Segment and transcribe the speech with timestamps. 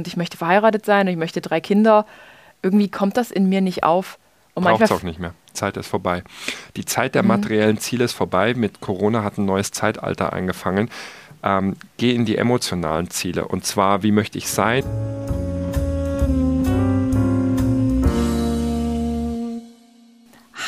[0.00, 2.06] und ich möchte verheiratet sein und ich möchte drei Kinder.
[2.62, 4.16] Irgendwie kommt das in mir nicht auf.
[4.54, 5.34] Braucht es auch nicht mehr.
[5.54, 6.22] Zeit ist vorbei.
[6.76, 7.30] Die Zeit der mhm.
[7.30, 8.54] materiellen Ziele ist vorbei.
[8.54, 10.88] Mit Corona hat ein neues Zeitalter angefangen.
[11.42, 13.48] Ähm, geh in die emotionalen Ziele.
[13.48, 14.84] Und zwar, wie möchte ich sein?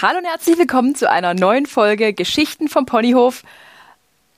[0.02, 3.44] Hallo und herzlich willkommen zu einer neuen Folge Geschichten vom Ponyhof.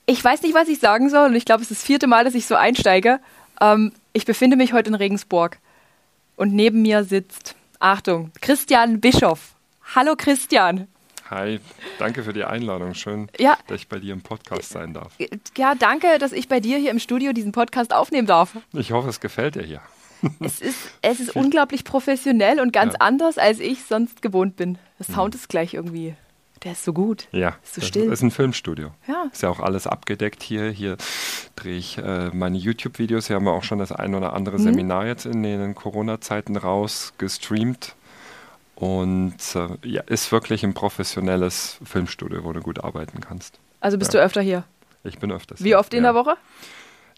[0.05, 2.25] Ich weiß nicht, was ich sagen soll und ich glaube, es ist das vierte Mal,
[2.25, 3.19] dass ich so einsteige.
[3.59, 5.57] Ähm, ich befinde mich heute in Regensburg
[6.35, 9.55] und neben mir sitzt, Achtung, Christian Bischoff.
[9.95, 10.87] Hallo Christian.
[11.29, 11.59] Hi,
[11.97, 12.93] danke für die Einladung.
[12.93, 13.57] Schön, ja.
[13.67, 15.13] dass ich bei dir im Podcast sein darf.
[15.57, 18.55] Ja, danke, dass ich bei dir hier im Studio diesen Podcast aufnehmen darf.
[18.71, 19.81] Ich hoffe, es gefällt dir hier.
[20.39, 23.01] Es ist, es ist unglaublich professionell und ganz ja.
[23.01, 24.77] anders, als ich sonst gewohnt bin.
[24.97, 25.39] Der Sound mhm.
[25.39, 26.15] ist gleich irgendwie
[26.63, 27.27] der ist so gut.
[27.31, 27.57] Ja.
[27.63, 28.11] Ist so still.
[28.11, 28.91] ist ein Filmstudio.
[29.07, 29.25] Ja.
[29.31, 30.69] Ist ja auch alles abgedeckt hier.
[30.69, 30.97] Hier
[31.55, 33.27] drehe ich äh, meine YouTube-Videos.
[33.27, 34.63] Hier haben wir auch schon das ein oder andere mhm.
[34.63, 37.95] Seminar jetzt in den Corona-Zeiten raus gestreamt.
[38.75, 43.59] Und äh, ja, ist wirklich ein professionelles Filmstudio, wo du gut arbeiten kannst.
[43.81, 44.21] Also bist ja.
[44.21, 44.63] du öfter hier?
[45.03, 45.79] Ich bin öfters Wie hier.
[45.79, 46.13] oft in ja.
[46.13, 46.37] der Woche?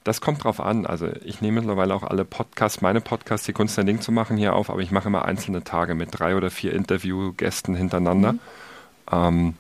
[0.04, 0.86] Das kommt drauf an.
[0.86, 4.38] Also ich nehme mittlerweile auch alle Podcasts, meine Podcasts, die Kunst ein Ding zu machen
[4.38, 8.34] hier auf, aber ich mache immer einzelne Tage mit drei oder vier Interviewgästen hintereinander.
[8.34, 8.40] Mhm
[9.12, 9.56] ähm,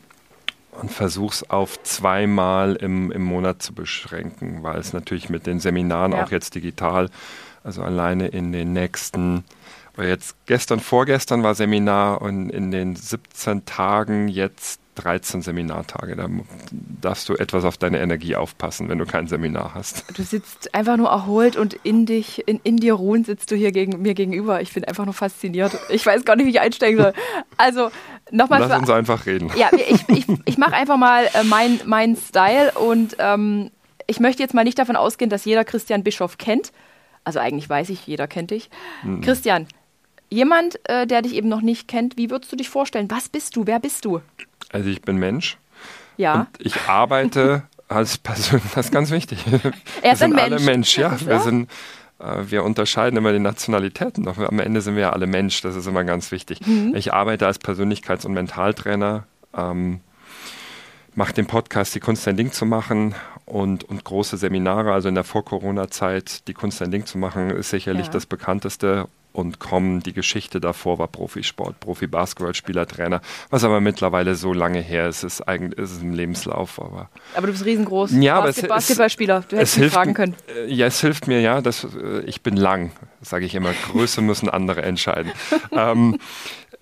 [0.81, 5.59] und versuche es auf zweimal im, im Monat zu beschränken, weil es natürlich mit den
[5.59, 6.23] Seminaren ja.
[6.23, 7.09] auch jetzt digital,
[7.63, 9.43] also alleine in den nächsten,
[9.95, 16.15] weil jetzt gestern, vorgestern war Seminar und in den 17 Tagen jetzt 13 Seminartage.
[16.15, 16.27] Da
[16.71, 20.05] darfst du etwas auf deine Energie aufpassen, wenn du kein Seminar hast.
[20.17, 23.71] Du sitzt einfach nur erholt und in dich, in, in dir ruhend sitzt du hier
[23.71, 24.61] gegen, mir gegenüber.
[24.61, 25.77] Ich bin einfach nur fasziniert.
[25.89, 27.13] Ich weiß gar nicht, wie ich einsteigen soll.
[27.57, 27.91] Also
[28.31, 28.61] nochmal.
[28.61, 29.51] Lass uns einfach reden.
[29.55, 33.71] Ja, ich, ich, ich mache einfach mal äh, mein, mein Style und ähm,
[34.07, 36.71] ich möchte jetzt mal nicht davon ausgehen, dass jeder Christian Bischof kennt.
[37.23, 38.69] Also eigentlich weiß ich, jeder kennt dich.
[39.03, 39.21] Mhm.
[39.21, 39.67] Christian,
[40.29, 43.09] jemand, äh, der dich eben noch nicht kennt, wie würdest du dich vorstellen?
[43.09, 43.65] Was bist du?
[43.65, 44.21] Wer bist du?
[44.71, 45.57] Also ich bin Mensch.
[46.17, 46.47] Ja.
[46.57, 49.43] Und ich arbeite als Person, das ist ganz wichtig.
[49.47, 49.63] Er ist
[50.03, 50.51] wir ein sind Mensch.
[50.51, 51.19] alle Mensch, ja.
[51.25, 51.69] Wir, sind,
[52.19, 55.75] äh, wir unterscheiden immer die Nationalitäten, doch am Ende sind wir ja alle Mensch, das
[55.75, 56.65] ist immer ganz wichtig.
[56.65, 56.93] Mhm.
[56.95, 59.25] Ich arbeite als Persönlichkeits- und Mentaltrainer,
[59.55, 60.01] ähm,
[61.13, 63.15] mache den Podcast Die Kunst ein Ding zu machen
[63.45, 67.69] und, und große Seminare, also in der Vor-Corona-Zeit Die Kunst ein Ding zu machen, ist
[67.69, 68.11] sicherlich ja.
[68.11, 69.99] das bekannteste und kommen.
[70.01, 75.41] Die Geschichte davor war Profisport, Profi-Basketballspieler, Trainer, was aber mittlerweile so lange her ist, ist
[75.41, 76.79] eigentlich ist ein Lebenslauf.
[76.79, 78.11] Aber, aber du bist riesengroß.
[78.13, 79.43] Ja, Basket, aber es, Basketballspieler.
[79.47, 80.35] Du hättest mich fragen können.
[80.55, 82.91] Äh, ja, es hilft mir, ja, dass, äh, ich bin lang,
[83.21, 83.71] sage ich immer.
[83.91, 85.31] Größe müssen andere entscheiden.
[85.71, 86.17] ähm,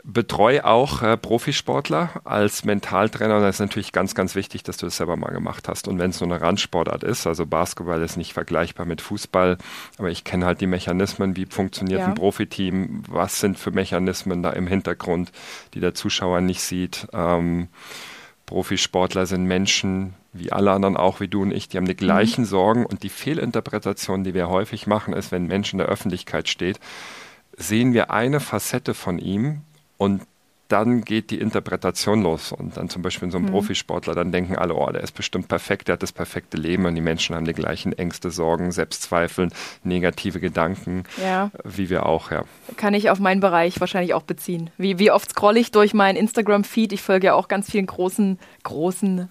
[0.03, 4.85] betreue auch äh, Profisportler als Mentaltrainer und das ist natürlich ganz, ganz wichtig, dass du
[4.85, 5.87] das selber mal gemacht hast.
[5.87, 9.57] Und wenn es so eine Randsportart ist, also Basketball ist nicht vergleichbar mit Fußball,
[9.97, 12.07] aber ich kenne halt die Mechanismen, wie funktioniert ja.
[12.07, 15.31] ein Profiteam, was sind für Mechanismen da im Hintergrund,
[15.73, 17.07] die der Zuschauer nicht sieht.
[17.13, 17.69] Ähm,
[18.45, 22.41] Profisportler sind Menschen, wie alle anderen auch, wie du und ich, die haben die gleichen
[22.41, 22.47] mhm.
[22.47, 26.49] Sorgen und die Fehlinterpretation, die wir häufig machen, ist, wenn ein Mensch in der Öffentlichkeit
[26.49, 26.79] steht,
[27.55, 29.61] sehen wir eine Facette von ihm,
[30.03, 30.23] und
[30.67, 32.51] dann geht die Interpretation los.
[32.51, 33.51] Und dann zum Beispiel so ein mhm.
[33.51, 36.95] Profisportler, dann denken alle, oh, der ist bestimmt perfekt, der hat das perfekte Leben und
[36.95, 39.53] die Menschen haben die gleichen Ängste, Sorgen, Selbstzweifeln,
[39.83, 41.51] negative Gedanken, ja.
[41.63, 42.43] wie wir auch, ja.
[42.75, 44.71] Kann ich auf meinen Bereich wahrscheinlich auch beziehen.
[44.77, 46.91] Wie, wie oft scrolle ich durch meinen Instagram-Feed?
[46.91, 49.29] Ich folge ja auch ganz vielen großen, großen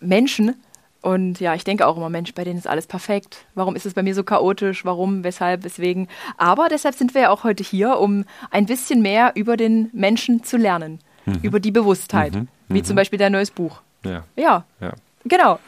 [0.00, 0.56] Menschen
[1.04, 3.44] und ja, ich denke auch immer, Mensch, bei denen ist alles perfekt.
[3.54, 4.86] Warum ist es bei mir so chaotisch?
[4.86, 6.08] Warum, weshalb, weswegen?
[6.38, 10.44] Aber deshalb sind wir ja auch heute hier, um ein bisschen mehr über den Menschen
[10.44, 11.40] zu lernen, mhm.
[11.42, 12.48] über die Bewusstheit, mhm.
[12.68, 12.84] wie mhm.
[12.84, 13.82] zum Beispiel dein neues Buch.
[14.02, 14.24] Ja.
[14.34, 14.94] Ja, ja.
[15.26, 15.58] genau.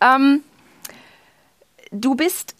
[0.00, 0.42] Ähm,
[1.90, 2.54] du bist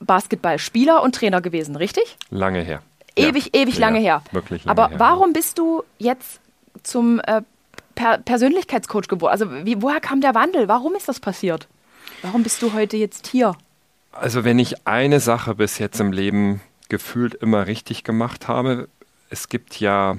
[0.00, 2.16] Basketballspieler und Trainer gewesen, richtig?
[2.30, 2.82] Lange her.
[3.14, 3.62] Ewig, ja.
[3.62, 3.80] ewig ja.
[3.86, 4.22] lange her.
[4.32, 6.40] Wirklich lange Aber her, warum bist du jetzt
[6.82, 7.42] zum äh,
[7.98, 9.32] per Persönlichkeitscoach geworden?
[9.32, 10.68] Also wie, woher kam der Wandel?
[10.68, 11.66] Warum ist das passiert?
[12.22, 13.56] Warum bist du heute jetzt hier?
[14.12, 18.88] Also wenn ich eine Sache bis jetzt im Leben gefühlt immer richtig gemacht habe,
[19.30, 20.16] es gibt ja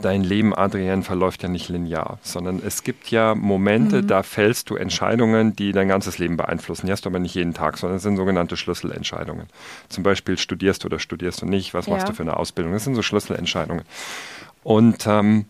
[0.00, 4.06] dein Leben, Adrian, verläuft ja nicht linear, sondern es gibt ja Momente, mhm.
[4.06, 6.86] da fällst du Entscheidungen, die dein ganzes Leben beeinflussen.
[6.86, 9.46] Die hast du aber nicht jeden Tag, sondern es sind sogenannte Schlüsselentscheidungen.
[9.88, 11.92] Zum Beispiel studierst du oder studierst du nicht, was ja.
[11.92, 12.72] machst du für eine Ausbildung.
[12.72, 13.84] Das sind so Schlüsselentscheidungen.
[14.62, 15.44] Und ähm,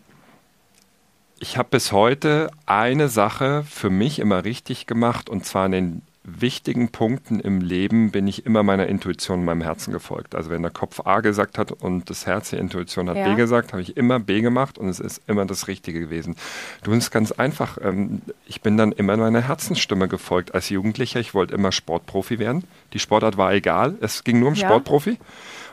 [1.39, 6.89] ich habe bis heute eine Sache für mich immer richtig gemacht und zwar den wichtigen
[6.89, 10.35] Punkten im Leben bin ich immer meiner Intuition, meinem Herzen gefolgt.
[10.35, 13.29] Also wenn der Kopf A gesagt hat und das Herz, die Intuition hat ja.
[13.29, 16.35] B gesagt, habe ich immer B gemacht und es ist immer das Richtige gewesen.
[16.83, 17.77] Du ist ganz einfach.
[17.81, 20.53] Ähm, ich bin dann immer meiner Herzensstimme gefolgt.
[20.53, 22.65] Als Jugendlicher, ich wollte immer Sportprofi werden.
[22.91, 24.67] Die Sportart war egal, es ging nur um ja.
[24.67, 25.17] Sportprofi.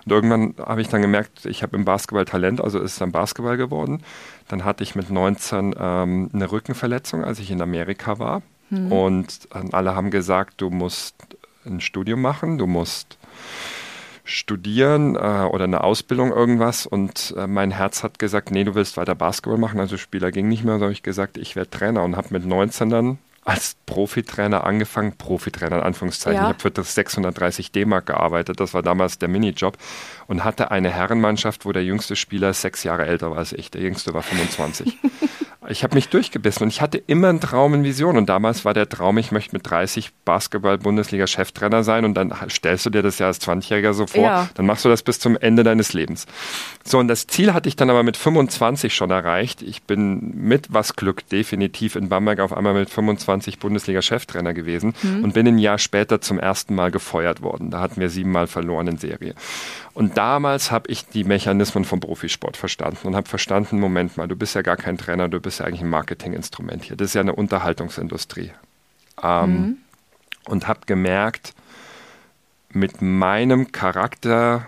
[0.05, 3.13] Und irgendwann habe ich dann gemerkt, ich habe im Basketball Talent, also ist es dann
[3.13, 4.03] Basketball geworden.
[4.49, 8.43] Dann hatte ich mit 19 ähm, eine Rückenverletzung, als ich in Amerika war.
[8.71, 8.93] Mhm.
[8.93, 11.15] Und alle haben gesagt, du musst
[11.67, 13.19] ein Studium machen, du musst
[14.25, 18.97] studieren äh, oder eine Ausbildung irgendwas und äh, mein Herz hat gesagt, nee, du willst
[18.97, 22.03] weiter Basketball machen, also Spieler ging nicht mehr, so habe ich gesagt, ich werde Trainer
[22.03, 26.37] und habe mit 19 dann als Profitrainer angefangen, Profitrainer in Anführungszeichen.
[26.37, 26.43] Ja.
[26.43, 29.77] Ich habe für das 630 D-Mark gearbeitet, das war damals der Minijob
[30.27, 33.71] und hatte eine Herrenmannschaft, wo der jüngste Spieler sechs Jahre älter war als ich.
[33.71, 34.97] Der jüngste war 25.
[35.69, 38.17] ich habe mich durchgebissen und ich hatte immer einen Traum in Vision.
[38.17, 42.05] Und damals war der Traum, ich möchte mit 30 Basketball-Bundesliga-Cheftrainer sein.
[42.05, 44.49] Und dann stellst du dir das ja als 20-Jähriger so vor, ja.
[44.55, 46.27] dann machst du das bis zum Ende deines Lebens.
[46.85, 49.63] So, und das Ziel hatte ich dann aber mit 25 schon erreicht.
[49.63, 55.25] Ich bin mit was Glück definitiv in Bamberg auf einmal mit 25 Bundesliga-Cheftrainer gewesen mhm.
[55.25, 57.71] und bin ein Jahr später zum ersten Mal gefeuert worden.
[57.71, 59.35] Da hatten wir siebenmal verloren in Serie.
[59.95, 64.35] Und damals habe ich die Mechanismen vom Profisport verstanden und habe verstanden, Moment mal, du
[64.35, 66.97] bist ja gar kein Trainer, du bist ja eigentlich ein Marketinginstrument hier.
[66.97, 68.51] Das ist ja eine Unterhaltungsindustrie.
[69.23, 69.77] Ähm, mhm.
[70.47, 71.55] Und habe gemerkt,
[72.71, 74.67] mit meinem Charakter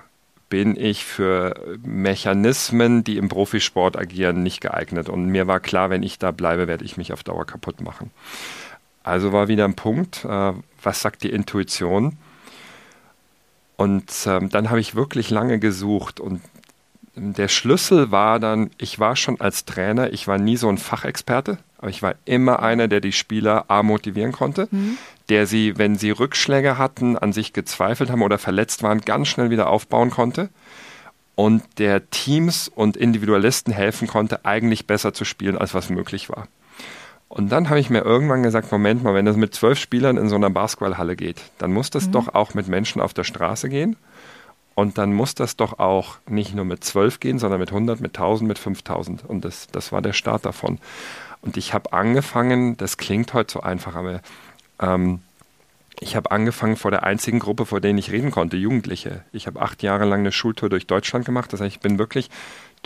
[0.48, 5.08] bin ich für Mechanismen, die im Profisport agieren, nicht geeignet.
[5.08, 8.12] Und mir war klar, wenn ich da bleibe, werde ich mich auf Dauer kaputt machen.
[9.02, 10.52] Also war wieder ein Punkt, äh,
[10.82, 12.16] was sagt die Intuition?
[13.76, 16.40] Und ähm, dann habe ich wirklich lange gesucht und
[17.14, 21.58] der Schlüssel war dann, ich war schon als Trainer, ich war nie so ein Fachexperte,
[21.78, 24.98] aber ich war immer einer, der die Spieler A motivieren konnte, mhm.
[25.30, 29.48] der sie, wenn sie Rückschläge hatten, an sich gezweifelt haben oder verletzt waren, ganz schnell
[29.48, 30.50] wieder aufbauen konnte
[31.34, 36.48] und der Teams und Individualisten helfen konnte, eigentlich besser zu spielen, als was möglich war.
[37.28, 40.28] Und dann habe ich mir irgendwann gesagt, Moment mal, wenn das mit zwölf Spielern in
[40.28, 42.12] so einer Basketballhalle geht, dann muss das mhm.
[42.12, 43.96] doch auch mit Menschen auf der Straße gehen.
[44.74, 48.16] Und dann muss das doch auch nicht nur mit zwölf gehen, sondern mit 100, mit
[48.16, 49.24] 1000, mit 5000.
[49.24, 50.78] Und das, das war der Start davon.
[51.40, 54.20] Und ich habe angefangen, das klingt heute so einfach, aber
[54.80, 55.20] ähm,
[55.98, 59.24] ich habe angefangen vor der einzigen Gruppe, vor der ich reden konnte, Jugendliche.
[59.32, 61.52] Ich habe acht Jahre lang eine Schultour durch Deutschland gemacht.
[61.52, 62.28] Das heißt, ich bin wirklich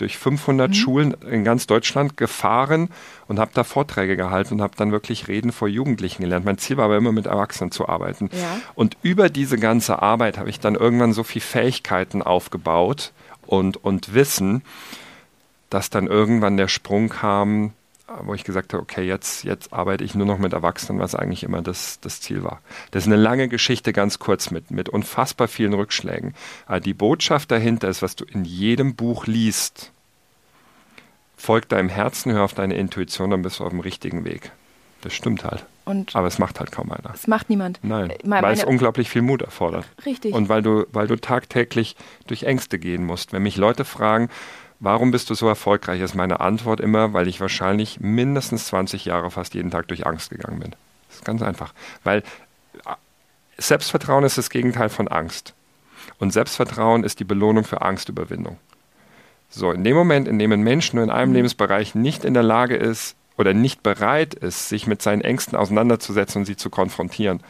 [0.01, 0.73] durch 500 mhm.
[0.73, 2.89] Schulen in ganz Deutschland gefahren
[3.27, 6.45] und habe da Vorträge gehalten und habe dann wirklich Reden vor Jugendlichen gelernt.
[6.45, 8.29] Mein Ziel war aber immer mit Erwachsenen zu arbeiten.
[8.33, 8.59] Ja.
[8.75, 13.13] Und über diese ganze Arbeit habe ich dann irgendwann so viel Fähigkeiten aufgebaut
[13.45, 14.63] und, und Wissen,
[15.69, 17.73] dass dann irgendwann der Sprung kam,
[18.23, 21.43] wo ich gesagt habe, okay, jetzt, jetzt arbeite ich nur noch mit Erwachsenen, was eigentlich
[21.43, 22.61] immer das, das Ziel war.
[22.91, 26.33] Das ist eine lange Geschichte, ganz kurz mit, mit unfassbar vielen Rückschlägen.
[26.65, 29.90] Aber die Botschaft dahinter ist, was du in jedem Buch liest,
[31.41, 34.51] folg deinem Herzen, hör auf deine Intuition, dann bist du auf dem richtigen Weg.
[35.01, 35.65] Das stimmt halt.
[35.85, 37.11] Und Aber es macht halt kaum einer.
[37.13, 37.79] Es macht niemand.
[37.81, 39.85] Nein, meine, weil es unglaublich viel Mut erfordert.
[40.05, 40.33] Richtig.
[40.33, 41.95] Und weil du, weil du tagtäglich
[42.27, 43.33] durch Ängste gehen musst.
[43.33, 44.29] Wenn mich Leute fragen,
[44.83, 46.01] Warum bist du so erfolgreich?
[46.01, 50.31] Ist meine Antwort immer, weil ich wahrscheinlich mindestens 20 Jahre fast jeden Tag durch Angst
[50.31, 50.71] gegangen bin.
[51.07, 51.75] Das ist ganz einfach.
[52.03, 52.23] Weil
[52.87, 52.95] äh,
[53.59, 55.53] Selbstvertrauen ist das Gegenteil von Angst.
[56.17, 58.57] Und Selbstvertrauen ist die Belohnung für Angstüberwindung.
[59.51, 61.35] So, in dem Moment, in dem ein Mensch nur in einem mhm.
[61.35, 66.41] Lebensbereich nicht in der Lage ist oder nicht bereit ist, sich mit seinen Ängsten auseinanderzusetzen
[66.41, 67.41] und sie zu konfrontieren,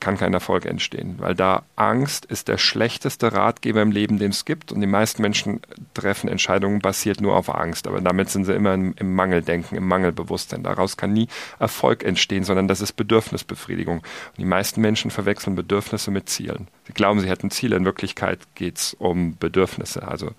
[0.00, 4.44] kann kein Erfolg entstehen, weil da Angst ist der schlechteste Ratgeber im Leben, den es
[4.44, 4.70] gibt.
[4.70, 5.60] Und die meisten Menschen
[5.92, 7.88] treffen Entscheidungen basiert nur auf Angst.
[7.88, 10.62] Aber damit sind sie immer im, im Mangeldenken, im Mangelbewusstsein.
[10.62, 11.26] Daraus kann nie
[11.58, 13.98] Erfolg entstehen, sondern das ist Bedürfnisbefriedigung.
[13.98, 16.68] Und die meisten Menschen verwechseln Bedürfnisse mit Zielen.
[16.86, 17.76] Sie glauben, sie hätten Ziele.
[17.76, 20.06] In Wirklichkeit geht es um Bedürfnisse.
[20.06, 20.30] Also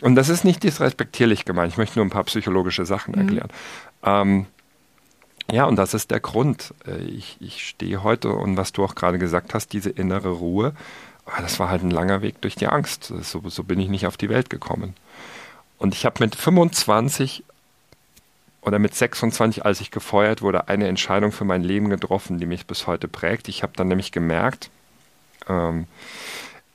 [0.00, 1.72] und das ist nicht disrespektierlich gemeint.
[1.72, 3.20] Ich möchte nur ein paar psychologische Sachen mhm.
[3.20, 3.48] erklären.
[4.02, 4.46] Ähm,
[5.50, 6.74] ja, und das ist der Grund.
[6.86, 10.74] Äh, ich, ich stehe heute und was du auch gerade gesagt hast, diese innere Ruhe,
[11.26, 13.12] ah, das war halt ein langer Weg durch die Angst.
[13.22, 14.94] So, so bin ich nicht auf die Welt gekommen.
[15.78, 17.44] Und ich habe mit 25
[18.62, 22.66] oder mit 26, als ich gefeuert wurde, eine Entscheidung für mein Leben getroffen, die mich
[22.66, 23.48] bis heute prägt.
[23.48, 24.70] Ich habe dann nämlich gemerkt,
[25.48, 25.86] ähm,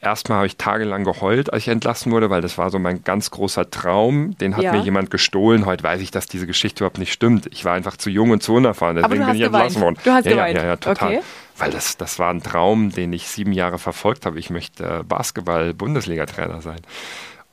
[0.02, 3.32] Erstmal habe ich tagelang geheult, als ich entlassen wurde, weil das war so mein ganz
[3.32, 4.38] großer Traum.
[4.38, 4.72] Den hat ja.
[4.72, 5.66] mir jemand gestohlen.
[5.66, 7.48] Heute weiß ich, dass diese Geschichte überhaupt nicht stimmt.
[7.52, 8.96] Ich war einfach zu jung und zu unerfahren.
[8.96, 9.56] Deswegen bin ich geweint.
[9.56, 9.98] entlassen worden.
[10.02, 10.58] Du hast ja, geweint.
[10.58, 11.16] Ja, ja, total.
[11.16, 11.22] Okay.
[11.58, 14.40] Weil das, das war ein Traum, den ich sieben Jahre verfolgt habe.
[14.40, 16.80] Ich möchte Basketball-Bundesliga-Trainer sein.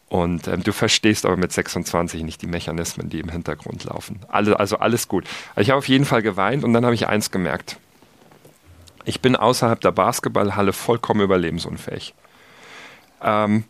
[0.09, 4.21] Und ähm, du verstehst aber mit 26 nicht die Mechanismen, die im Hintergrund laufen.
[4.29, 5.25] Alle, also alles gut.
[5.57, 7.79] Also ich habe auf jeden Fall geweint und dann habe ich eins gemerkt
[9.05, 12.15] Ich bin außerhalb der Basketballhalle vollkommen überlebensunfähig.
[13.26, 13.64] Ähm,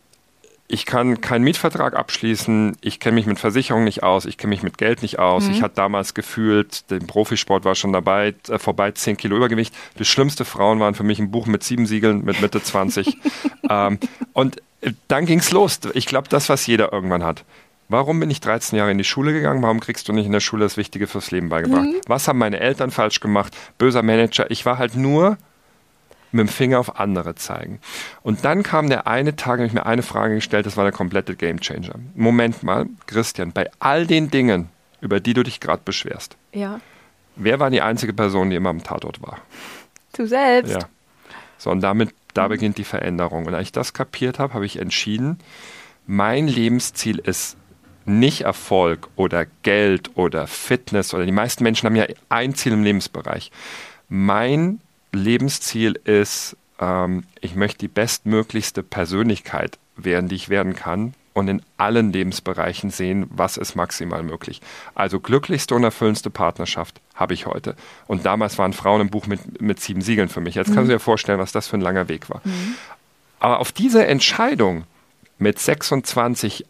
[0.69, 4.63] ich kann keinen Mietvertrag abschließen, ich kenne mich mit Versicherung nicht aus, ich kenne mich
[4.63, 5.45] mit Geld nicht aus.
[5.45, 5.51] Mhm.
[5.51, 9.73] Ich hatte damals gefühlt, der Profisport war schon dabei, äh, vorbei 10 Kilo Übergewicht.
[9.97, 13.17] Das schlimmste Frauen waren für mich ein Buch mit sieben Siegeln mit Mitte 20.
[13.69, 13.97] ähm,
[14.33, 15.79] und äh, dann ging es los.
[15.93, 17.45] Ich glaube, das, was jeder irgendwann hat.
[17.89, 19.63] Warum bin ich 13 Jahre in die Schule gegangen?
[19.63, 21.85] Warum kriegst du nicht in der Schule das Wichtige fürs Leben beigebracht?
[21.85, 22.01] Mhm.
[22.07, 23.55] Was haben meine Eltern falsch gemacht?
[23.77, 24.51] Böser Manager.
[24.51, 25.37] Ich war halt nur
[26.31, 27.79] mit dem Finger auf andere zeigen.
[28.23, 30.93] Und dann kam der eine Tag, habe ich mir eine Frage gestellt, das war der
[30.93, 31.95] komplette Gamechanger.
[32.15, 34.69] Moment mal, Christian, bei all den Dingen,
[35.01, 36.79] über die du dich gerade beschwerst, ja.
[37.35, 39.39] wer war die einzige Person, die immer am Tatort war?
[40.13, 40.73] Du selbst.
[40.73, 40.79] Ja.
[41.57, 43.45] So, und damit, da beginnt die Veränderung.
[43.45, 45.39] Und als ich das kapiert habe, habe ich entschieden,
[46.05, 47.57] mein Lebensziel ist
[48.05, 52.83] nicht Erfolg oder Geld oder Fitness oder die meisten Menschen haben ja ein Ziel im
[52.83, 53.51] Lebensbereich.
[54.07, 54.79] Mein
[55.11, 61.61] Lebensziel ist, ähm, ich möchte die bestmöglichste Persönlichkeit werden, die ich werden kann und in
[61.77, 64.61] allen Lebensbereichen sehen, was ist maximal möglich.
[64.95, 67.75] Also glücklichste und erfüllendste Partnerschaft habe ich heute.
[68.07, 70.55] Und damals waren Frauen im Buch mit, mit sieben Siegeln für mich.
[70.55, 70.75] Jetzt mhm.
[70.75, 72.41] kannst du dir vorstellen, was das für ein langer Weg war.
[72.43, 72.75] Mhm.
[73.39, 74.85] Aber auf diese Entscheidung
[75.37, 76.65] mit 26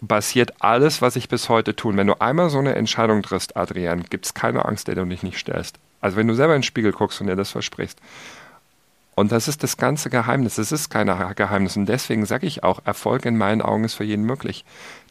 [0.00, 1.96] basiert alles, was ich bis heute tue.
[1.96, 5.22] Wenn du einmal so eine Entscheidung triffst, Adrian, gibt es keine Angst, der du dich
[5.22, 5.78] nicht stellst.
[6.04, 7.98] Also wenn du selber in den Spiegel guckst und dir das versprichst.
[9.14, 10.58] Und das ist das ganze Geheimnis.
[10.58, 11.78] Es ist kein Geheimnis.
[11.78, 14.66] Und deswegen sage ich auch, Erfolg in meinen Augen ist für jeden möglich.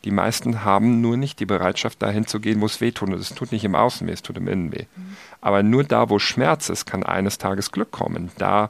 [0.06, 3.10] Die meisten haben nur nicht die Bereitschaft, dahin zu gehen, wo es weh tut.
[3.10, 4.86] Und es tut nicht im Außen weh, es tut im Innen weh.
[4.96, 5.18] Mhm.
[5.42, 8.30] Aber nur da, wo Schmerz ist, kann eines Tages Glück kommen.
[8.38, 8.70] Da,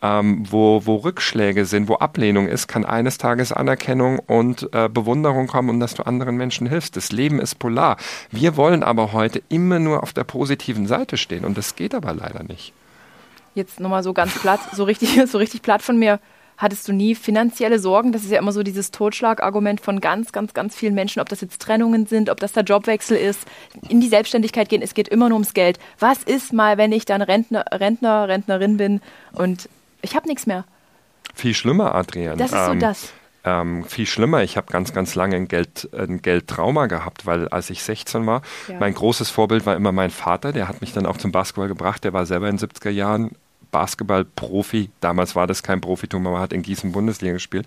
[0.00, 5.46] ähm, wo, wo Rückschläge sind, wo Ablehnung ist, kann eines Tages Anerkennung und äh, Bewunderung
[5.46, 6.96] kommen und dass du anderen Menschen hilfst.
[6.96, 7.96] Das Leben ist polar.
[8.30, 12.14] Wir wollen aber heute immer nur auf der positiven Seite stehen und das geht aber
[12.14, 12.72] leider nicht.
[13.54, 16.20] Jetzt nochmal so ganz platt, so richtig, so richtig platt von mir.
[16.58, 18.10] Hattest du nie finanzielle Sorgen?
[18.10, 21.40] Das ist ja immer so dieses Totschlagargument von ganz, ganz, ganz vielen Menschen, ob das
[21.40, 23.46] jetzt Trennungen sind, ob das der Jobwechsel ist,
[23.88, 24.82] in die Selbstständigkeit gehen.
[24.82, 25.78] Es geht immer nur ums Geld.
[26.00, 29.00] Was ist mal, wenn ich dann Rentner, Rentner Rentnerin bin
[29.32, 29.68] und
[30.02, 30.64] ich habe nichts mehr.
[31.34, 32.38] Viel schlimmer, Adrian.
[32.38, 33.12] Das ist so ähm, das.
[33.44, 34.42] Ähm, viel schlimmer.
[34.42, 38.42] Ich habe ganz, ganz lange ein, Geld, ein Geldtrauma gehabt, weil als ich 16 war,
[38.66, 38.78] ja.
[38.78, 40.52] mein großes Vorbild war immer mein Vater.
[40.52, 42.04] Der hat mich dann auch zum Basketball gebracht.
[42.04, 43.32] Der war selber in den 70er Jahren
[43.70, 44.90] Basketballprofi.
[45.00, 47.66] Damals war das kein Profitum, aber hat in Gießen Bundesliga gespielt.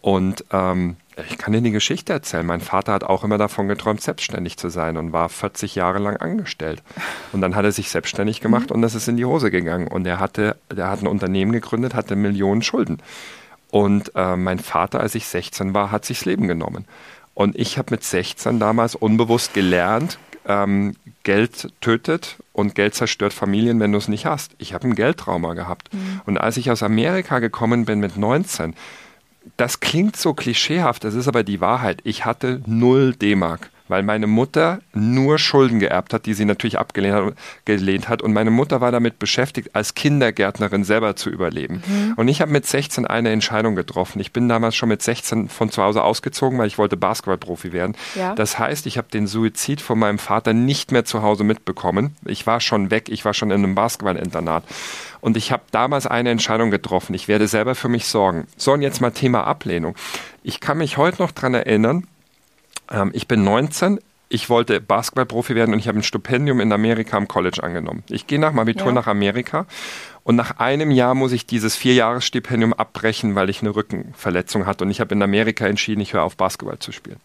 [0.00, 2.46] Und ähm, ich kann dir die Geschichte erzählen.
[2.46, 6.16] Mein Vater hat auch immer davon geträumt, selbstständig zu sein und war 40 Jahre lang
[6.16, 6.82] angestellt.
[7.32, 8.76] Und dann hat er sich selbstständig gemacht mhm.
[8.76, 9.88] und das ist in die Hose gegangen.
[9.88, 12.98] Und er hatte, der hat ein Unternehmen gegründet, hatte Millionen Schulden.
[13.70, 16.86] Und äh, mein Vater, als ich 16 war, hat sich das Leben genommen.
[17.34, 23.80] Und ich habe mit 16 damals unbewusst gelernt, ähm, Geld tötet und Geld zerstört Familien,
[23.80, 24.52] wenn du es nicht hast.
[24.58, 25.92] Ich habe ein Geldtrauma gehabt.
[25.92, 26.22] Mhm.
[26.24, 28.74] Und als ich aus Amerika gekommen bin mit 19,
[29.56, 32.00] das klingt so klischeehaft, das ist aber die Wahrheit.
[32.04, 38.08] Ich hatte null D-Mark weil meine Mutter nur Schulden geerbt hat, die sie natürlich abgelehnt
[38.08, 38.22] hat.
[38.22, 41.82] Und meine Mutter war damit beschäftigt, als Kindergärtnerin selber zu überleben.
[41.86, 42.14] Mhm.
[42.16, 44.20] Und ich habe mit 16 eine Entscheidung getroffen.
[44.20, 47.96] Ich bin damals schon mit 16 von zu Hause ausgezogen, weil ich wollte Basketballprofi werden.
[48.14, 48.34] Ja.
[48.34, 52.14] Das heißt, ich habe den Suizid von meinem Vater nicht mehr zu Hause mitbekommen.
[52.26, 54.64] Ich war schon weg, ich war schon in einem Basketballinternat.
[55.20, 57.14] Und ich habe damals eine Entscheidung getroffen.
[57.14, 58.46] Ich werde selber für mich sorgen.
[58.56, 59.96] So, und jetzt mal Thema Ablehnung.
[60.42, 62.06] Ich kann mich heute noch daran erinnern,
[62.90, 67.16] ähm, ich bin 19, ich wollte Basketballprofi werden und ich habe ein Stipendium in Amerika
[67.16, 68.02] am College angenommen.
[68.08, 68.92] Ich gehe nach dem Abitur ja.
[68.92, 69.66] nach Amerika
[70.22, 74.90] und nach einem Jahr muss ich dieses Vierjahresstipendium abbrechen, weil ich eine Rückenverletzung hatte und
[74.90, 77.20] ich habe in Amerika entschieden, ich höre auf Basketball zu spielen.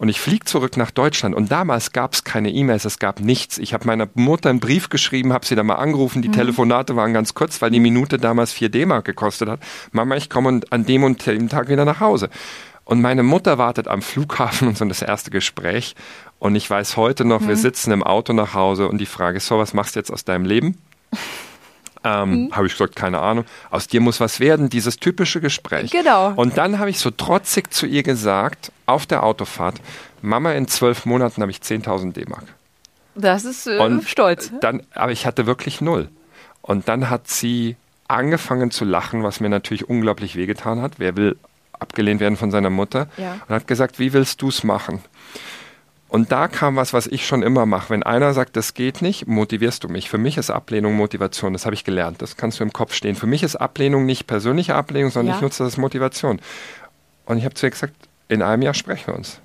[0.00, 3.58] Und ich fliege zurück nach Deutschland und damals gab es keine E-Mails, es gab nichts.
[3.58, 6.22] Ich habe meiner Mutter einen Brief geschrieben, habe sie da mal angerufen.
[6.22, 6.32] Die mhm.
[6.32, 9.60] Telefonate waren ganz kurz, weil die Minute damals 4 D-Mark gekostet hat.
[9.92, 12.30] Mama, ich komme an dem und dem Tag wieder nach Hause.
[12.84, 15.94] Und meine Mutter wartet am Flughafen und so das erste Gespräch.
[16.38, 17.48] Und ich weiß heute noch, mhm.
[17.48, 20.10] wir sitzen im Auto nach Hause und die Frage ist so, was machst du jetzt
[20.10, 20.78] aus deinem Leben?
[22.02, 22.52] Ähm, mhm.
[22.52, 23.44] Habe ich gesagt, keine Ahnung.
[23.70, 25.90] Aus dir muss was werden, dieses typische Gespräch.
[25.90, 26.32] Genau.
[26.34, 29.80] Und dann habe ich so trotzig zu ihr gesagt, auf der Autofahrt,
[30.22, 32.44] Mama, in zwölf Monaten habe ich 10.000 D-Mark.
[33.14, 34.50] Das ist äh, und stolz.
[34.60, 36.08] Dann, aber ich hatte wirklich null.
[36.62, 37.76] Und dann hat sie
[38.08, 40.94] angefangen zu lachen, was mir natürlich unglaublich wehgetan hat.
[40.98, 41.36] Wer will
[41.72, 43.40] abgelehnt werden von seiner Mutter ja.
[43.48, 45.00] und hat gesagt, wie willst du es machen?
[46.10, 47.90] Und da kam was, was ich schon immer mache.
[47.90, 50.10] Wenn einer sagt, das geht nicht, motivierst du mich.
[50.10, 51.52] Für mich ist Ablehnung Motivation.
[51.52, 52.20] Das habe ich gelernt.
[52.20, 53.14] Das kannst du im Kopf stehen.
[53.14, 55.36] Für mich ist Ablehnung nicht persönliche Ablehnung, sondern ja.
[55.36, 56.40] ich nutze das als Motivation.
[57.26, 57.94] Und ich habe zu ihr gesagt,
[58.26, 59.40] in einem Jahr sprechen wir uns.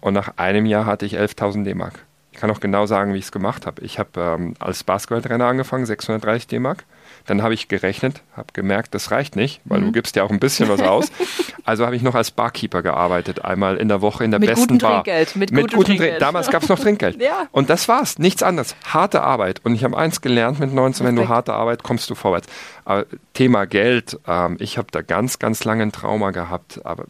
[0.00, 2.04] Und nach einem Jahr hatte ich 11.000 D-Mark.
[2.40, 3.80] kann auch genau sagen, wie ich es gemacht habe.
[3.82, 6.84] Ich habe ähm, als Basketballtrainer angefangen, 630 D-Mark.
[7.28, 9.86] Dann habe ich gerechnet, habe gemerkt, das reicht nicht, weil mhm.
[9.86, 11.12] du gibst ja auch ein bisschen was aus.
[11.64, 14.78] Also habe ich noch als Barkeeper gearbeitet, einmal in der Woche in der mit besten
[14.78, 15.04] Bar.
[15.04, 16.12] Trinkgeld, mit, mit gutem Trinkgeld.
[16.12, 17.20] Dr Damals gab es noch Trinkgeld.
[17.22, 17.46] ja.
[17.52, 18.74] Und das war's, nichts anderes.
[18.86, 19.60] Harte Arbeit.
[19.64, 22.46] Und ich habe eins gelernt mit 19, wenn du harte Arbeit, kommst du vorwärts.
[22.86, 23.04] Aber
[23.34, 26.80] Thema Geld, ähm, ich habe da ganz, ganz lange ein Trauma gehabt.
[26.84, 27.04] Aber,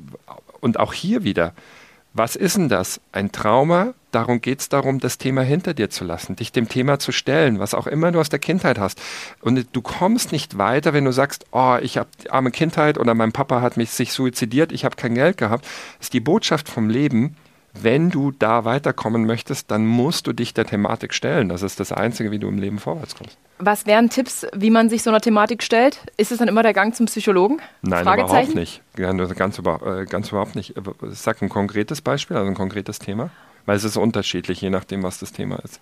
[0.59, 1.53] und auch hier wieder,
[2.13, 3.01] was ist denn das?
[3.13, 3.95] Ein Trauma?
[4.11, 7.59] Darum geht es darum, das Thema hinter dir zu lassen, dich dem Thema zu stellen,
[7.59, 9.01] was auch immer du aus der Kindheit hast.
[9.43, 13.33] Und du kommst nicht weiter, wenn du sagst, oh, ich habe arme Kindheit oder mein
[13.33, 15.65] Papa hat mich sich suizidiert, ich habe kein Geld gehabt.
[15.99, 17.37] Das ist die Botschaft vom Leben.
[17.75, 21.49] Wenn du da weiterkommen möchtest, dann musst du dich der Thematik stellen.
[21.49, 23.37] Das ist das Einzige, wie du im Leben vorwärts kommst.
[23.59, 26.01] Was wären Tipps, wie man sich so einer Thematik stellt?
[26.17, 27.61] Ist es dann immer der Gang zum Psychologen?
[27.83, 28.83] Nein, überhaupt nicht.
[28.97, 30.75] Ganz, äh, ganz überhaupt nicht.
[31.11, 33.31] Sag ein konkretes Beispiel, also ein konkretes Thema.
[33.69, 35.79] Weil es ist unterschiedlich, je nachdem, was das Thema ist.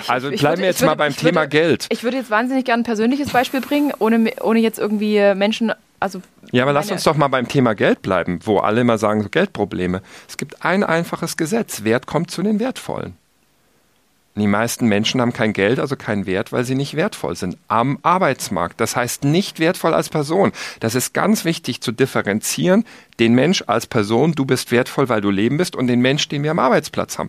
[0.00, 1.86] Ich, also bleiben würde, wir jetzt würde, mal beim Thema würde, Geld.
[1.90, 5.74] Ich würde jetzt wahnsinnig gerne ein persönliches Beispiel bringen, ohne, ohne jetzt irgendwie Menschen.
[6.00, 9.22] Also ja, aber lass uns doch mal beim Thema Geld bleiben, wo alle immer sagen,
[9.22, 10.00] so Geldprobleme.
[10.26, 11.84] Es gibt ein einfaches Gesetz.
[11.84, 13.18] Wert kommt zu den Wertvollen.
[14.34, 17.98] Die meisten Menschen haben kein Geld, also keinen Wert, weil sie nicht wertvoll sind am
[18.02, 18.80] Arbeitsmarkt.
[18.80, 20.52] Das heißt nicht wertvoll als Person.
[20.80, 22.84] Das ist ganz wichtig zu differenzieren.
[23.20, 26.42] Den Mensch als Person, du bist wertvoll, weil du Leben bist, und den Mensch, den
[26.42, 27.28] wir am Arbeitsplatz haben.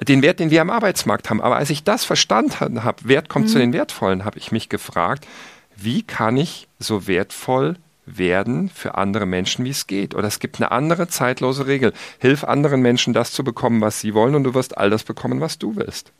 [0.00, 1.40] Den Wert, den wir am Arbeitsmarkt haben.
[1.40, 3.50] Aber als ich das verstanden habe, Wert kommt mhm.
[3.50, 5.26] zu den Wertvollen, habe ich mich gefragt,
[5.74, 7.74] wie kann ich so wertvoll
[8.06, 10.14] werden für andere Menschen, wie es geht.
[10.14, 11.92] Oder es gibt eine andere zeitlose Regel.
[12.20, 15.40] Hilf anderen Menschen, das zu bekommen, was sie wollen, und du wirst all das bekommen,
[15.40, 16.12] was du willst.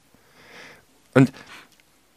[1.16, 1.30] Und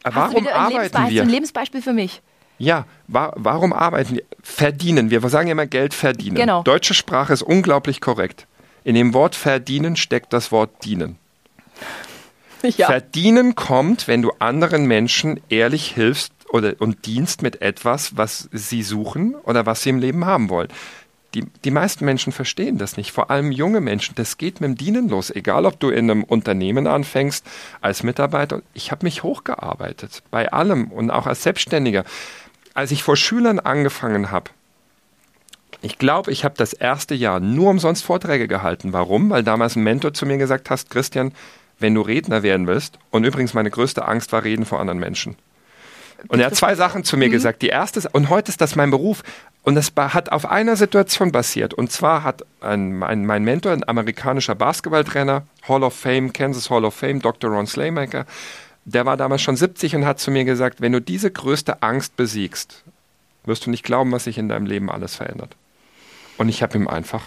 [0.04, 1.22] äh, warum arbeiten wir?
[1.22, 2.20] Ein Lebensbeispiel für mich.
[2.58, 4.24] Ja, wa warum arbeiten wir?
[4.42, 5.10] Verdienen.
[5.10, 6.36] Wir sagen immer Geld verdienen.
[6.36, 6.62] Genau.
[6.62, 8.46] Deutsche Sprache ist unglaublich korrekt.
[8.84, 11.18] In dem Wort verdienen steckt das Wort dienen.
[12.76, 12.88] Ja.
[12.88, 18.82] Verdienen kommt, wenn du anderen Menschen ehrlich hilfst oder, und dienst mit etwas, was sie
[18.82, 20.68] suchen oder was sie im Leben haben wollen.
[21.34, 24.14] Die, die meisten Menschen verstehen das nicht, vor allem junge Menschen.
[24.16, 27.46] Das geht mit dem Dienen los, egal ob du in einem Unternehmen anfängst
[27.80, 28.62] als Mitarbeiter.
[28.74, 32.04] Ich habe mich hochgearbeitet bei allem und auch als Selbstständiger.
[32.74, 34.50] Als ich vor Schülern angefangen habe,
[35.82, 38.92] ich glaube, ich habe das erste Jahr nur umsonst Vorträge gehalten.
[38.92, 39.30] Warum?
[39.30, 41.32] Weil damals ein Mentor zu mir gesagt hat, Christian,
[41.78, 45.36] wenn du Redner werden willst, und übrigens meine größte Angst war Reden vor anderen Menschen.
[46.28, 47.32] Und er hat zwei Sachen zu mir mhm.
[47.32, 47.62] gesagt.
[47.62, 49.22] Die erste, und heute ist das mein Beruf,
[49.62, 51.74] und das hat auf einer Situation basiert.
[51.74, 56.84] Und zwar hat ein, ein, mein Mentor, ein amerikanischer Basketballtrainer, Hall of Fame, Kansas Hall
[56.84, 57.50] of Fame, Dr.
[57.50, 58.24] Ron Slaymaker,
[58.86, 62.16] der war damals schon 70 und hat zu mir gesagt, wenn du diese größte Angst
[62.16, 62.82] besiegst,
[63.44, 65.54] wirst du nicht glauben, was sich in deinem Leben alles verändert.
[66.38, 67.24] Und ich habe ihm einfach,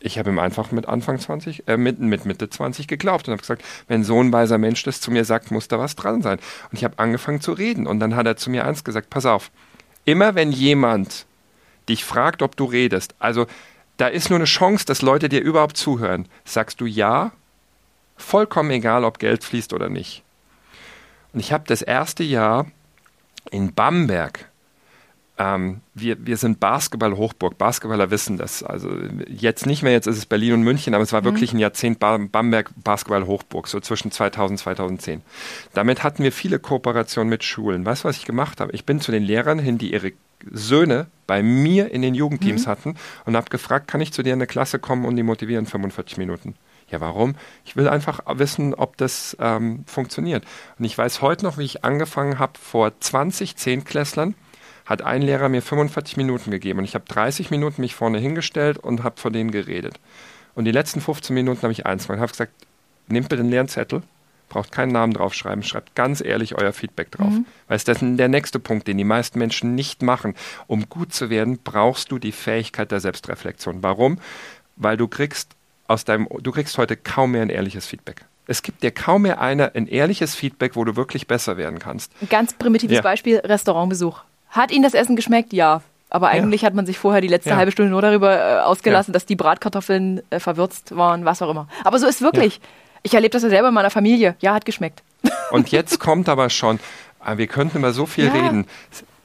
[0.00, 3.40] ich habe ihm einfach mit Anfang 20, äh, mit, mit Mitte 20 geglaubt und habe
[3.40, 6.38] gesagt, wenn so ein weiser Mensch das zu mir sagt, muss da was dran sein.
[6.70, 7.86] Und ich habe angefangen zu reden.
[7.86, 9.52] Und dann hat er zu mir eins gesagt, pass auf,
[10.04, 11.26] immer wenn jemand
[11.88, 13.46] dich fragt, ob du redest, also
[13.96, 16.28] da ist nur eine Chance, dass Leute dir überhaupt zuhören.
[16.44, 17.32] Sagst du ja,
[18.16, 20.22] vollkommen egal, ob Geld fließt oder nicht.
[21.32, 22.66] Und ich habe das erste Jahr
[23.50, 24.48] in Bamberg
[25.38, 27.58] ähm, wir, wir sind Basketball-Hochburg.
[27.58, 28.64] Basketballer wissen das.
[28.64, 28.90] Also
[29.28, 31.26] jetzt nicht mehr, jetzt ist es Berlin und München, aber es war mhm.
[31.26, 35.22] wirklich ein Jahrzehnt Bamberg Basketball-Hochburg, so zwischen 2000 und 2010.
[35.74, 37.86] Damit hatten wir viele Kooperationen mit Schulen.
[37.86, 38.72] Weißt du, was ich gemacht habe?
[38.72, 40.12] Ich bin zu den Lehrern hin, die ihre
[40.50, 42.70] Söhne bei mir in den Jugendteams mhm.
[42.70, 42.94] hatten
[43.26, 46.16] und habe gefragt, kann ich zu dir in eine Klasse kommen und die motivieren 45
[46.18, 46.54] Minuten?
[46.90, 47.34] Ja, warum?
[47.64, 50.44] Ich will einfach wissen, ob das ähm, funktioniert.
[50.78, 54.34] Und ich weiß heute noch, wie ich angefangen habe vor 20 Zehnklässlern
[54.86, 58.78] hat ein Lehrer mir 45 Minuten gegeben und ich habe 30 Minuten mich vorne hingestellt
[58.78, 60.00] und habe vor denen geredet.
[60.54, 62.52] Und die letzten 15 Minuten habe ich eins gemacht, habe gesagt,
[63.06, 64.02] nehmt bitte einen leeren Zettel,
[64.48, 67.30] braucht keinen Namen draufschreiben, schreibt ganz ehrlich euer Feedback drauf.
[67.30, 67.46] Mhm.
[67.68, 70.34] Weil das ist der nächste Punkt, den die meisten Menschen nicht machen.
[70.66, 73.82] Um gut zu werden, brauchst du die Fähigkeit der Selbstreflexion.
[73.82, 74.18] Warum?
[74.76, 75.52] Weil du kriegst
[75.86, 78.24] aus deinem, du kriegst heute kaum mehr ein ehrliches Feedback.
[78.46, 82.12] Es gibt dir kaum mehr eine, ein ehrliches Feedback, wo du wirklich besser werden kannst.
[82.22, 83.02] Ein ganz primitives ja.
[83.02, 84.22] Beispiel, Restaurantbesuch.
[84.48, 85.52] Hat Ihnen das Essen geschmeckt?
[85.52, 85.82] Ja.
[86.10, 86.66] Aber eigentlich ja.
[86.66, 87.56] hat man sich vorher die letzte ja.
[87.56, 89.14] halbe Stunde nur darüber äh, ausgelassen, ja.
[89.14, 91.68] dass die Bratkartoffeln äh, verwürzt waren, was auch immer.
[91.84, 92.60] Aber so ist wirklich.
[93.02, 94.36] Ich erlebe das ja selber in meiner Familie.
[94.40, 95.02] Ja, hat geschmeckt.
[95.50, 96.78] Und jetzt kommt aber schon,
[97.24, 98.66] äh, wir könnten über so viel reden.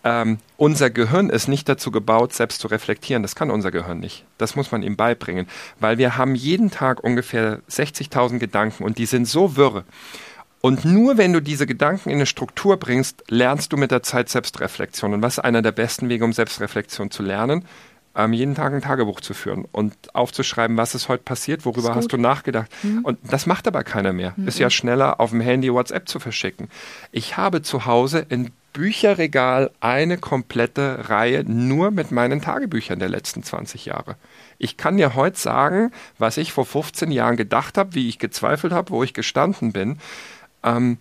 [0.05, 3.23] Ähm, unser Gehirn ist nicht dazu gebaut, selbst zu reflektieren.
[3.23, 4.25] Das kann unser Gehirn nicht.
[4.37, 5.47] Das muss man ihm beibringen,
[5.79, 9.85] weil wir haben jeden Tag ungefähr 60.000 Gedanken und die sind so wirr.
[10.59, 14.29] Und nur wenn du diese Gedanken in eine Struktur bringst, lernst du mit der Zeit
[14.29, 15.13] Selbstreflexion.
[15.13, 17.65] Und was ist einer der besten Wege, um Selbstreflexion zu lernen?
[18.15, 22.11] Ähm, jeden Tag ein Tagebuch zu führen und aufzuschreiben, was ist heute passiert, worüber hast
[22.11, 22.69] du nachgedacht.
[22.83, 22.99] Mhm.
[23.03, 24.33] Und das macht aber keiner mehr.
[24.35, 24.47] Mhm.
[24.47, 26.69] Ist ja schneller, auf dem Handy WhatsApp zu verschicken.
[27.11, 33.43] Ich habe zu Hause in Bücherregal eine komplette Reihe nur mit meinen Tagebüchern der letzten
[33.43, 34.15] 20 Jahre.
[34.57, 38.73] Ich kann dir heute sagen, was ich vor 15 Jahren gedacht habe, wie ich gezweifelt
[38.73, 39.99] habe, wo ich gestanden bin.
[40.63, 40.97] Ähm,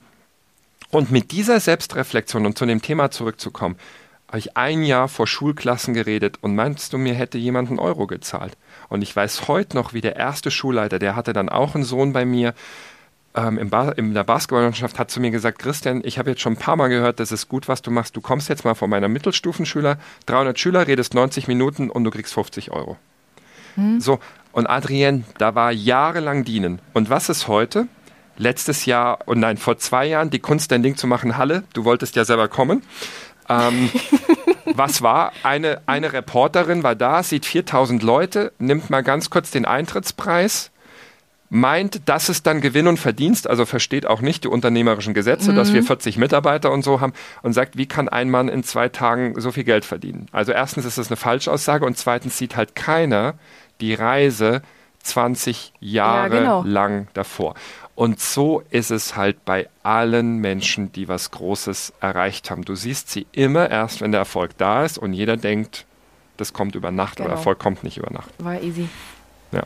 [0.90, 3.76] und mit dieser Selbstreflexion und zu dem Thema zurückzukommen,
[4.32, 8.06] habe ich ein Jahr vor Schulklassen geredet und meinst du, mir hätte jemand einen Euro
[8.06, 8.56] gezahlt?
[8.88, 12.14] Und ich weiß heute noch, wie der erste Schulleiter, der hatte dann auch einen Sohn
[12.14, 12.54] bei mir,
[13.34, 16.58] ähm, ba in der Basketballmannschaft hat zu mir gesagt, Christian, ich habe jetzt schon ein
[16.58, 18.16] paar Mal gehört, das ist gut, was du machst.
[18.16, 22.32] Du kommst jetzt mal von meiner Mittelstufenschüler, 300 Schüler, redest 90 Minuten und du kriegst
[22.32, 22.96] 50 Euro.
[23.74, 24.00] Hm.
[24.00, 24.18] So,
[24.52, 26.80] und Adrienne, da war jahrelang dienen.
[26.94, 27.86] Und was ist heute?
[28.38, 31.64] Letztes Jahr, und nein, vor zwei Jahren, die Kunst, dein Ding zu machen, Halle.
[31.74, 32.82] Du wolltest ja selber kommen.
[33.48, 33.90] Ähm,
[34.74, 35.32] was war?
[35.42, 40.70] Eine, eine Reporterin war da, sieht 4000 Leute, nimmt mal ganz kurz den Eintrittspreis,
[41.54, 45.56] meint, das ist dann Gewinn und Verdienst, also versteht auch nicht die unternehmerischen Gesetze, mhm.
[45.56, 48.88] dass wir 40 Mitarbeiter und so haben und sagt, wie kann ein Mann in zwei
[48.88, 50.26] Tagen so viel Geld verdienen?
[50.32, 53.34] Also erstens ist das eine Falschaussage und zweitens sieht halt keiner
[53.82, 54.62] die Reise
[55.02, 56.62] 20 Jahre ja, genau.
[56.64, 57.54] lang davor.
[57.94, 62.64] Und so ist es halt bei allen Menschen, die was Großes erreicht haben.
[62.64, 65.84] Du siehst sie immer erst, wenn der Erfolg da ist und jeder denkt,
[66.38, 67.28] das kommt über Nacht, genau.
[67.28, 68.30] aber Erfolg kommt nicht über Nacht.
[68.38, 68.88] War easy.
[69.52, 69.64] Ja.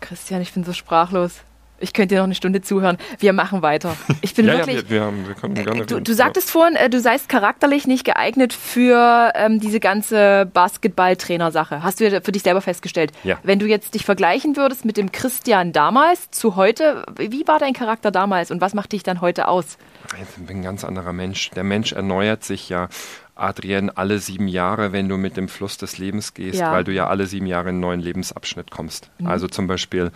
[0.00, 1.42] Christian, ich bin so sprachlos.
[1.82, 2.96] Ich könnte dir noch eine Stunde zuhören.
[3.18, 3.96] Wir machen weiter.
[4.20, 4.76] Ich bin ja, wirklich.
[4.76, 6.52] Ja, wir, wir, haben, wir können äh, gerne du, du sagtest ja.
[6.52, 11.82] vorhin, äh, du seist charakterlich nicht geeignet für ähm, diese ganze Basketball-Trainer-Sache.
[11.82, 13.12] Hast du ja für dich selber festgestellt.
[13.24, 13.38] Ja.
[13.42, 17.72] Wenn du jetzt dich vergleichen würdest mit dem Christian damals zu heute, wie war dein
[17.72, 19.76] Charakter damals und was macht dich dann heute aus?
[20.20, 21.50] Ich bin ein ganz anderer Mensch.
[21.50, 22.88] Der Mensch erneuert sich ja.
[23.34, 26.70] Adrienne, alle sieben Jahre, wenn du mit dem Fluss des Lebens gehst, ja.
[26.70, 29.10] weil du ja alle sieben Jahre in einen neuen Lebensabschnitt kommst.
[29.18, 29.26] Mhm.
[29.26, 30.12] Also zum Beispiel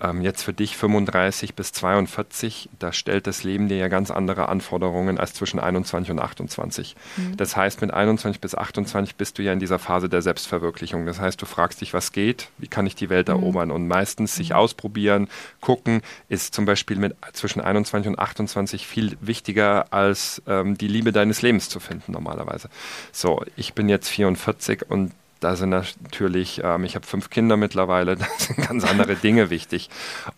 [0.00, 4.48] ähm, jetzt für dich 35 bis 42, da stellt das Leben dir ja ganz andere
[4.48, 6.96] Anforderungen als zwischen 21 und 28.
[7.16, 7.36] Mhm.
[7.36, 11.06] Das heißt, mit 21 bis 28 bist du ja in dieser Phase der Selbstverwirklichung.
[11.06, 13.34] Das heißt, du fragst dich, was geht, wie kann ich die Welt mhm.
[13.34, 13.70] erobern?
[13.70, 14.56] Und meistens sich mhm.
[14.56, 15.28] ausprobieren,
[15.60, 21.12] gucken, ist zum Beispiel mit zwischen 21 und 28 viel wichtiger als ähm, die Liebe
[21.12, 22.68] deines Lebens zu finden normalerweise.
[23.12, 28.16] So, ich bin jetzt 44 und da sind natürlich, ähm, ich habe fünf Kinder mittlerweile,
[28.16, 29.90] da sind ganz andere Dinge wichtig.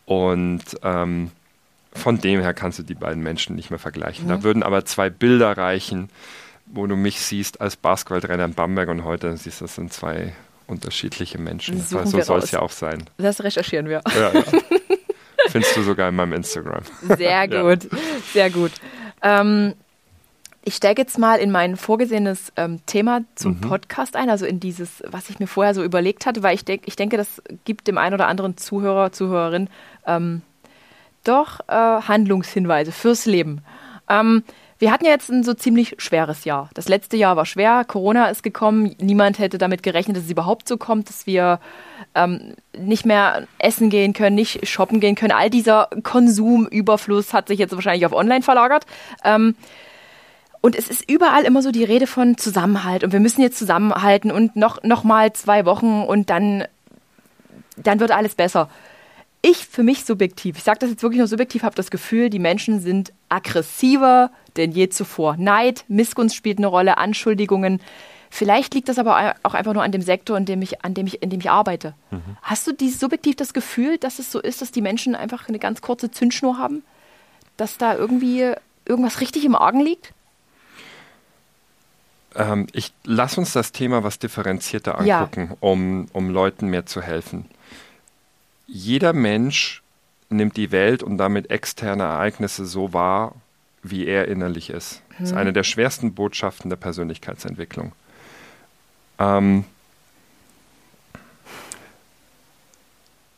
[0.05, 1.31] Und ähm,
[1.93, 4.27] von dem her kannst du die beiden Menschen nicht mehr vergleichen.
[4.27, 4.29] Mhm.
[4.29, 6.11] Da würden aber zwei Bilder reichen,
[6.67, 10.35] wo du mich siehst als Basketballtrainer in Bamberg und heute siehst, das sind zwei
[10.67, 11.81] unterschiedliche Menschen.
[11.81, 13.05] so soll es ja auch sein.
[13.17, 14.03] Das recherchieren wir.
[14.15, 14.45] Ja, ja.
[15.49, 16.83] Findest du sogar in meinem Instagram.
[17.17, 17.99] Sehr gut, ja.
[18.33, 18.73] sehr gut.
[19.23, 19.75] Ähm,
[20.69, 23.63] ich steige jetzt mal in mein vorgesehenes ähm, Thema zum mhm.
[23.63, 26.83] Podcast ein, also in dieses, was ich mir vorher so überlegt hatte, weil ich, denk,
[26.85, 29.71] ich denke, das gibt dem einen oder anderen Zuhörer, Zuhörerin
[30.07, 30.43] ähm,
[31.25, 33.63] doch äh, Handlungshinweise fürs Leben.
[34.11, 34.43] Ähm,
[34.79, 36.69] wir hatten ja jetzt ein so ziemlich schweres Jahr.
[36.75, 40.69] Das letzte Jahr war schwer, Corona ist gekommen, niemand hätte damit gerechnet, dass es überhaupt
[40.69, 41.61] so kommt, dass wir
[42.15, 45.33] ähm, nicht mehr essen gehen können, nicht shoppen gehen können.
[45.33, 48.85] All dieser Konsumüberfluss hat sich jetzt wahrscheinlich auf online verlagert.
[49.25, 49.55] Ähm,
[50.69, 54.31] und es ist überall immer so die Rede von Zusammenhalt und wir müssen jetzt zusammenhalten
[54.31, 56.65] und noch, noch mal zwei Wochen und dann,
[57.79, 58.69] dann wird alles besser.
[59.41, 62.39] Ich für mich subjektiv, ich sage das jetzt wirklich nur subjektiv, habe das Gefühl, die
[62.39, 65.39] Menschen sind aggressiver denn je zuvor.
[65.39, 67.81] Neid, Missgunst spielt eine Rolle, Anschuldigungen.
[68.29, 71.07] Vielleicht liegt das aber auch einfach nur an dem Sektor, in dem ich, an dem
[71.07, 71.95] ich, in dem ich arbeite.
[72.11, 72.37] Mhm.
[72.43, 75.59] Hast du die, subjektiv das Gefühl, dass es so ist, dass die Menschen einfach eine
[75.59, 76.83] ganz kurze Zündschnur haben?
[77.57, 78.53] Dass da irgendwie
[78.85, 80.13] irgendwas richtig im Argen liegt?
[82.39, 85.57] Ähm, ich lass uns das Thema was differenzierter angucken, ja.
[85.59, 87.47] um, um Leuten mehr zu helfen.
[88.69, 89.83] Jeder Mensch
[90.31, 93.35] nimmt die Welt und damit externe Ereignisse so wahr,
[93.83, 95.03] wie er innerlich ist.
[95.11, 95.39] Das ist hm.
[95.39, 97.93] eine der schwersten Botschaften der Persönlichkeitsentwicklung.
[99.19, 99.65] Ähm,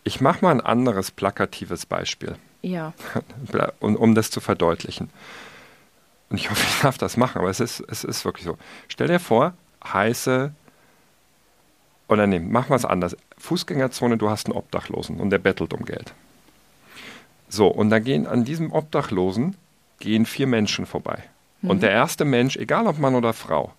[0.05, 2.37] ich mache mal ein anderes plakatives Beispiel.
[2.61, 2.93] Ja.
[3.81, 5.09] um, um das zu verdeutlichen.
[6.31, 8.57] Und ich hoffe, ich darf das machen, aber es ist, es ist wirklich so.
[8.89, 9.53] Stell dir vor,
[9.85, 10.53] heiße,
[12.09, 13.17] oder nee, machen wir es anders.
[13.39, 16.13] Fußgängerzone, du hast einen Obdachlosen und der bettelt um Geld.
[17.49, 19.57] So, und da gehen an diesem Obdachlosen
[19.99, 21.23] gehen vier Menschen vorbei.
[21.63, 21.71] Mhm.
[21.71, 23.73] Und der erste Mensch, egal ob Mann oder Frau,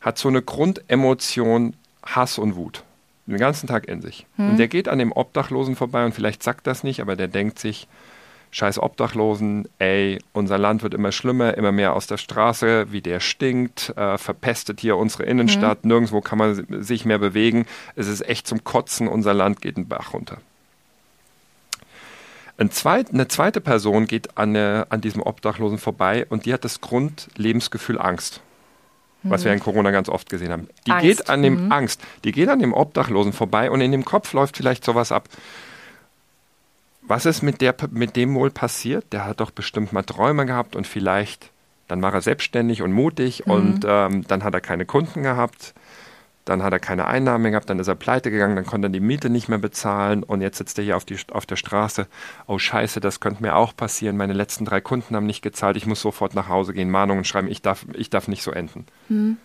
[0.00, 2.84] hat so eine Grundemotion Hass und Wut.
[3.26, 4.26] Den ganzen Tag in sich.
[4.36, 4.50] Mhm.
[4.50, 7.58] Und der geht an dem Obdachlosen vorbei und vielleicht sagt das nicht, aber der denkt
[7.58, 7.88] sich,
[8.50, 13.20] scheiß Obdachlosen, ey, unser Land wird immer schlimmer, immer mehr aus der Straße, wie der
[13.20, 15.88] stinkt, äh, verpestet hier unsere Innenstadt, mhm.
[15.88, 17.66] nirgendwo kann man sich mehr bewegen.
[17.94, 20.38] Es ist echt zum Kotzen, unser Land geht den Bach runter.
[22.58, 26.64] Ein zweit, eine zweite Person geht an, eine, an diesem Obdachlosen vorbei und die hat
[26.64, 28.40] das Grundlebensgefühl Angst
[29.30, 30.68] was wir in Corona ganz oft gesehen haben.
[30.86, 31.02] Die Angst.
[31.02, 31.72] geht an dem mhm.
[31.72, 35.28] Angst, die geht an dem Obdachlosen vorbei und in dem Kopf läuft vielleicht sowas ab.
[37.06, 39.12] Was ist mit, der, mit dem wohl passiert?
[39.12, 41.50] Der hat doch bestimmt mal Träume gehabt und vielleicht,
[41.88, 43.52] dann war er selbstständig und mutig mhm.
[43.52, 45.74] und ähm, dann hat er keine Kunden gehabt
[46.46, 49.00] dann hat er keine Einnahmen gehabt, dann ist er pleite gegangen, dann konnte er die
[49.00, 52.06] Miete nicht mehr bezahlen und jetzt sitzt er hier auf, die, auf der Straße.
[52.46, 54.16] Oh scheiße, das könnte mir auch passieren.
[54.16, 57.48] Meine letzten drei Kunden haben nicht gezahlt, ich muss sofort nach Hause gehen, Mahnungen schreiben,
[57.48, 58.86] ich darf, ich darf nicht so enden.
[59.08, 59.38] Hm.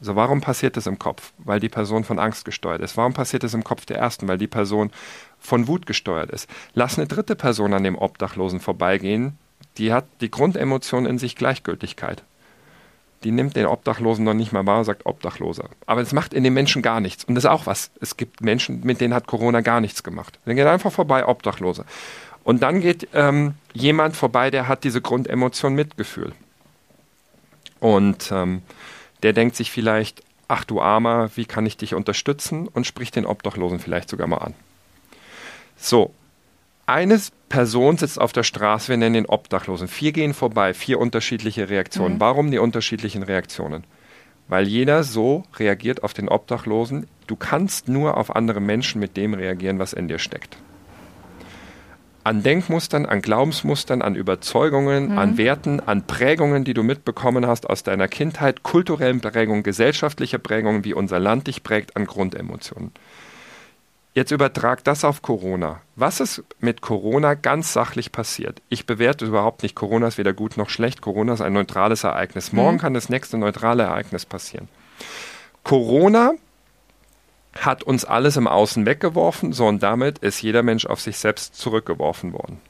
[0.00, 1.32] So, warum passiert das im Kopf?
[1.38, 2.96] Weil die Person von Angst gesteuert ist.
[2.96, 4.28] Warum passiert das im Kopf der Ersten?
[4.28, 4.92] Weil die Person
[5.44, 6.48] von Wut gesteuert ist.
[6.74, 9.38] Lass eine dritte Person an dem Obdachlosen vorbeigehen,
[9.78, 12.22] die hat die Grundemotion in sich Gleichgültigkeit
[13.24, 15.70] die nimmt den Obdachlosen noch nicht mal wahr, sagt Obdachloser.
[15.86, 17.24] Aber es macht in den Menschen gar nichts.
[17.24, 17.90] Und das ist auch was.
[18.00, 20.38] Es gibt Menschen, mit denen hat Corona gar nichts gemacht.
[20.44, 21.86] Dann geht einfach vorbei, Obdachlose.
[22.44, 26.32] Und dann geht ähm, jemand vorbei, der hat diese Grundemotion Mitgefühl.
[27.80, 28.62] Und ähm,
[29.22, 32.68] der denkt sich vielleicht, ach du Armer, wie kann ich dich unterstützen?
[32.68, 34.54] Und spricht den Obdachlosen vielleicht sogar mal an.
[35.84, 36.14] So,
[36.86, 37.20] eine
[37.50, 39.86] Person sitzt auf der Straße, wir nennen ihn Obdachlosen.
[39.86, 42.14] Vier gehen vorbei, vier unterschiedliche Reaktionen.
[42.14, 42.20] Mhm.
[42.20, 43.84] Warum die unterschiedlichen Reaktionen?
[44.48, 47.06] Weil jeder so reagiert auf den Obdachlosen.
[47.26, 50.56] Du kannst nur auf andere Menschen mit dem reagieren, was in dir steckt.
[52.24, 55.18] An Denkmustern, an Glaubensmustern, an Überzeugungen, mhm.
[55.18, 60.82] an Werten, an Prägungen, die du mitbekommen hast aus deiner Kindheit, kulturellen Prägungen, gesellschaftliche Prägungen,
[60.84, 62.92] wie unser Land dich prägt, an Grundemotionen.
[64.14, 65.80] Jetzt übertrag das auf Corona.
[65.96, 68.62] Was ist mit Corona ganz sachlich passiert?
[68.68, 71.00] Ich bewerte überhaupt nicht, Corona ist weder gut noch schlecht.
[71.00, 72.52] Corona ist ein neutrales Ereignis.
[72.52, 72.80] Morgen mhm.
[72.80, 74.68] kann das nächste neutrale Ereignis passieren.
[75.64, 76.32] Corona
[77.58, 81.56] hat uns alles im Außen weggeworfen, so und damit ist jeder Mensch auf sich selbst
[81.56, 82.60] zurückgeworfen worden.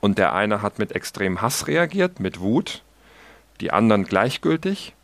[0.00, 2.82] Und der eine hat mit extremem Hass reagiert, mit Wut,
[3.60, 4.94] die anderen gleichgültig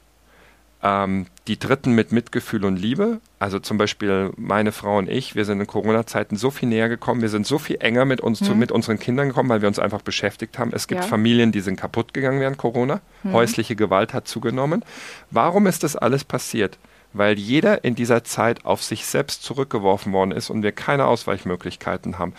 [0.83, 3.21] ähm, die Dritten mit Mitgefühl und Liebe.
[3.39, 7.21] Also zum Beispiel meine Frau und ich, wir sind in Corona-Zeiten so viel näher gekommen,
[7.23, 8.45] wir sind so viel enger mit uns, mhm.
[8.45, 10.73] zu, mit unseren Kindern gekommen, weil wir uns einfach beschäftigt haben.
[10.73, 11.07] Es gibt ja.
[11.07, 13.01] Familien, die sind kaputt gegangen während Corona.
[13.23, 13.33] Mhm.
[13.33, 14.85] Häusliche Gewalt hat zugenommen.
[15.31, 16.79] Warum ist das alles passiert?
[17.13, 22.19] Weil jeder in dieser Zeit auf sich selbst zurückgeworfen worden ist und wir keine Ausweichmöglichkeiten
[22.19, 22.35] haben.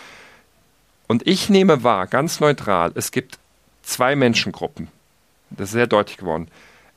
[1.08, 3.40] Und ich nehme wahr, ganz neutral, es gibt
[3.82, 4.90] zwei Menschengruppen.
[5.50, 6.50] Das ist sehr deutlich geworden.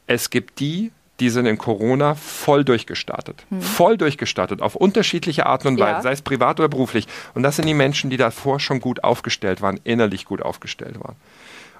[0.06, 3.44] Es gibt die, die sind in Corona voll durchgestartet.
[3.50, 3.60] Hm.
[3.60, 6.02] Voll durchgestartet, auf unterschiedliche Arten und Weisen, ja.
[6.02, 7.06] sei es privat oder beruflich.
[7.34, 11.16] Und das sind die Menschen, die davor schon gut aufgestellt waren, innerlich gut aufgestellt waren.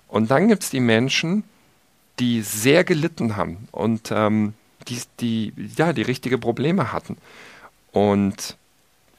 [0.09, 1.45] Und dann gibt es die Menschen,
[2.19, 4.55] die sehr gelitten haben und ähm,
[4.89, 7.17] die, die, ja, die richtige Probleme hatten.
[7.93, 8.57] Und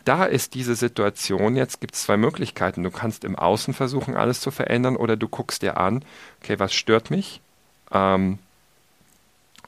[0.06, 2.84] da ist diese Situation, jetzt gibt es zwei Möglichkeiten.
[2.84, 6.04] Du kannst im Außen versuchen, alles zu verändern, oder du guckst dir an,
[6.42, 7.42] okay, was stört mich?
[7.92, 8.40] Ähm,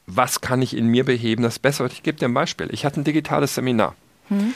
[0.07, 1.93] was kann ich in mir beheben, das besser wird.
[1.93, 2.67] Ich gebe dir ein Beispiel.
[2.71, 3.95] Ich hatte ein digitales Seminar.
[4.29, 4.53] Hm.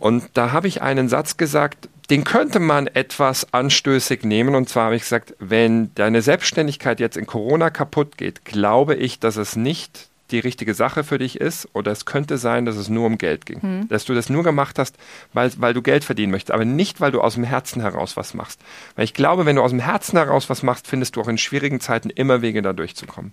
[0.00, 4.54] Und da habe ich einen Satz gesagt, den könnte man etwas anstößig nehmen.
[4.54, 9.20] Und zwar habe ich gesagt, wenn deine Selbstständigkeit jetzt in Corona kaputt geht, glaube ich,
[9.20, 12.88] dass es nicht die richtige Sache für dich ist oder es könnte sein, dass es
[12.88, 13.62] nur um Geld ging.
[13.62, 13.88] Hm.
[13.88, 14.96] Dass du das nur gemacht hast,
[15.32, 18.34] weil, weil du Geld verdienen möchtest, aber nicht, weil du aus dem Herzen heraus was
[18.34, 18.60] machst.
[18.94, 21.38] Weil ich glaube, wenn du aus dem Herzen heraus was machst, findest du auch in
[21.38, 23.32] schwierigen Zeiten immer Wege, da durchzukommen.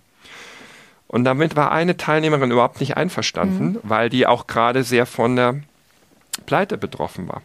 [1.08, 3.78] Und damit war eine Teilnehmerin überhaupt nicht einverstanden, mhm.
[3.82, 5.60] weil die auch gerade sehr von der
[6.46, 7.42] Pleite betroffen war.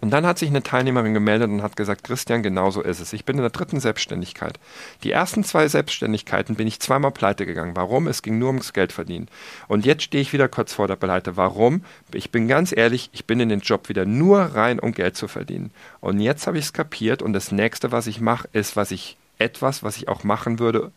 [0.00, 3.12] Und dann hat sich eine Teilnehmerin gemeldet und hat gesagt, Christian, genau so ist es.
[3.12, 4.58] Ich bin in der dritten Selbstständigkeit.
[5.02, 7.76] Die ersten zwei Selbstständigkeiten bin ich zweimal pleite gegangen.
[7.76, 8.06] Warum?
[8.08, 9.28] Es ging nur ums Geld verdienen.
[9.68, 11.36] Und jetzt stehe ich wieder kurz vor der Pleite.
[11.36, 11.82] Warum?
[12.12, 15.28] Ich bin ganz ehrlich, ich bin in den Job wieder nur rein, um Geld zu
[15.28, 15.70] verdienen.
[16.00, 19.16] Und jetzt habe ich es kapiert und das nächste, was ich mache, ist, was ich
[19.38, 20.90] etwas, was ich auch machen würde,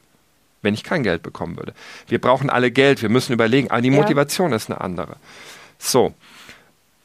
[0.62, 1.74] wenn ich kein Geld bekommen würde.
[2.08, 4.58] Wir brauchen alle Geld, wir müssen überlegen, aber die Motivation ja.
[4.58, 5.16] ist eine andere.
[5.78, 6.14] So,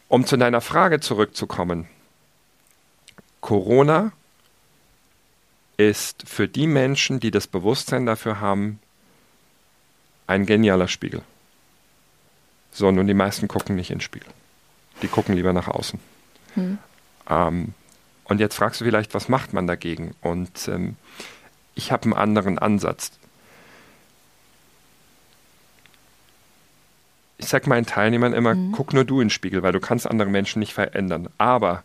[0.09, 1.87] um zu deiner Frage zurückzukommen.
[3.41, 4.13] Corona
[5.77, 8.79] ist für die Menschen, die das Bewusstsein dafür haben,
[10.27, 11.23] ein genialer Spiegel.
[12.73, 14.29] So, nun die meisten gucken nicht in den Spiegel.
[15.03, 16.01] Die gucken lieber nach außen.
[16.55, 16.79] Hm.
[17.29, 17.75] Ähm,
[18.25, 20.15] und jetzt fragst du vielleicht, was macht man dagegen?
[20.23, 20.97] Und ähm,
[21.75, 23.13] ich habe einen anderen Ansatz.
[27.39, 28.73] Ich sage meinen Teilnehmern immer, mhm.
[28.73, 31.29] guck nur du in den Spiegel, weil du kannst andere Menschen nicht verändern.
[31.39, 31.83] Aber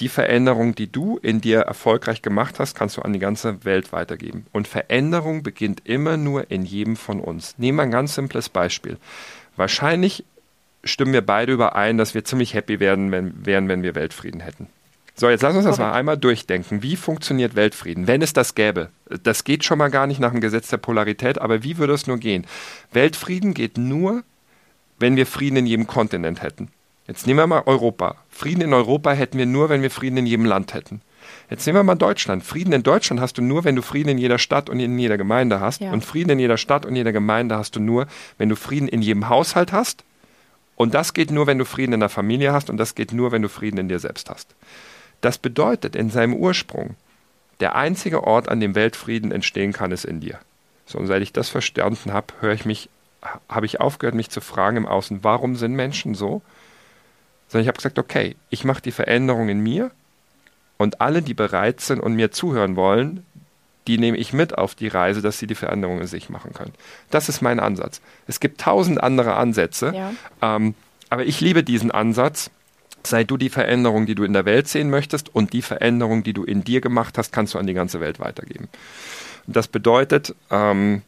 [0.00, 3.92] die Veränderung, die du in dir erfolgreich gemacht hast, kannst du an die ganze Welt
[3.92, 4.46] weitergeben.
[4.52, 7.54] Und Veränderung beginnt immer nur in jedem von uns.
[7.58, 8.96] Nehmen wir ein ganz simples Beispiel.
[9.56, 10.24] Wahrscheinlich
[10.84, 14.68] stimmen wir beide überein, dass wir ziemlich happy werden, wenn, wären, wenn wir Weltfrieden hätten.
[15.14, 16.82] So, jetzt lass uns das mal einmal durchdenken.
[16.82, 18.88] Wie funktioniert Weltfrieden, wenn es das gäbe?
[19.22, 22.06] Das geht schon mal gar nicht nach dem Gesetz der Polarität, aber wie würde es
[22.06, 22.46] nur gehen?
[22.92, 24.22] Weltfrieden geht nur,
[25.00, 26.68] wenn wir Frieden in jedem Kontinent hätten.
[27.08, 28.16] Jetzt nehmen wir mal Europa.
[28.28, 31.00] Frieden in Europa hätten wir nur, wenn wir Frieden in jedem Land hätten.
[31.48, 32.44] Jetzt nehmen wir mal Deutschland.
[32.44, 35.18] Frieden in Deutschland hast du nur, wenn du Frieden in jeder Stadt und in jeder
[35.18, 35.80] Gemeinde hast.
[35.80, 35.92] Ja.
[35.92, 38.06] Und Frieden in jeder Stadt und jeder Gemeinde hast du nur,
[38.38, 40.04] wenn du Frieden in jedem Haushalt hast.
[40.76, 42.70] Und das geht nur, wenn du Frieden in der Familie hast.
[42.70, 44.54] Und das geht nur, wenn du Frieden in dir selbst hast.
[45.20, 46.94] Das bedeutet in seinem Ursprung,
[47.58, 50.38] der einzige Ort, an dem Weltfrieden entstehen kann, ist in dir.
[50.86, 52.88] So, und seit ich das verstanden habe, höre ich mich,
[53.48, 56.42] habe ich aufgehört, mich zu fragen im Außen, warum sind Menschen so?
[57.50, 59.90] sondern ich habe gesagt, okay, ich mache die Veränderung in mir
[60.78, 63.26] und alle, die bereit sind und mir zuhören wollen,
[63.88, 66.72] die nehme ich mit auf die Reise, dass sie die Veränderung in sich machen können.
[67.10, 68.00] Das ist mein Ansatz.
[68.28, 70.12] Es gibt tausend andere Ansätze, ja.
[70.42, 70.74] ähm,
[71.08, 72.50] aber ich liebe diesen Ansatz.
[73.02, 76.34] Sei du die Veränderung, die du in der Welt sehen möchtest und die Veränderung, die
[76.34, 78.68] du in dir gemacht hast, kannst du an die ganze Welt weitergeben.
[79.46, 81.00] Und das bedeutet, ähm,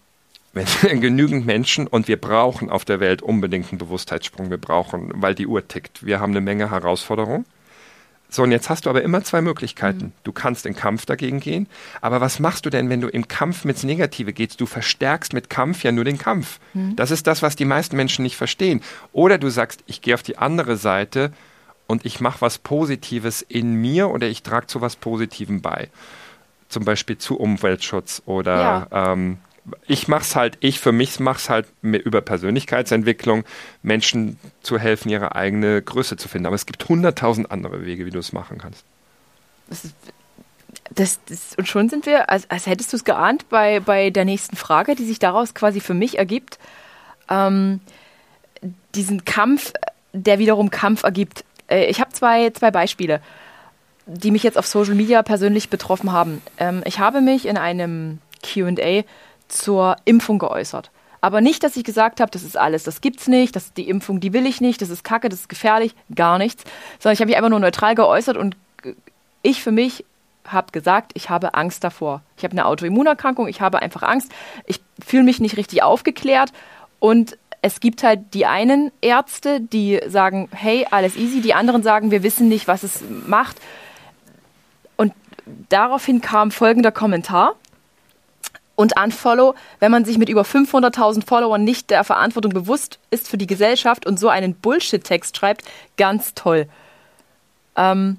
[0.52, 0.66] wenn
[1.00, 4.50] genügend Menschen und wir brauchen auf der Welt unbedingt einen Bewusstheitssprung.
[4.50, 6.04] Wir brauchen, weil die Uhr tickt.
[6.04, 7.44] Wir haben eine Menge Herausforderungen.
[8.28, 10.06] So, und jetzt hast du aber immer zwei Möglichkeiten.
[10.06, 10.12] Mhm.
[10.24, 11.66] Du kannst in Kampf dagegen gehen,
[12.00, 14.58] aber was machst du denn, wenn du im Kampf mit's Negative gehst?
[14.58, 16.58] Du verstärkst mit Kampf ja nur den Kampf.
[16.72, 16.96] Mhm.
[16.96, 18.80] Das ist das, was die meisten Menschen nicht verstehen.
[19.12, 21.30] Oder du sagst, ich gehe auf die andere Seite
[21.86, 25.90] und ich mache was Positives in mir oder ich trage zu was Positivem bei.
[26.70, 29.12] Zum Beispiel zu Umweltschutz oder ja.
[29.12, 29.36] ähm,
[29.87, 33.44] ich mache es halt, ich für mich mache es halt über Persönlichkeitsentwicklung,
[33.83, 36.46] Menschen zu helfen, ihre eigene Größe zu finden.
[36.46, 38.85] Aber es gibt hunderttausend andere Wege, wie du es machen kannst.
[39.68, 39.92] Das
[40.94, 44.25] das, das, und schon sind wir, als, als hättest du es geahnt, bei, bei der
[44.25, 46.59] nächsten Frage, die sich daraus quasi für mich ergibt.
[47.29, 47.81] Ähm,
[48.94, 49.72] diesen Kampf,
[50.12, 51.44] der wiederum Kampf ergibt.
[51.68, 53.20] Äh, ich habe zwei, zwei Beispiele,
[54.07, 56.42] die mich jetzt auf Social Media persönlich betroffen haben.
[56.59, 59.05] Ähm, ich habe mich in einem QA
[59.52, 60.90] zur Impfung geäußert.
[61.20, 64.18] Aber nicht, dass ich gesagt habe, das ist alles, das gibt's nicht, das die Impfung,
[64.18, 66.64] die will ich nicht, das ist Kacke, das ist gefährlich, gar nichts.
[66.98, 68.56] Sondern ich habe mich einfach nur neutral geäußert und
[69.42, 70.04] ich für mich
[70.46, 72.22] habe gesagt, ich habe Angst davor.
[72.36, 74.32] Ich habe eine Autoimmunerkrankung, ich habe einfach Angst,
[74.66, 76.52] ich fühle mich nicht richtig aufgeklärt
[76.98, 82.10] und es gibt halt die einen Ärzte, die sagen, hey, alles easy, die anderen sagen,
[82.10, 83.56] wir wissen nicht, was es macht.
[84.96, 85.12] Und
[85.68, 87.54] daraufhin kam folgender Kommentar
[88.74, 93.37] und Unfollow, wenn man sich mit über 500.000 Followern nicht der Verantwortung bewusst ist für
[93.37, 95.62] die Gesellschaft und so einen Bullshit-Text schreibt,
[95.96, 96.66] ganz toll.
[97.76, 98.18] Ähm,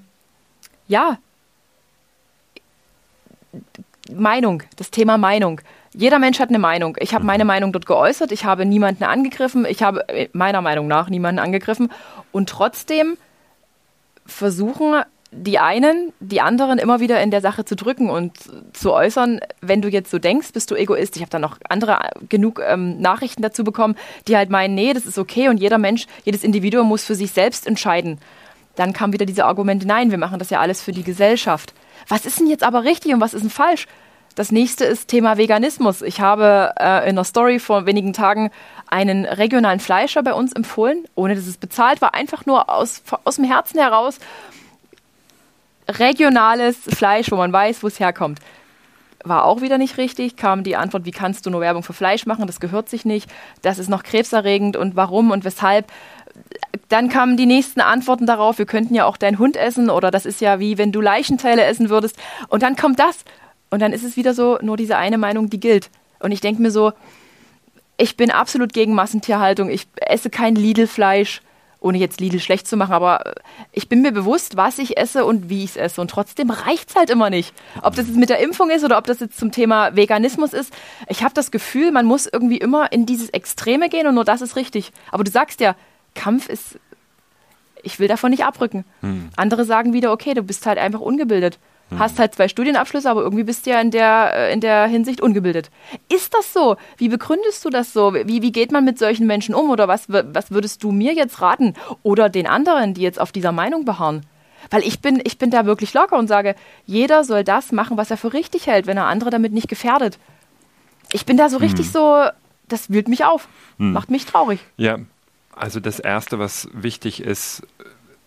[0.88, 1.18] ja.
[4.12, 5.60] Meinung, das Thema Meinung.
[5.92, 6.96] Jeder Mensch hat eine Meinung.
[7.00, 8.32] Ich habe meine Meinung dort geäußert.
[8.32, 9.64] Ich habe niemanden angegriffen.
[9.64, 11.90] Ich habe äh, meiner Meinung nach niemanden angegriffen.
[12.32, 13.16] Und trotzdem
[14.26, 15.02] versuchen
[15.36, 18.32] die einen, die anderen immer wieder in der Sache zu drücken und
[18.72, 21.16] zu äußern, wenn du jetzt so denkst, bist du Egoist.
[21.16, 23.96] Ich habe dann noch andere genug ähm, Nachrichten dazu bekommen,
[24.28, 27.32] die halt meinen, nee, das ist okay und jeder Mensch, jedes Individuum muss für sich
[27.32, 28.18] selbst entscheiden.
[28.76, 31.74] Dann kam wieder diese Argumente, nein, wir machen das ja alles für die Gesellschaft.
[32.08, 33.86] Was ist denn jetzt aber richtig und was ist denn falsch?
[34.34, 36.02] Das nächste ist Thema Veganismus.
[36.02, 38.50] Ich habe äh, in einer Story vor wenigen Tagen
[38.88, 43.36] einen regionalen Fleischer bei uns empfohlen, ohne dass es bezahlt war, einfach nur aus, aus
[43.36, 44.18] dem Herzen heraus
[45.88, 48.38] regionales Fleisch, wo man weiß, wo es herkommt.
[49.24, 52.26] War auch wieder nicht richtig, kam die Antwort, wie kannst du nur Werbung für Fleisch
[52.26, 53.30] machen, das gehört sich nicht,
[53.62, 55.90] das ist noch krebserregend und warum und weshalb.
[56.88, 60.26] Dann kamen die nächsten Antworten darauf, wir könnten ja auch deinen Hund essen oder das
[60.26, 62.16] ist ja wie wenn du Leichenteile essen würdest.
[62.48, 63.24] Und dann kommt das.
[63.70, 65.90] Und dann ist es wieder so, nur diese eine Meinung, die gilt.
[66.20, 66.92] Und ich denke mir so,
[67.96, 71.40] ich bin absolut gegen Massentierhaltung, ich esse kein Lidl-Fleisch
[71.84, 73.34] ohne jetzt Lidl schlecht zu machen, aber äh,
[73.70, 76.00] ich bin mir bewusst, was ich esse und wie ich es esse.
[76.00, 77.52] Und trotzdem reicht es halt immer nicht.
[77.82, 80.72] Ob das jetzt mit der Impfung ist oder ob das jetzt zum Thema Veganismus ist.
[81.08, 84.40] Ich habe das Gefühl, man muss irgendwie immer in dieses Extreme gehen und nur das
[84.40, 84.92] ist richtig.
[85.12, 85.76] Aber du sagst ja,
[86.14, 86.78] Kampf ist,
[87.82, 88.86] ich will davon nicht abrücken.
[89.00, 89.28] Hm.
[89.36, 91.58] Andere sagen wieder, okay, du bist halt einfach ungebildet.
[91.90, 91.98] Hm.
[91.98, 95.20] Hast halt zwei Studienabschlüsse, aber irgendwie bist du ja in der, äh, in der Hinsicht
[95.20, 95.70] ungebildet.
[96.08, 96.76] Ist das so?
[96.96, 98.14] Wie begründest du das so?
[98.14, 99.70] Wie, wie geht man mit solchen Menschen um?
[99.70, 101.74] Oder was, was würdest du mir jetzt raten?
[102.02, 104.24] Oder den anderen, die jetzt auf dieser Meinung beharren?
[104.70, 106.54] Weil ich bin, ich bin da wirklich locker und sage,
[106.86, 110.18] jeder soll das machen, was er für richtig hält, wenn er andere damit nicht gefährdet.
[111.12, 111.92] Ich bin da so richtig hm.
[111.92, 112.24] so,
[112.68, 113.46] das wühlt mich auf,
[113.78, 113.92] hm.
[113.92, 114.60] macht mich traurig.
[114.76, 114.98] Ja,
[115.54, 117.62] also das Erste, was wichtig ist,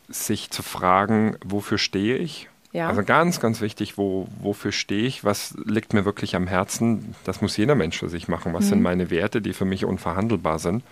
[0.08, 2.50] sich zu fragen, wofür stehe ich?
[2.74, 2.90] Ja.
[2.90, 5.24] Also ganz, ganz wichtig, wo, wofür stehe ich?
[5.24, 7.16] Was liegt mir wirklich am Herzen?
[7.24, 8.54] Das muss jeder Mensch für sich machen.
[8.54, 8.70] Was Mhm.
[8.70, 10.84] sind meine Werte, die für mich unverhandelbar sind?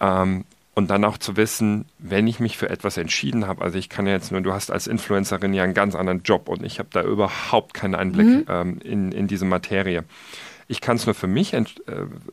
[0.00, 0.44] Ähm,
[0.74, 4.06] und dann auch zu wissen, wenn ich mich für etwas entschieden habe, also ich kann
[4.06, 6.88] ja jetzt nur, du hast als Influencerin ja einen ganz anderen Job und ich habe
[6.92, 8.44] da überhaupt keinen Einblick Mhm.
[8.48, 10.04] ähm, in, in diese Materie.
[10.68, 11.64] Ich kann es nur für mich äh,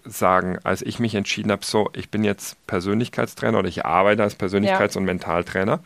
[0.06, 4.40] sagen, als ich mich entschieden habe, so, ich bin jetzt Persönlichkeitstrainer oder ich arbeite als
[4.40, 5.80] Persönlichkeits- und Mentaltrainer.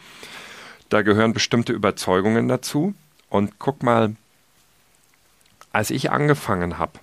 [0.90, 2.94] Da gehören bestimmte Überzeugungen dazu.
[3.30, 4.16] Und guck mal,
[5.72, 7.00] als ich angefangen habe,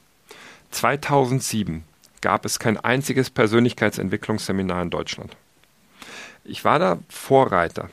[0.70, 1.84] 2007,
[2.20, 5.36] gab es kein einziges Persönlichkeitsentwicklungsseminar in Deutschland.
[6.44, 7.90] Ich war da Vorreiter.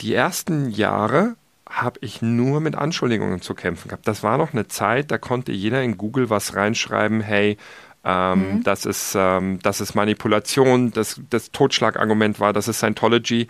[0.00, 1.36] Die ersten Jahre
[1.68, 4.08] habe ich nur mit Anschuldigungen zu kämpfen gehabt.
[4.08, 7.56] Das war noch eine Zeit, da konnte jeder in Google was reinschreiben, hey,
[8.04, 8.62] ähm, Mhm.
[8.64, 13.46] das, ist, ähm, das ist Manipulation, das, das Totschlagargument war, das ist Scientology.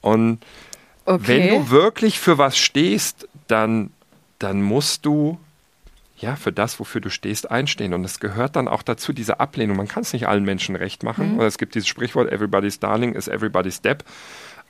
[0.00, 0.40] Und
[1.06, 1.26] Okay.
[1.26, 3.90] wenn du wirklich für was stehst, dann,
[4.38, 5.40] dann musst du
[6.18, 7.94] ja für das, wofür du stehst, einstehen.
[7.94, 9.76] Und es gehört dann auch dazu, diese Ablehnung.
[9.76, 11.36] Man kann es nicht allen Menschen recht machen.
[11.36, 14.04] Oder es gibt dieses Sprichwort, everybody's darling is everybody's step.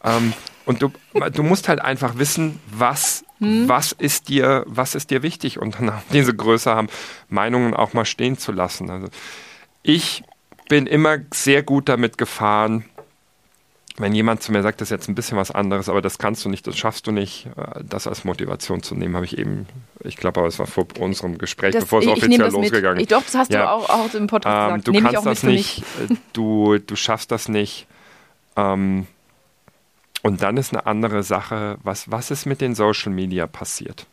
[0.02, 0.32] Ähm,
[0.64, 0.92] und du,
[1.34, 5.90] du musst halt einfach wissen, was, was, ist dir, was ist dir wichtig und dann
[5.90, 6.88] auch diese Größe haben,
[7.28, 8.88] Meinungen auch mal stehen zu lassen.
[8.88, 9.08] Also
[9.82, 10.22] ich
[10.68, 12.84] bin immer sehr gut damit gefahren,
[14.00, 16.44] wenn jemand zu mir sagt, das ist jetzt ein bisschen was anderes, aber das kannst
[16.44, 19.66] du nicht, das schaffst du nicht, äh, das als Motivation zu nehmen, habe ich eben,
[20.02, 23.22] ich glaube, aber es war vor unserem Gespräch, Das- bevor es offiziell losgegangen Ich, doch,
[23.22, 23.62] das hast Ja.
[23.62, 24.88] du auch, auch im Podcast ähm, gesagt.
[24.88, 27.86] du Nehme ich kannst auch das nicht, äh, du, du schaffst das nicht.
[28.56, 29.06] Ähm,
[30.22, 34.06] und dann ist eine andere Sache, was, was ist mit den Social Media passiert?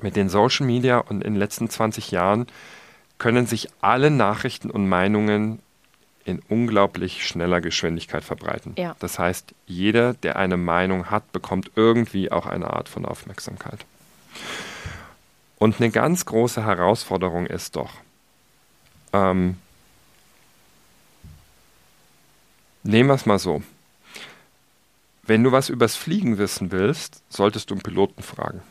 [0.00, 2.46] Mit den Social Media und in den letzten 20 Jahren
[3.18, 5.60] können sich alle Nachrichten und Meinungen
[6.24, 8.74] in unglaublich schneller Geschwindigkeit verbreiten.
[8.76, 8.96] Ja.
[9.00, 13.84] Das heißt, jeder, der eine Meinung hat, bekommt irgendwie auch eine Art von Aufmerksamkeit.
[15.58, 17.92] Und eine ganz große Herausforderung ist doch,
[19.12, 19.56] ähm,
[22.82, 23.62] nehmen wir es mal so.
[25.24, 28.62] Wenn du was übers Fliegen wissen willst, solltest du einen Piloten fragen.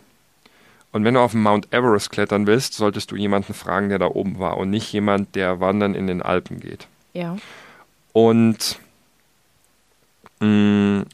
[0.92, 4.08] Und wenn du auf den Mount Everest klettern willst, solltest du jemanden fragen, der da
[4.08, 6.88] oben war und nicht jemand, der wandern in den Alpen geht.
[7.14, 7.38] Ja.
[8.14, 8.80] Und
[10.40, 11.06] mh,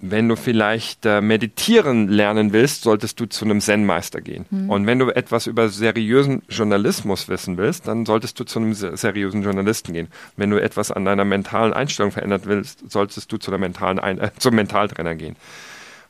[0.00, 4.46] wenn du vielleicht äh, meditieren lernen willst, solltest du zu einem Zen-Meister gehen.
[4.68, 8.96] Und wenn du etwas über seriösen Journalismus wissen willst, dann solltest du zu einem se-
[8.96, 10.06] seriösen Journalisten gehen.
[10.36, 14.20] Wenn du etwas an deiner mentalen Einstellung verändern willst, solltest du zu einer mentalen Ein
[14.20, 15.34] äh, zum Mentaltrainer gehen.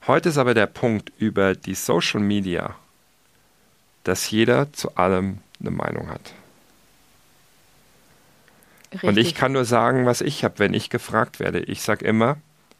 [0.07, 2.75] Heute ist aber der Punkt über die Social Media,
[4.05, 6.35] dass jeder zu allem eine Meinung hat.
[8.93, 9.09] Richtig.
[9.09, 11.61] Und ich kann nur sagen, was ich habe, wenn ich gefragt werde.
[11.61, 12.39] Ich sage immer,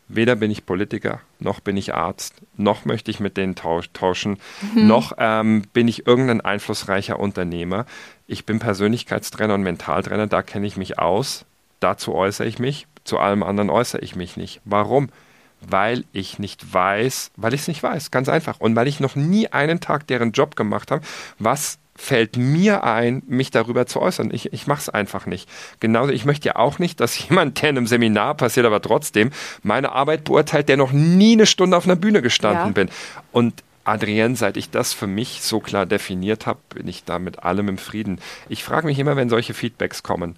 [0.09, 4.39] weder bin ich Politiker, noch bin ich Arzt, noch möchte ich mit denen tausch, tauschen,
[4.75, 7.87] noch ähm, bin ich irgendein einflussreicher Unternehmer.
[8.27, 11.45] Ich bin Persönlichkeitstrainer und Mentaltrainer, da kenne ich mich aus,
[11.81, 14.61] dazu äußere ich mich, zu allem anderen äußere ich mich nicht.
[14.65, 15.11] Warum?
[15.61, 18.61] Weil ich nicht weiß, weil ich es nicht weiß, ganz einfach.
[18.61, 21.05] Und weil ich noch nie einen Tag deren Job gemacht habe,
[21.39, 24.31] was fällt mir ein, mich darüber zu äußern.
[24.33, 25.49] Ich, ich mache es einfach nicht.
[25.81, 29.31] Genauso, ich möchte ja auch nicht, dass jemand, der in einem Seminar passiert, aber trotzdem
[29.63, 32.73] meine Arbeit beurteilt, der noch nie eine Stunde auf einer Bühne gestanden Ja.
[32.73, 32.89] bin.
[33.33, 37.43] Und Adrienne, seit ich das für mich so klar definiert habe, bin ich da mit
[37.43, 38.21] allem im Frieden.
[38.49, 40.37] Ich frage mich immer, wenn solche Feedbacks kommen,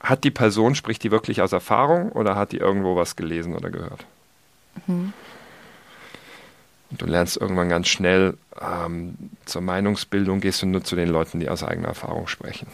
[0.00, 3.70] hat die Person, spricht die wirklich aus Erfahrung oder hat die irgendwo was gelesen oder
[3.70, 4.04] gehört?
[6.92, 9.14] Und du lernst irgendwann ganz schnell, ähm,
[9.46, 12.66] zur Meinungsbildung gehst du nur zu den Leuten, die aus eigener Erfahrung sprechen.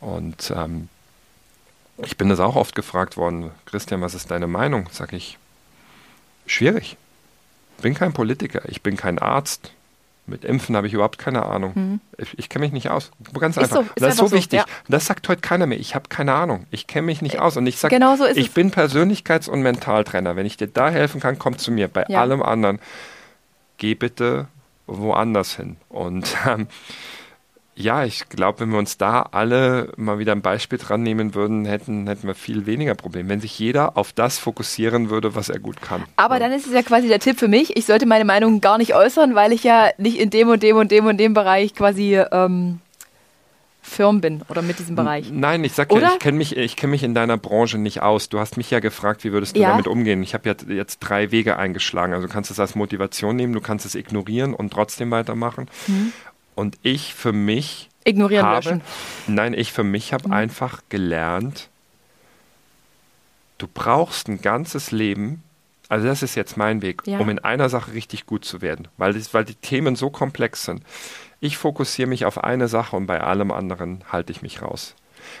[0.00, 0.88] Und ähm,
[1.98, 4.88] ich bin das auch oft gefragt worden, Christian, was ist deine Meinung?
[4.92, 5.38] Sag ich,
[6.46, 6.96] schwierig.
[7.78, 9.72] Ich bin kein Politiker, ich bin kein Arzt.
[10.24, 12.00] Mit Impfen habe ich überhaupt keine Ahnung.
[12.16, 13.10] Ich, ich kenne mich nicht aus.
[13.40, 13.76] Ganz Ist einfach.
[13.78, 14.58] so, ist das ist so einfach so, wichtig.
[14.60, 14.64] ja.
[14.88, 15.80] Das sagt heute keiner mehr.
[15.80, 16.66] Ich habe keine Ahnung.
[16.70, 17.56] Ich kenne mich nicht aus.
[17.56, 18.48] Und ich sage, genau so ich es.
[18.50, 20.36] bin Persönlichkeits- und Mentaltrainer.
[20.36, 21.88] Wenn ich dir da helfen kann, komm zu mir.
[21.88, 22.20] Bei Ja.
[22.20, 22.78] allem anderen,
[23.82, 24.46] geh bitte
[24.86, 25.76] woanders hin.
[25.88, 26.68] Und ähm,
[27.74, 31.64] ja, ich glaube, wenn wir uns da alle mal wieder ein Beispiel dran nehmen würden,
[31.64, 33.28] hätten, hätten wir viel weniger Probleme.
[33.28, 36.04] Wenn sich jeder auf das fokussieren würde, was er gut kann.
[36.16, 38.78] Aber dann ist es ja quasi der Tipp für mich, ich sollte meine Meinung gar
[38.78, 41.74] nicht äußern, weil ich ja nicht in dem und dem und dem und dem Bereich
[41.74, 42.78] quasi ähm,
[43.84, 45.30] firm bin oder mit diesem Bereich.
[45.30, 46.12] Nein, ich sag ja, Oder?
[46.14, 48.28] ich kenne mich, ich kenn mich in deiner Branche nicht aus.
[48.28, 49.70] Du hast mich ja gefragt, wie würdest du Ja.
[49.70, 50.22] damit umgehen?
[50.22, 52.14] Ich habe ja jetzt drei Wege eingeschlagen.
[52.14, 55.68] Also du kannst es als Motivation nehmen, du kannst es ignorieren und trotzdem weitermachen.
[55.88, 56.12] Mhm.
[56.54, 58.80] Und ich für mich Ignorieren, habe, löschen.
[59.26, 61.68] nein, ich für mich habe einfach gelernt,
[63.58, 65.42] du brauchst ein ganzes Leben,
[65.88, 67.18] also das ist jetzt mein Weg, Ja.
[67.18, 70.64] um in einer Sache richtig gut zu werden, weil, das, weil die Themen so komplex
[70.64, 70.82] sind.
[71.44, 74.94] Ich fokussiere mich auf eine Sache und bei allem anderen halte ich mich raus.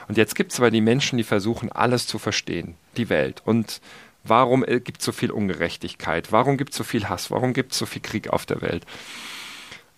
[0.08, 3.40] Und jetzt gibt es aber die Menschen, die versuchen, alles zu verstehen, die Welt.
[3.44, 3.80] Und
[4.24, 6.32] warum gibt es so viel Ungerechtigkeit?
[6.32, 7.30] Warum gibt es so viel Hass?
[7.30, 8.84] Warum gibt es so viel Krieg auf der Welt?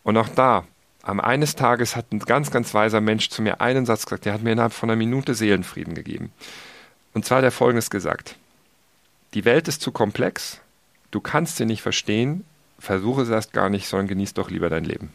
[0.02, 0.66] Und auch da,
[1.02, 4.34] am eines Tages hat ein ganz, ganz weiser Mensch zu mir einen Satz gesagt, der
[4.34, 6.32] hat mir innerhalb von einer Minute Seelenfrieden gegeben.
[7.14, 8.36] Und zwar hat er folgendes gesagt.
[9.32, 10.60] Die Welt ist zu komplex,
[11.12, 12.44] du kannst sie nicht verstehen,
[12.78, 15.10] versuche es erst gar nicht, sondern genieß doch lieber dein Leben.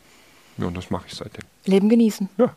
[0.57, 1.43] Ja, und das mache ich seitdem.
[1.65, 2.29] Leben genießen.
[2.37, 2.53] Ja.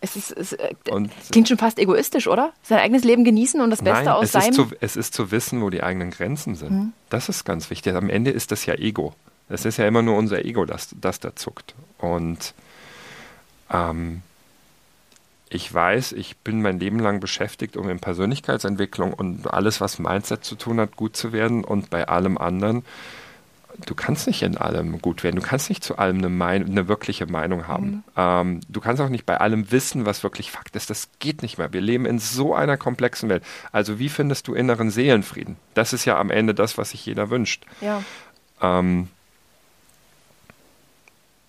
[0.00, 2.52] Es ist, es äh, Und klingt schon fast egoistisch, oder?
[2.62, 4.50] Sein eigenes Leben genießen und das Beste Nein, aus es seinem.
[4.50, 6.70] ist, zu, es ist zu wissen, wo die eigenen Grenzen sind.
[6.70, 6.92] Mhm.
[7.08, 7.94] Das ist ganz wichtig.
[7.94, 9.14] Am Ende ist das ja Ego.
[9.48, 11.74] Es ist ja immer nur unser Ego, das, das da zuckt.
[11.98, 12.52] Und
[13.70, 14.22] ähm,
[15.48, 20.44] ich weiß, ich bin mein Leben lang beschäftigt, um in Persönlichkeitsentwicklung und alles, was Mindset
[20.44, 21.64] zu tun hat, gut zu werden.
[21.64, 22.84] Und bei allem anderen,
[23.86, 25.36] du kannst nicht in allem gut werden.
[25.36, 28.04] Du kannst nicht zu allem eine, mein eine wirkliche Meinung haben.
[28.16, 30.90] Ähm, du kannst auch nicht bei allem wissen, was wirklich Fakt ist.
[30.90, 31.72] Das geht nicht mehr.
[31.72, 33.44] Wir leben in so einer komplexen Welt.
[33.72, 35.56] Also wie findest du inneren Seelenfrieden?
[35.74, 37.64] Das ist ja am Ende das, was sich jeder wünscht.
[37.80, 38.02] ja.
[38.60, 39.08] Ähm,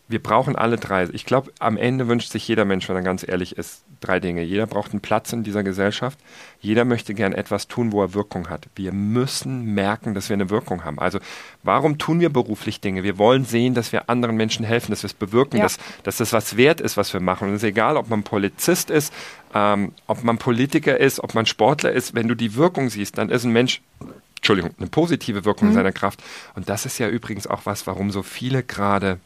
[0.07, 1.07] wir brauchen alle drei.
[1.13, 4.43] Ich glaube, am Ende wünscht sich jeder Mensch, wenn er ganz ehrlich ist, drei Dinge.
[4.43, 6.19] Jeder braucht einen Platz in dieser Gesellschaft.
[6.59, 8.67] Jeder möchte gern etwas tun, wo er Wirkung hat.
[8.75, 10.99] Wir müssen merken, dass wir eine Wirkung haben.
[10.99, 11.19] Also,
[11.63, 13.01] warum tun wir beruflich Dinge?
[13.03, 15.63] Wir wollen sehen, dass wir anderen Menschen helfen, dass wir es bewirken, Ja.
[15.63, 17.47] dass, dass das was wert ist, was wir machen.
[17.47, 19.11] Und es ist egal, ob man Polizist ist,
[19.55, 22.13] ähm, ob man Politiker ist, ob man Sportler ist.
[22.13, 23.81] Wenn du die Wirkung siehst, dann ist ein Mensch
[24.35, 26.21] Entschuldigung, eine positive Wirkung seiner Kraft.
[26.53, 29.17] Und das ist ja übrigens auch was, warum so viele gerade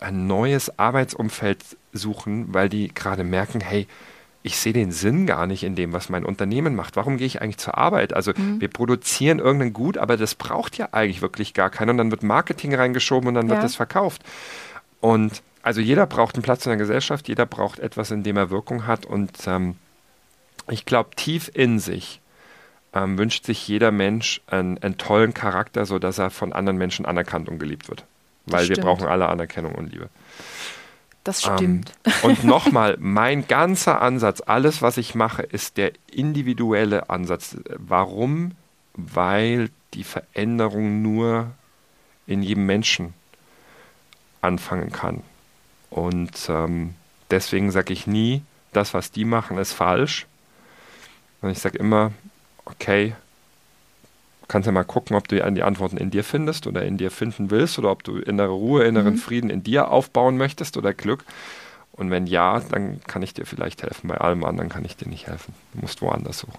[0.00, 3.86] ein neues Arbeitsumfeld suchen, weil die gerade merken, hey,
[4.42, 6.96] ich sehe den Sinn gar nicht in dem, was mein Unternehmen macht.
[6.96, 8.14] Warum gehe ich eigentlich zur Arbeit?
[8.14, 11.90] Also wir produzieren irgendein Gut, aber das braucht ja eigentlich wirklich gar keiner.
[11.92, 13.56] Und dann wird Marketing reingeschoben und dann Ja.
[13.56, 14.22] wird es verkauft.
[15.00, 18.48] Und also jeder braucht einen Platz in der Gesellschaft, jeder braucht etwas, in dem er
[18.48, 19.04] Wirkung hat.
[19.04, 19.76] Und ähm,
[20.70, 22.22] ich glaube, tief in sich
[22.94, 27.50] ähm, wünscht sich jeder Mensch einen, einen tollen Charakter, sodass er von anderen Menschen anerkannt
[27.50, 28.06] und geliebt wird.
[28.46, 30.08] Weil wir brauchen alle Anerkennung und Liebe.
[31.24, 31.92] Das Ähm, stimmt.
[32.22, 37.56] und nochmal, mein ganzer Ansatz, alles, was ich mache, ist der individuelle Ansatz.
[37.76, 38.52] Warum?
[38.94, 41.50] Weil die Veränderung nur
[42.26, 43.14] in jedem Menschen
[44.40, 45.22] anfangen kann.
[45.90, 46.94] Und ähm,
[47.30, 50.26] deswegen sage ich nie, das, was die machen, ist falsch.
[51.42, 52.12] Und ich sage immer,
[52.64, 53.14] okay,
[54.50, 57.50] kannst ja mal gucken, ob du die Antworten in dir findest oder in dir finden
[57.50, 61.24] willst oder ob du innere Ruhe, inneren Frieden in dir aufbauen möchtest oder Glück.
[61.92, 64.08] Und wenn ja, dann kann ich dir vielleicht helfen.
[64.08, 65.54] Bei allem anderen kann ich dir nicht helfen.
[65.74, 66.58] Du musst woanders suchen.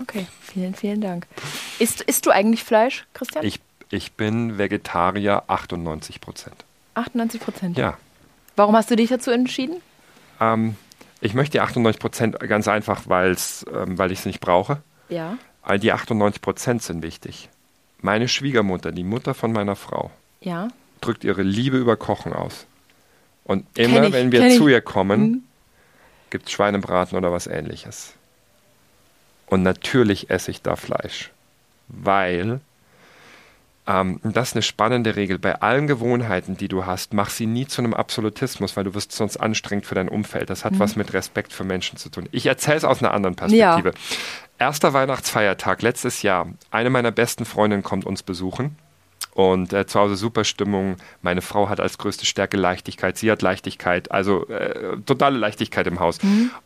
[0.00, 1.26] Okay, vielen, vielen Dank.
[1.78, 3.44] Isst, isst du eigentlich Fleisch, Christian?
[3.44, 6.64] Ich, ich bin Vegetarier 98 Prozent.
[6.94, 7.76] 98 Prozent.
[7.76, 7.98] Ja.
[8.54, 9.80] Warum hast du dich dazu entschieden?
[10.40, 10.76] Ähm,
[11.20, 14.82] ich möchte die 98 Prozent ganz einfach, weil's, ähm, weil ich es nicht brauche.
[15.08, 15.38] Ja.
[15.62, 17.48] All die 98 Prozent sind wichtig.
[18.00, 20.10] Meine Schwiegermutter, die Mutter von meiner Frau,
[20.40, 20.68] Ja.
[21.00, 22.66] drückt ihre Liebe über Kochen aus.
[23.44, 25.42] Und immer, ich, wenn wir zu ihr kommen, Mhm.
[26.30, 28.14] gibt es Schweinebraten oder was ähnliches.
[29.46, 31.30] Und natürlich esse ich da Fleisch.
[31.88, 32.60] Weil,
[33.86, 37.66] ähm, das ist eine spannende Regel, bei allen Gewohnheiten, die du hast, mach sie nie
[37.66, 40.48] zu einem Absolutismus, weil du wirst sonst anstrengend für dein Umfeld.
[40.50, 40.64] Das Mhm.
[40.66, 42.28] hat was mit Respekt für Menschen zu tun.
[42.32, 43.92] Ich erzähle es aus einer anderen Perspektive.
[44.58, 46.48] Erster Weihnachtsfeiertag letztes Jahr.
[46.70, 48.76] Eine meiner besten Freundinnen kommt uns besuchen.
[49.34, 50.96] Und äh, zu Hause super Stimmung.
[51.22, 53.16] Meine Frau hat als größte Stärke Leichtigkeit.
[53.16, 56.18] Sie hat Leichtigkeit, also äh, totale Leichtigkeit im Haus.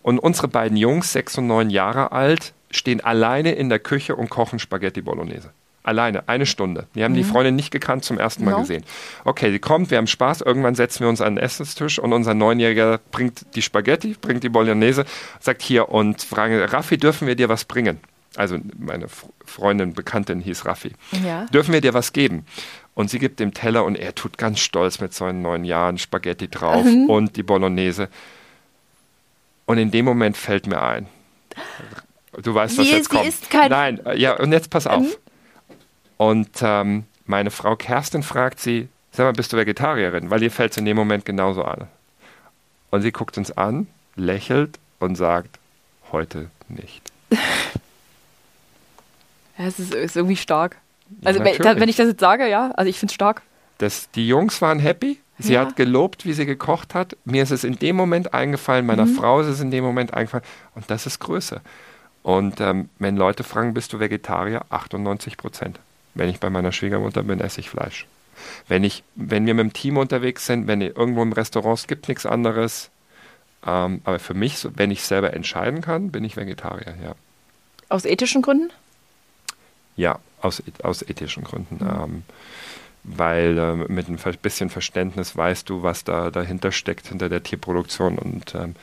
[0.03, 4.31] Und unsere beiden Jungs, sechs und neun Jahre alt, stehen alleine in der Küche und
[4.31, 5.53] kochen Spaghetti Bolognese.
[5.87, 6.87] Alleine, eine Stunde.
[6.97, 8.59] Die haben die Freundin nicht gekannt, zum ersten Mal No.
[8.61, 8.85] gesehen.
[9.25, 10.41] Okay, sie kommt, wir haben Spaß.
[10.41, 14.49] Irgendwann setzen wir uns an den Essenstisch und unser Neunjähriger bringt die Spaghetti, bringt die
[14.49, 15.05] Bolognese,
[15.41, 18.01] sagt hier und fragen, Raffi, dürfen wir dir was bringen?
[18.35, 19.07] Also meine
[19.45, 20.93] Freundin, Bekanntin hieß Raffi.
[21.25, 21.47] Ja.
[21.47, 22.45] Dürfen wir dir was geben?
[22.95, 26.49] Und sie gibt dem Teller und er tut ganz stolz mit seinen neun Jahren Spaghetti
[26.49, 28.09] drauf und die Bolognese.
[29.67, 31.07] Und in dem Moment fällt mir ein.
[32.43, 33.27] Du weißt, was Sie- jetzt kommt.
[33.27, 35.19] ist kein- Nein, äh, ja, und jetzt pass auf.
[36.17, 40.31] Und ähm, meine Frau Kerstin fragt sie, sag mal, bist du Vegetarierin?
[40.31, 41.87] Weil ihr fällt es in dem Moment genauso an.
[42.91, 45.59] Und sie guckt uns an, lächelt und sagt,
[46.13, 47.03] heute nicht.
[49.59, 50.77] Ja, es ist, ist irgendwie stark.
[51.25, 51.81] Also, wenn, natürlich.
[51.81, 53.41] wenn ich das jetzt sage, ja, also ich finde es stark.
[53.79, 55.19] Das, die Jungs waren happy.
[55.39, 55.61] Sie Ja.
[55.63, 57.17] hat gelobt, wie sie gekocht hat.
[57.25, 59.15] Mir ist es in dem Moment eingefallen, meiner Mhm.
[59.15, 60.45] Frau ist es in dem Moment eingefallen.
[60.75, 61.61] Und das ist Größe.
[62.23, 64.63] Und ähm, wenn Leute fragen, bist du Vegetarier?
[64.71, 65.79] 98 Prozent.
[66.17, 68.07] Wenn ich bei meiner Schwiegermutter bin, esse ich Fleisch.
[68.69, 72.09] Wenn, ich, wenn wir mit dem Team unterwegs sind, wenn irgendwo im Restaurant es gibt
[72.09, 72.91] nichts anderes.
[73.67, 77.15] Ähm, aber für mich, wenn ich selber entscheiden kann, bin ich Vegetarier, ja.
[77.89, 78.71] Aus ethischen Gründen?
[79.97, 81.77] Ja, aus, aus ethischen Gründen.
[81.77, 81.91] Mhm.
[81.91, 82.23] Ähm,
[83.09, 88.19] weil äh, mit ein bisschen Verständnis weißt du, was da dahinter steckt, hinter der Tierproduktion.
[88.19, 88.75] Und ähm,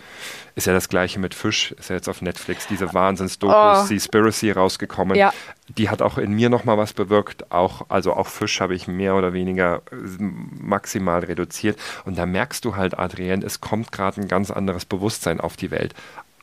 [0.56, 3.86] ist ja das gleiche mit Fisch, ist ja jetzt auf Netflix diese Wahnsinns-Dokus, oh.
[3.86, 5.18] Seaspiracy rausgekommen.
[5.18, 5.34] Ja.
[5.78, 7.52] Die hat auch in mir nochmal was bewirkt.
[7.52, 11.78] Auch, also auch Fisch habe ich mehr oder weniger äh, maximal reduziert.
[12.06, 15.70] Und da merkst du halt, Adrienne, es kommt gerade ein ganz anderes Bewusstsein auf die
[15.72, 15.94] Welt.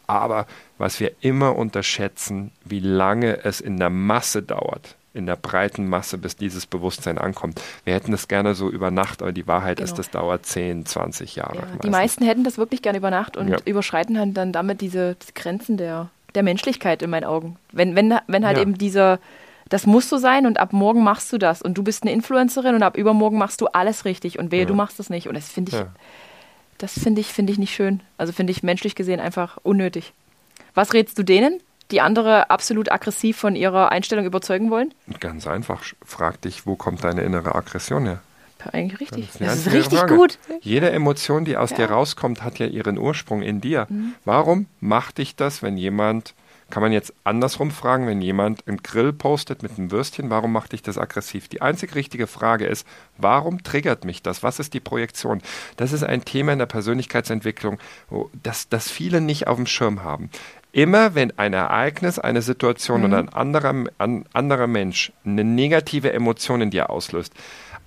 [0.06, 5.88] Aber was wir immer unterschätzen, wie lange es in der Masse dauert, in der breiten
[5.88, 7.60] Masse, bis dieses Bewusstsein ankommt.
[7.84, 9.88] Wir hätten das gerne so über Nacht, aber die Wahrheit genau.
[9.88, 11.56] ist, das dauert 10, 20 Jahre.
[11.56, 13.58] Ja, die meisten hätten das wirklich gerne über Nacht und ja.
[13.64, 17.56] überschreiten halt dann damit diese Grenzen der, der Menschlichkeit in meinen Augen.
[17.72, 18.62] Wenn, wenn, wenn halt ja.
[18.62, 19.18] eben dieser,
[19.68, 22.76] das muss so sein und ab morgen machst du das und du bist eine Influencerin
[22.76, 25.26] und ab übermorgen machst du alles richtig und wehe, du machst das nicht.
[25.26, 25.84] Und das finde ich,
[26.78, 28.00] das finde ich, finde ich nicht schön.
[28.16, 30.12] Also finde ich menschlich gesehen einfach unnötig.
[30.74, 31.60] Was rätst du denen?
[31.90, 34.92] Die andere absolut aggressiv von ihrer Einstellung überzeugen wollen?
[35.20, 35.82] Ganz einfach.
[36.04, 38.20] Frag dich, wo kommt deine innere Aggression her?
[38.72, 39.26] Eigentlich richtig.
[39.26, 40.16] Das ist, das ist richtig Frage.
[40.16, 40.38] gut.
[40.60, 41.76] Jede Emotion, die aus ja.
[41.78, 43.86] dir rauskommt, hat ja ihren Ursprung in dir.
[43.88, 44.14] Mhm.
[44.24, 46.34] Warum macht dich das, wenn jemand,
[46.68, 50.72] kann man jetzt andersrum fragen, wenn jemand einen Grill postet mit einem Würstchen, warum macht
[50.72, 51.48] dich das aggressiv?
[51.48, 52.86] Die einzig richtige Frage ist,
[53.16, 54.42] warum triggert mich das?
[54.42, 55.40] Was ist die Projektion?
[55.76, 57.78] Das ist ein Thema in der Persönlichkeitsentwicklung,
[58.42, 60.30] das, das viele nicht auf dem Schirm haben.
[60.72, 63.06] Immer wenn ein Ereignis, eine Situation mhm.
[63.06, 67.32] oder ein anderer, ein anderer Mensch eine negative Emotion in dir auslöst,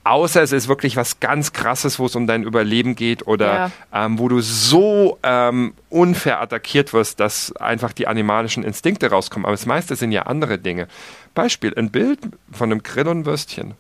[0.04, 3.72] außer es ist wirklich was ganz Krasses, wo es um dein Überleben geht oder ja.
[4.06, 9.46] ähm, wo du so ähm, unfair attackiert wirst, dass einfach die animalischen Instinkte rauskommen.
[9.46, 10.88] Aber das meiste sind ja andere Dinge.
[11.34, 12.20] Beispiel, ein Bild
[12.52, 13.76] von einem Grill und Würstchen.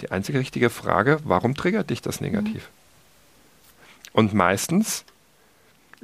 [0.00, 2.54] Die einzige richtige Frage, warum triggert dich das negativ?
[2.54, 4.14] Mhm.
[4.14, 5.04] Und meistens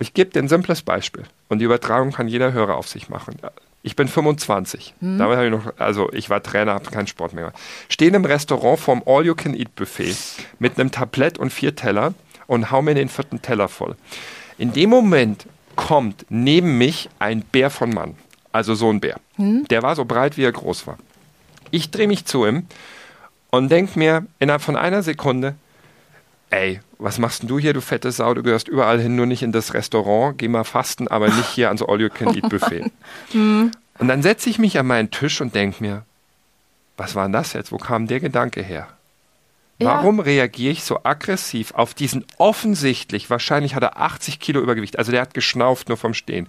[0.01, 3.37] ich gebe dir ein simples Beispiel und die Übertragung kann jeder Hörer auf sich machen.
[3.83, 4.95] Ich bin 25.
[5.01, 5.19] Hm.
[5.19, 7.53] Damals habe ich noch, also ich war Trainer, habe keinen Sport mehr.
[7.89, 10.17] Stehe im Restaurant vorm All-You-Can-Eat-Buffet
[10.59, 12.15] mit einem Tablett und vier Teller
[12.47, 13.95] und hau mir den vierten Teller voll.
[14.59, 15.47] In dem Moment
[15.77, 18.17] kommt neben mich ein Bär von Mann,
[18.53, 19.21] also so ein Bär.
[19.37, 19.67] Hm.
[19.69, 20.99] Der war so breit, wie er groß war.
[21.71, 22.67] Ich drehe mich zu ihm
[23.51, 25.55] und denke mir innerhalb von einer Sekunde,
[26.51, 29.43] ey, was machst denn du hier, du fette Sau, du gehörst überall hin, nur nicht
[29.43, 32.91] in das Restaurant, geh mal fasten, aber nicht hier ans All-You-Can-Eat-Buffet.
[33.33, 33.71] Mhm.
[33.99, 36.05] und dann setze ich mich an meinen Tisch und denke mir,
[36.97, 37.71] was war denn das jetzt?
[37.71, 38.89] Wo kam der Gedanke her?
[39.79, 40.25] Warum ja.
[40.25, 45.23] reagiere ich so aggressiv auf diesen offensichtlich, wahrscheinlich hat er 80 Kilo Übergewicht, also der
[45.23, 46.49] hat geschnauft nur vom Stehen.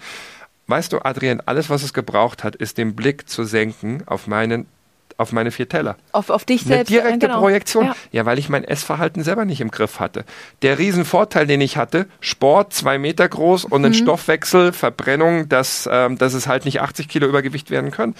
[0.68, 4.66] Weißt du, Adrian, alles, was es gebraucht hat, ist den Blick zu senken auf meinen
[5.22, 5.96] auf meine vier Teller.
[6.12, 6.92] Auf, auf dich selbst.
[6.92, 7.40] Eine direkte genau.
[7.40, 7.86] Projektion.
[7.86, 7.96] Ja.
[8.12, 8.26] ja.
[8.26, 10.26] weil ich mein Essverhalten selber nicht im Griff hatte.
[10.62, 13.96] Der Riesenvorteil, den ich hatte, Sport, zwei Meter groß und ein mhm.
[13.96, 18.16] Stoffwechsel, Verbrennung, dass, ähm, dass es halt nicht 80 Kilo Übergewicht werden können.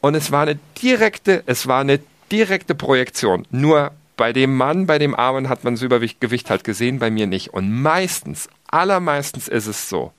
[0.00, 3.46] Und es war eine direkte, es war eine direkte Projektion.
[3.50, 7.26] Nur bei dem Mann, bei dem Armen hat man das Übergewicht halt gesehen, bei mir
[7.26, 7.52] nicht.
[7.52, 10.12] Und meistens, allermeistens ist es so,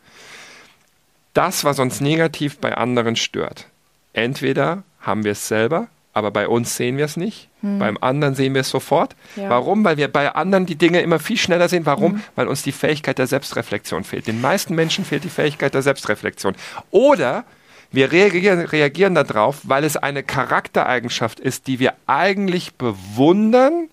[1.34, 3.67] das, was uns negativ bei anderen stört,
[4.13, 5.88] entweder haben wir es selber
[6.18, 7.47] aber bei uns sehen wir es nicht.
[7.61, 7.78] Hm.
[7.78, 9.15] Beim anderen sehen wir es sofort.
[9.36, 9.49] Ja.
[9.49, 9.86] Warum?
[9.86, 11.86] Weil wir bei anderen die Dinge immer viel schneller sehen.
[11.86, 12.13] Warum?
[12.13, 12.24] Hm.
[12.36, 14.26] Weil uns die Fähigkeit der Selbstreflexion fehlt.
[14.26, 16.55] Den meisten Menschen fehlt die Fähigkeit der Selbstreflexion.
[16.89, 17.45] Oder
[17.91, 23.89] wir reagieren, reagieren darauf, weil es eine Charaktereigenschaft ist, die wir eigentlich bewundern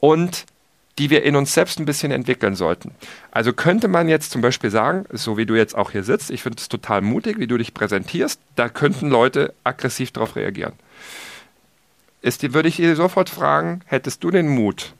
[0.00, 0.44] und
[0.98, 2.92] die wir in uns selbst ein bisschen entwickeln sollten.
[3.30, 6.42] Also könnte man jetzt zum Beispiel sagen, so wie du jetzt auch hier sitzt, ich
[6.42, 10.74] finde es total mutig, wie du dich präsentierst, da könnten Leute aggressiv darauf reagieren.
[12.22, 14.94] Ist die, würde ich dir sofort fragen, hättest du den Mut,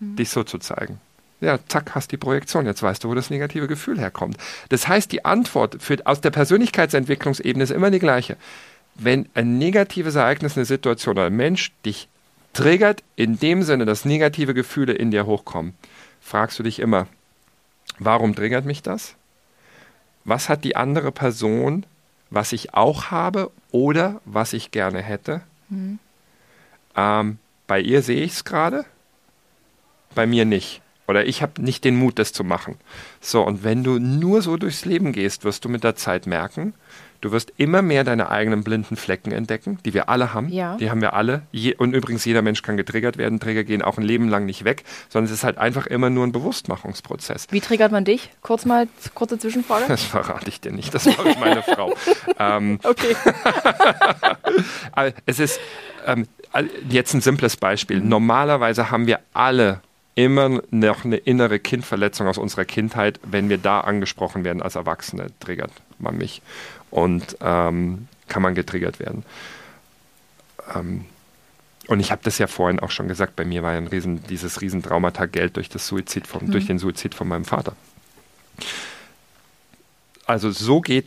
[0.00, 0.16] mhm.
[0.16, 1.00] dich so zu zeigen?
[1.40, 2.66] Ja, zack, hast die Projektion.
[2.66, 4.36] Jetzt weißt du, wo das negative Gefühl herkommt.
[4.70, 8.36] Das heißt, die Antwort für, aus der Persönlichkeitsentwicklungsebene ist immer die gleiche.
[8.96, 12.08] Wenn ein negatives Ereignis, eine Situation oder ein Mensch dich
[12.52, 15.74] triggert in dem Sinne, dass negative Gefühle in dir hochkommen,
[16.20, 17.06] fragst du dich immer,
[17.98, 19.14] warum triggert mich das?
[20.24, 21.86] Was hat die andere Person,
[22.30, 25.42] was ich auch habe oder was ich gerne hätte?
[25.68, 25.98] Mhm.
[26.96, 28.84] Ähm, bei ihr sehe ich es gerade,
[30.14, 30.82] bei mir nicht.
[31.06, 32.76] Oder ich habe nicht den Mut, das zu machen.
[33.20, 36.74] So, und wenn du nur so durchs Leben gehst, wirst du mit der Zeit merken,
[37.20, 40.48] du wirst immer mehr deine eigenen blinden Flecken entdecken, die wir alle haben.
[40.48, 40.76] Ja.
[40.76, 41.42] Die haben wir alle.
[41.52, 43.40] Je, und übrigens, jeder Mensch kann getriggert werden.
[43.40, 46.26] Trigger gehen auch ein Leben lang nicht weg, sondern es ist halt einfach immer nur
[46.26, 47.46] ein Bewusstmachungsprozess.
[47.50, 48.30] Wie triggert man dich?
[48.42, 49.84] Kurz mal, kurze Zwischenfrage.
[49.88, 51.94] Das verrate ich dir nicht, das macht meine Frau.
[52.38, 53.16] Ähm, Okay.
[54.92, 55.60] Aber es ist
[56.06, 56.26] ähm,
[56.88, 58.00] jetzt ein simples Beispiel.
[58.00, 59.80] Normalerweise haben wir alle
[60.14, 63.20] immer noch eine innere Kindverletzung aus unserer Kindheit.
[63.22, 66.42] Wenn wir da angesprochen werden als Erwachsene, triggert man mich
[66.90, 69.24] und ähm, kann man getriggert werden.
[70.74, 71.04] Ähm,
[71.88, 74.22] und ich habe das ja vorhin auch schon gesagt, bei mir war ja ein riesen,
[74.28, 77.74] dieses Riesentraumata Geld durch, das Suizid vom, durch den Suizid von meinem Vater.
[80.26, 81.06] Also so geht,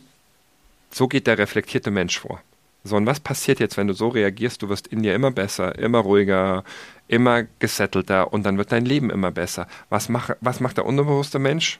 [0.90, 2.42] so geht der reflektierte Mensch vor.
[2.84, 4.60] So, und was passiert jetzt, wenn du so reagierst?
[4.60, 6.64] Du wirst in dir immer besser, immer ruhiger,
[7.06, 9.68] immer gesettelter und dann wird dein Leben immer besser.
[9.88, 11.78] Was, mach, was macht der unbewusste Mensch?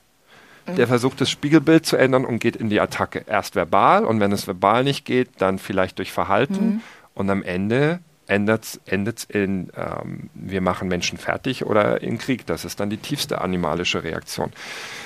[0.67, 3.25] Der versucht das Spiegelbild zu ändern und geht in die Attacke.
[3.27, 6.83] Erst verbal und wenn es verbal nicht geht, dann vielleicht durch Verhalten
[7.15, 12.47] und am Ende endet es in, ähm, wir machen Menschen fertig oder in Krieg.
[12.47, 14.53] Das ist dann die tiefste animalische Reaktion.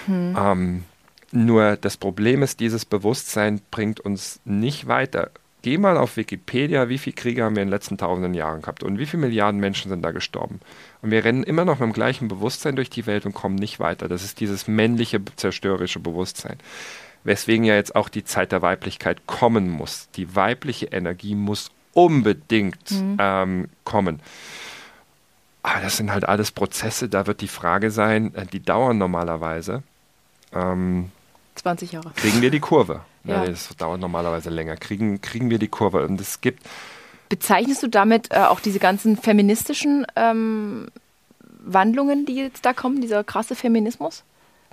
[0.09, 0.85] Ähm,
[1.33, 5.31] nur das Problem ist, dieses Bewusstsein bringt uns nicht weiter.
[5.67, 8.85] Geh mal auf Wikipedia, wie viele Kriege haben wir in den letzten tausenden Jahren gehabt
[8.85, 10.61] und wie viele Milliarden Menschen sind da gestorben.
[11.03, 13.81] Und wir rennen immer noch mit dem gleichen Bewusstsein durch die Welt und kommen nicht
[13.81, 14.07] weiter.
[14.07, 16.59] Das ist dieses männliche, zerstörerische Bewusstsein.
[17.25, 20.09] Weswegen ja jetzt auch die Zeit der Weiblichkeit kommen muss.
[20.15, 24.21] Die weibliche Energie muss unbedingt ähm, kommen.
[25.65, 29.83] Aber das sind halt alles Prozesse, da wird die Frage sein, äh, die dauern normalerweise.
[30.53, 31.11] Ähm,
[31.57, 32.13] 20 Jahre.
[32.15, 33.01] kriegen wir die Kurve?
[33.27, 33.45] Ja.
[33.45, 33.51] Ja.
[33.51, 34.77] Das dauert normalerweise länger.
[34.77, 36.05] Kriegen, kriegen wir die Kurve?
[36.05, 36.63] Und es gibt
[37.29, 40.89] Bezeichnest du damit äh, auch diese ganzen feministischen ähm,
[41.59, 44.23] Wandlungen, die jetzt da kommen, dieser krasse Feminismus?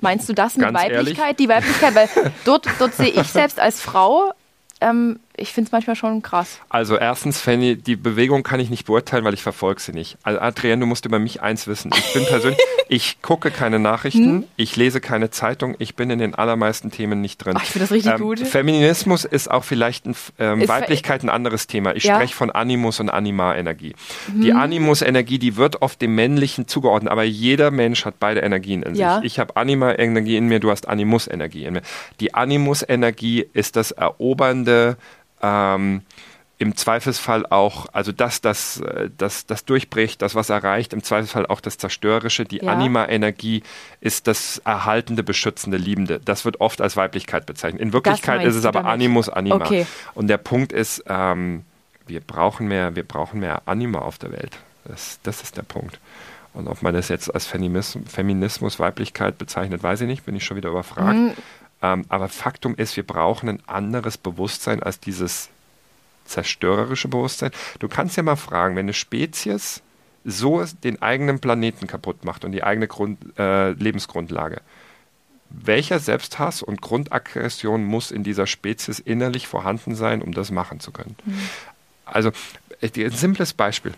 [0.01, 1.39] Meinst du das mit Ganz Weiblichkeit?
[1.39, 2.09] Die Weiblichkeit, weil
[2.45, 4.33] dort, dort sehe ich selbst als Frau,
[4.81, 6.59] ähm, ich finde es manchmal schon krass.
[6.69, 10.17] Also erstens, Fanny, die Bewegung kann ich nicht beurteilen, weil ich verfolge sie nicht.
[10.23, 11.91] Also Adrienne, du musst über mich eins wissen.
[11.97, 14.43] Ich bin persönlich, ich gucke keine Nachrichten, Hm?
[14.57, 17.55] ich lese keine Zeitung, ich bin in den allermeisten Themen nicht drin.
[17.57, 18.39] Ach, ich finde das richtig ähm, gut.
[18.39, 21.95] Feminismus ist auch vielleicht ein, ähm, Weiblichkeit ein anderes Thema.
[21.95, 22.15] Ich Ja.
[22.15, 23.95] spreche von Animus und Anima-Energie.
[24.31, 24.41] Mhm.
[24.41, 28.93] Die Animus-Energie, die wird oft dem Männlichen zugeordnet, aber jeder Mensch hat beide Energien in
[28.95, 29.15] Ja.
[29.17, 29.25] sich.
[29.25, 31.81] Ich habe Anima-Energie in mir, du hast Animus-Energie in mir.
[32.19, 34.97] Die Animus-Energie ist das erobernde,
[35.43, 36.01] ähm,
[36.59, 41.45] im Zweifelsfall auch, also das, das, äh, das, das durchbricht, das, was erreicht, im Zweifelsfall
[41.45, 42.45] auch das Zerstörerische.
[42.45, 42.71] Die Ja.
[42.71, 43.63] Anima-Energie
[43.99, 46.19] ist das erhaltende, beschützende, liebende.
[46.23, 47.81] Das wird oft als Weiblichkeit bezeichnet.
[47.81, 48.85] In Wirklichkeit ist es aber?
[48.85, 49.55] Animus, Anima.
[49.55, 49.85] Okay.
[50.13, 51.63] Und der Punkt ist, ähm,
[52.07, 54.57] wir brauchen mehr, wir brauchen mehr Anima auf der Welt.
[54.85, 55.99] Das, das ist der Punkt.
[56.53, 60.45] Und ob man das jetzt als Feminismus, Feminismus, Weiblichkeit bezeichnet, weiß ich nicht, bin ich
[60.45, 61.17] schon wieder überfragt.
[61.83, 61.87] Mhm.
[61.87, 65.49] Ähm, aber Faktum ist, wir brauchen ein anderes Bewusstsein als dieses
[66.25, 67.51] zerstörerische Bewusstsein.
[67.79, 69.81] Du kannst ja mal fragen, wenn eine Spezies
[70.25, 74.61] so den eigenen Planeten kaputt macht und die eigene Grund, äh, Lebensgrundlage,
[75.49, 80.91] welcher Selbsthass und Grundaggression muss in dieser Spezies innerlich vorhanden sein, um das machen zu
[80.91, 81.15] können?
[82.05, 82.31] Also,
[82.81, 83.93] äh, ein simples Beispiel.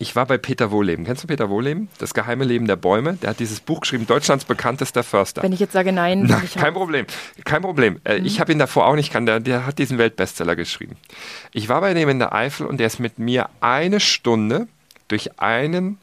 [0.00, 1.04] Ich war bei Peter Wohleben.
[1.04, 1.88] Kennst du Peter Wohleben?
[1.98, 3.14] Das geheime Leben der Bäume.
[3.14, 5.42] Der hat dieses Buch geschrieben, Deutschlands bekanntester Förster.
[5.42, 7.04] Wenn ich jetzt sage nein, Na, kein Problem,
[7.44, 8.00] kein Problem.
[8.04, 9.26] Äh, Ich habe ihn davor auch nicht kannt.
[9.28, 10.96] Der, der hat diesen Weltbestseller geschrieben.
[11.52, 14.68] Ich war bei dem in der Eifel und der ist mit mir eine Stunde
[15.08, 15.98] durch einen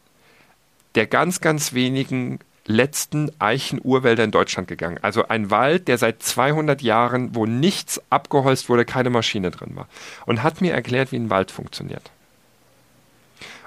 [0.96, 4.98] der ganz, ganz wenigen letzten Eichenurwälder in Deutschland gegangen.
[5.02, 9.88] Also ein Wald, der seit 200 Jahren, wo nichts abgeholzt wurde, keine Maschine drin war.
[10.26, 12.12] Und hat mir erklärt, wie ein Wald funktioniert.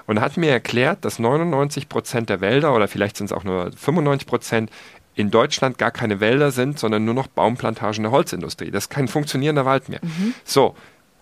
[0.09, 3.71] Und hat mir erklärt, dass 99 Prozent der Wälder oder vielleicht sind es auch nur
[3.71, 4.71] 95 Prozent
[5.13, 8.71] in Deutschland gar keine Wälder sind, sondern nur noch Baumplantagen der Holzindustrie.
[8.71, 9.99] Das ist kein funktionierender Wald mehr.
[10.43, 10.75] So,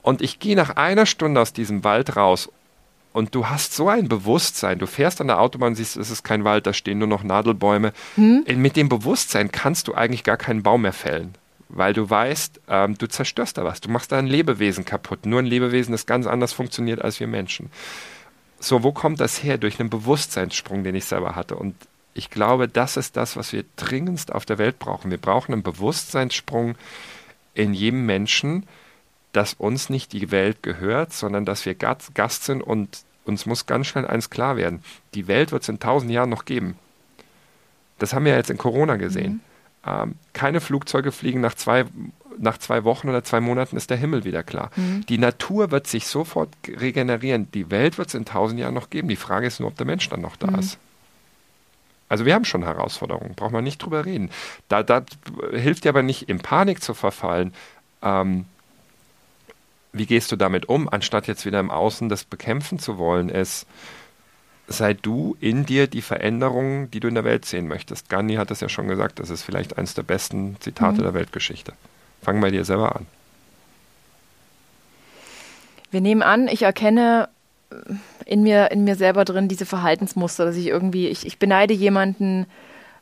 [0.03, 2.49] und ich gehe nach einer Stunde aus diesem Wald raus
[3.11, 4.79] und du hast so ein Bewusstsein.
[4.79, 7.91] Du fährst an der Autobahn, siehst, es ist kein Wald, da stehen nur noch Nadelbäume.
[8.15, 11.35] Äh, Mit dem Bewusstsein kannst du eigentlich gar keinen Baum mehr fällen.
[11.67, 13.81] Weil du weißt, ähm, du zerstörst da was.
[13.81, 15.25] Du machst da ein Lebewesen kaputt.
[15.25, 17.69] Nur ein Lebewesen, das ganz anders funktioniert als wir Menschen.
[18.59, 19.57] So, wo kommt das her?
[19.57, 21.55] Durch einen Bewusstseinssprung, den ich selber hatte.
[21.55, 21.75] Und
[22.13, 25.11] ich glaube, das ist das, was wir dringendst auf der Welt brauchen.
[25.11, 26.75] Wir brauchen einen Bewusstseinssprung
[27.53, 28.65] in jedem Menschen,
[29.33, 33.87] dass uns nicht die Welt gehört, sondern dass wir Gast sind und uns muss ganz
[33.87, 34.83] schnell eins klar werden.
[35.13, 36.77] Die Welt wird es in tausend Jahren noch geben.
[37.99, 39.41] Das haben wir jetzt in Corona gesehen.
[39.85, 41.85] Ähm, keine Flugzeuge fliegen nach zwei,
[42.39, 44.71] nach zwei Wochen oder zwei Monaten ist der Himmel wieder klar.
[45.09, 47.51] Die Natur wird sich sofort regenerieren.
[47.51, 49.07] Die Welt wird es in tausend Jahren noch geben.
[49.07, 50.77] Die Frage ist nur, ob der Mensch dann noch da ist.
[52.09, 54.29] Also wir haben schon Herausforderungen, braucht man nicht drüber reden.
[54.69, 55.03] Da, da
[55.51, 57.53] hilft dir aber nicht, in Panik zu verfallen.
[58.01, 58.45] Ähm,
[59.91, 63.65] wie gehst du damit um, anstatt jetzt wieder im Außen das bekämpfen zu wollen, ist,
[64.67, 68.09] sei du in dir die Veränderung, die du in der Welt sehen möchtest.
[68.09, 71.03] Gandhi hat das ja schon gesagt, das ist vielleicht eines der besten Zitate mhm.
[71.03, 71.73] der Weltgeschichte.
[72.27, 73.05] Fang bei dir selber an.
[75.91, 77.29] Wir nehmen an, ich erkenne
[78.25, 82.45] in mir, in mir selber drin diese Verhaltensmuster, dass ich irgendwie, ich, ich beneide jemanden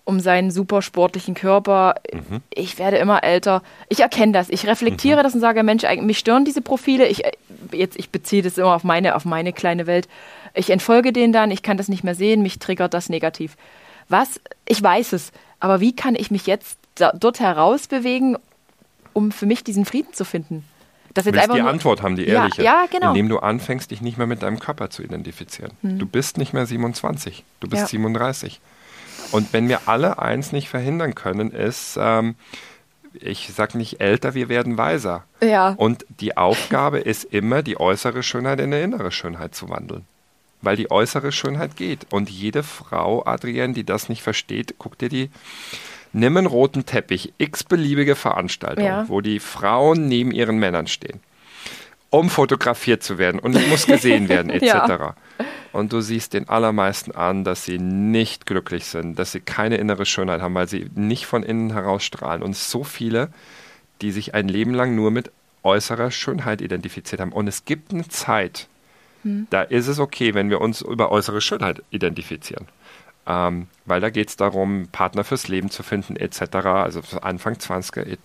[0.03, 1.95] um seinen super sportlichen Körper.
[2.13, 2.43] Mhm.
[2.51, 3.63] Ich werde immer älter.
[3.89, 4.51] Ich erkenne das.
[4.51, 5.23] Ich reflektiere mhm.
[5.23, 7.07] das und sage, Mensch, mich stören diese Profile.
[7.07, 7.23] Ich,
[7.71, 10.07] jetzt, ich beziehe das immer auf meine, auf meine kleine Welt.
[10.53, 13.57] Ich entfolge denen dann, ich kann das nicht mehr sehen, mich triggert das negativ.
[14.07, 14.39] Was?
[14.67, 15.31] Ich weiß es.
[15.59, 18.37] Aber wie kann ich mich jetzt da, dort herausbewegen,
[19.15, 20.63] um für mich diesen Frieden zu finden?
[21.13, 22.61] Das jetzt einfach die nur, Antwort haben, die ehrliche.
[22.61, 23.09] Ja, ja, genau.
[23.09, 25.71] Indem du anfängst, dich nicht mehr mit deinem Körper zu identifizieren.
[25.81, 25.97] Hm.
[25.97, 27.87] Du bist nicht mehr 27, du bist ja.
[27.87, 28.59] 37.
[29.31, 32.35] Und wenn wir alle eins nicht verhindern können, ist, ähm,
[33.13, 35.23] ich sage nicht älter, wir werden weiser.
[35.41, 35.69] Ja.
[35.77, 40.05] Und die Aufgabe ist immer, die äußere Schönheit in eine innere Schönheit zu wandeln.
[40.61, 42.07] Weil die äußere Schönheit geht.
[42.11, 45.29] Und jede Frau, Adrienne, die das nicht versteht, guck dir die
[46.15, 49.09] nimm einen roten Teppich, x-beliebige Veranstaltung, ja.
[49.09, 51.19] wo die Frauen neben ihren Männern stehen,
[52.09, 54.63] um fotografiert zu werden und es muss gesehen werden, etc.
[54.63, 55.15] ja.
[55.73, 60.05] Und du siehst den allermeisten an, dass sie nicht glücklich sind, dass sie keine innere
[60.05, 62.41] Schönheit haben, weil sie nicht von innen heraus strahlen.
[62.41, 63.27] Und so viele,
[64.01, 65.31] die sich ein Leben lang nur mit
[65.63, 67.33] äußerer Schönheit identifiziert haben.
[67.33, 68.69] Und es gibt eine Zeit,
[69.23, 69.47] hm.
[69.49, 72.67] da ist es okay, wenn wir uns über äußere Schönheit identifizieren
[73.27, 78.17] ähm, weil da geht es darum, Partner fürs Leben zu finden etc., also Anfang 20er.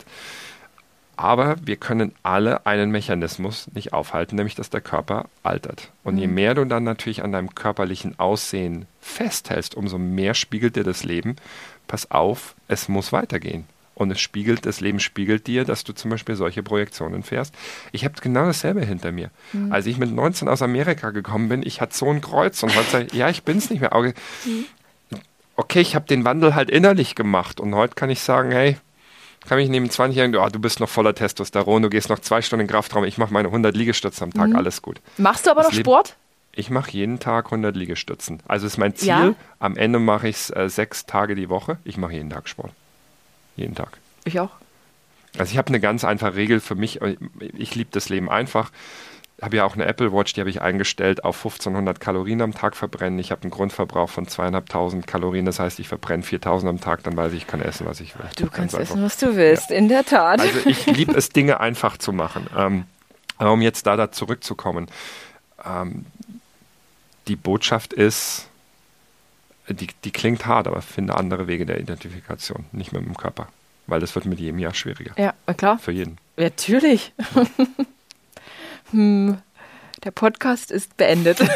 [1.17, 5.91] Aber wir können alle einen Mechanismus nicht aufhalten, nämlich dass der Körper altert.
[6.03, 6.21] Und mhm.
[6.21, 11.05] je mehr du dann natürlich an deinem körperlichen Aussehen festhältst, umso mehr spiegelt dir das
[11.05, 11.37] Leben,
[11.89, 13.67] pass auf, es muss weitergehen.
[13.95, 17.55] Und es spiegelt, das Leben spiegelt dir, dass du zum Beispiel solche Projektionen fährst.
[17.93, 19.31] Ich habe genau dasselbe hinter mir.
[19.53, 19.73] Mhm.
[19.73, 22.91] Als ich mit 19 aus Amerika gekommen bin, ich hatte so ein Kreuz und heute
[22.91, 23.93] sage ja, ich bin es nicht mehr.
[23.93, 24.15] Mhm
[25.61, 28.79] okay, ich habe den Wandel halt innerlich gemacht und heute kann ich sagen, hey,
[29.47, 32.43] kann mich neben 20 Jahren, oh, du bist noch voller Testosteron, du gehst noch zwei
[32.43, 34.57] Stunden in den Kraftraum, ich mache meine 100 Liegestütze am Tag, mhm.
[34.57, 35.01] alles gut.
[35.19, 36.17] Machst du aber das noch Sport?
[36.53, 38.43] Ich mache jeden Tag 100 Liegestützen.
[38.49, 39.35] Also ist mein Ziel, ja.
[39.61, 41.79] am Ende mache ich es äh, sechs Tage die Woche.
[41.85, 42.73] Ich mache jeden Tag Sport.
[43.57, 43.99] Jeden Tag.
[44.25, 44.51] Ich auch.
[45.39, 47.01] Also ich habe eine ganz einfache Regel für mich.
[47.57, 48.73] Ich liebe das Leben einfach
[49.43, 52.77] habe ja auch eine Apple Watch, die habe ich eingestellt auf 1500 Kalorien am Tag
[52.77, 53.19] verbrennen.
[53.19, 57.17] Ich habe einen Grundverbrauch von zweieinhalbtausend Kalorien, das heißt, ich verbrenne 4000 am Tag, dann
[57.17, 58.27] weiß ich, ich kann essen, was ich will.
[58.37, 59.77] Du kannst essen, was du willst, ja.
[59.77, 60.41] in der Tat.
[60.41, 62.49] Also ich liebe es, Dinge einfach zu machen.
[62.57, 62.85] Ähm,
[63.39, 64.89] aber um jetzt da, da zurückzukommen,
[65.65, 66.05] ähm,
[67.29, 68.49] die Botschaft ist,
[69.69, 73.49] die, die klingt hart, aber finde andere Wege der Identifikation, nicht mit dem Körper.
[73.87, 75.15] Weil das wird mit jedem Jahr schwieriger.
[75.17, 75.79] Ja, klar.
[75.79, 76.19] Für jeden.
[76.37, 77.13] Natürlich.
[78.91, 79.39] hm,
[80.05, 81.39] der Podcast ist beendet.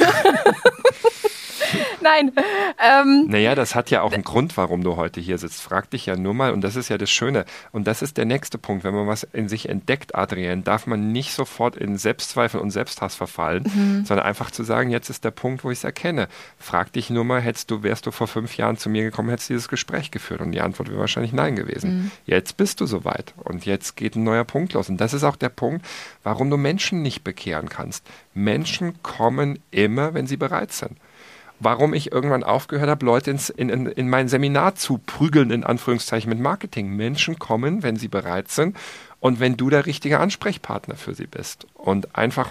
[2.04, 2.32] Nein.
[2.78, 5.62] Ähm, naja, das hat ja auch einen Grund, warum du heute hier sitzt.
[5.62, 7.46] Frag dich ja nur mal, und das ist ja das Schöne.
[7.72, 8.84] Und das ist der nächste Punkt.
[8.84, 13.14] Wenn man was in sich entdeckt, Adrian, darf man nicht sofort in Selbstzweifel und Selbsthass
[13.14, 14.04] verfallen, mhm.
[14.04, 16.28] sondern einfach zu sagen, jetzt ist der Punkt, wo ich es erkenne.
[16.58, 19.48] Frag dich nur mal, hättest du, wärst du vor fünf Jahren zu mir gekommen, hättest
[19.48, 20.42] du dieses Gespräch geführt?
[20.42, 21.90] Und die Antwort wäre wahrscheinlich nein gewesen.
[21.90, 22.10] Mhm.
[22.26, 23.32] Jetzt bist du soweit.
[23.44, 24.90] Und jetzt geht ein neuer Punkt los.
[24.90, 25.86] Und das ist auch der Punkt,
[26.22, 28.04] warum du Menschen nicht bekehren kannst.
[28.34, 30.98] Menschen kommen immer, wenn sie bereit sind
[31.60, 35.64] warum ich irgendwann aufgehört habe, Leute ins, in, in, in mein Seminar zu prügeln, in
[35.64, 36.90] Anführungszeichen mit Marketing.
[36.90, 38.76] Menschen kommen, wenn sie bereit sind
[39.20, 41.66] und wenn du der richtige Ansprechpartner für sie bist.
[41.74, 42.50] Und einfach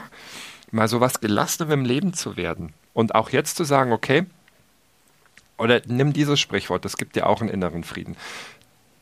[0.71, 2.73] mal so was Gelassenem im Leben zu werden.
[2.93, 4.25] Und auch jetzt zu sagen, okay,
[5.57, 8.15] oder nimm dieses Sprichwort, das gibt dir auch einen inneren Frieden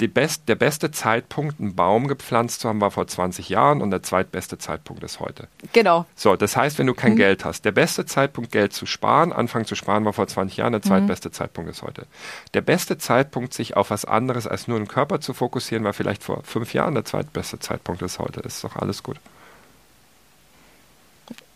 [0.07, 4.03] best, der beste Zeitpunkt, einen Baum gepflanzt zu haben, war vor 20 Jahren und der
[4.03, 5.47] zweitbeste Zeitpunkt ist heute.
[5.73, 6.05] Genau.
[6.15, 7.17] So, das heißt, wenn du kein mhm.
[7.17, 10.71] Geld hast, der beste Zeitpunkt, Geld zu sparen, anfangen zu sparen, war vor 20 Jahren,
[10.71, 11.33] der zweitbeste mhm.
[11.33, 12.05] Zeitpunkt ist heute.
[12.53, 16.23] Der beste Zeitpunkt, sich auf was anderes als nur den Körper zu fokussieren, war vielleicht
[16.23, 18.39] vor fünf Jahren, der zweitbeste Zeitpunkt ist heute.
[18.41, 19.17] Ist doch alles gut.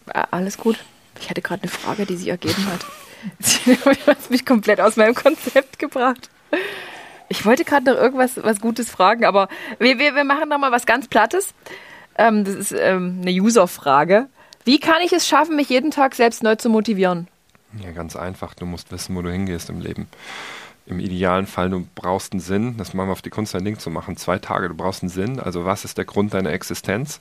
[0.08, 0.78] Alles gut.
[1.20, 2.86] Ich hatte gerade eine Frage, die sich ergeben hat.
[3.40, 6.30] Sie hat mich komplett aus meinem Konzept gebracht.
[7.30, 9.48] Ich wollte gerade noch irgendwas was Gutes fragen, aber
[9.80, 11.54] wir, wir, wir machen noch mal was ganz Plattes.
[12.18, 14.28] Ähm, das ist ähm, eine User-Frage.
[14.64, 17.28] Wie kann ich es schaffen, mich jeden Tag selbst neu zu motivieren?
[17.84, 18.54] Ja, ganz einfach.
[18.54, 20.08] Du musst wissen, wo du hingehst im Leben.
[20.88, 22.78] Im idealen Fall, du brauchst einen Sinn.
[22.78, 24.18] Das machen wir auf die Kunst ein Ding zu machen.
[24.18, 25.40] Zwei Tage, du brauchst einen Sinn.
[25.40, 27.20] Also, was ist der Grund deiner Existenz?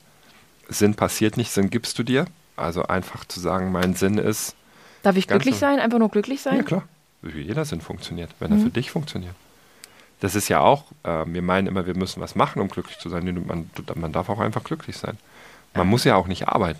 [0.69, 2.25] Sinn passiert nicht, Sinn gibst du dir.
[2.55, 4.55] Also, einfach zu sagen, mein Sinn ist.
[5.03, 5.79] Darf ich glücklich sein?
[5.79, 6.57] Einfach nur glücklich sein?
[6.57, 6.83] Ja, klar
[7.33, 9.35] wie jeder Sinn funktioniert, wenn er für dich funktioniert.
[10.19, 13.09] Das ist ja auch, äh, wir meinen immer, wir müssen was machen, um glücklich zu
[13.09, 13.25] sein.
[13.47, 15.17] Man, man darf auch einfach glücklich sein.
[15.73, 16.79] Man muss ja auch nicht arbeiten.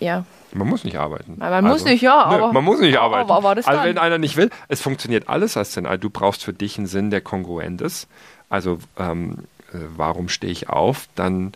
[0.00, 0.24] Ja.
[0.52, 1.34] Man muss nicht arbeiten.
[1.38, 2.18] Man also, muss nicht, ja.
[2.22, 3.30] Aber, man muss nicht arbeiten.
[3.30, 5.84] Aber, aber also wenn einer nicht will, es funktioniert alles als Sinn.
[5.84, 8.08] Also du brauchst für dich einen Sinn, der kongruent ist.
[8.48, 9.38] Also ähm,
[9.72, 11.08] äh, warum stehe ich auf?
[11.16, 11.52] Dann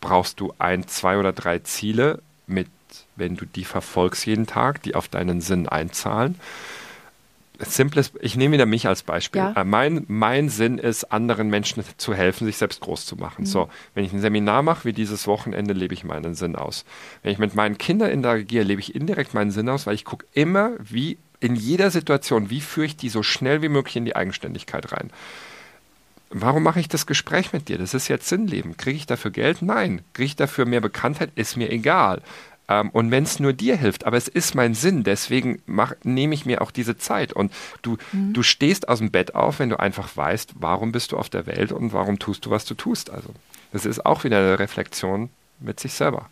[0.00, 2.68] brauchst du ein, zwei oder drei Ziele, mit,
[3.16, 6.38] wenn du die verfolgst jeden Tag, die auf deinen Sinn einzahlen
[7.66, 9.40] simples, ich nehme wieder mich als Beispiel.
[9.40, 9.52] Ja.
[9.52, 13.42] Äh, mein, mein Sinn ist, anderen Menschen zu helfen, sich selbst groß zu machen.
[13.42, 13.46] Mhm.
[13.46, 16.84] So, wenn ich ein Seminar mache wie dieses Wochenende, lebe ich meinen Sinn aus.
[17.22, 20.26] Wenn ich mit meinen Kindern interagiere, lebe ich indirekt meinen Sinn aus, weil ich gucke
[20.32, 24.14] immer, wie in jeder Situation, wie führe ich die so schnell wie möglich in die
[24.14, 25.10] Eigenständigkeit rein.
[26.34, 27.76] Warum mache ich das Gespräch mit dir?
[27.76, 28.78] Das ist jetzt Sinnleben.
[28.78, 29.60] Kriege ich dafür Geld?
[29.60, 30.00] Nein.
[30.14, 31.30] Kriege ich dafür mehr Bekanntheit?
[31.34, 32.22] Ist mir egal.
[32.72, 35.62] Ähm, und wenn es nur dir hilft, aber es ist mein Sinn, deswegen
[36.04, 37.32] nehme ich mir auch diese Zeit.
[37.32, 37.52] Und
[37.82, 38.32] du, mhm.
[38.32, 41.46] du stehst aus dem Bett auf, wenn du einfach weißt, warum bist du auf der
[41.46, 43.10] Welt und warum tust du, was du tust.
[43.10, 43.28] Also
[43.72, 45.28] das ist auch wieder eine Reflexion
[45.60, 46.28] mit sich selber.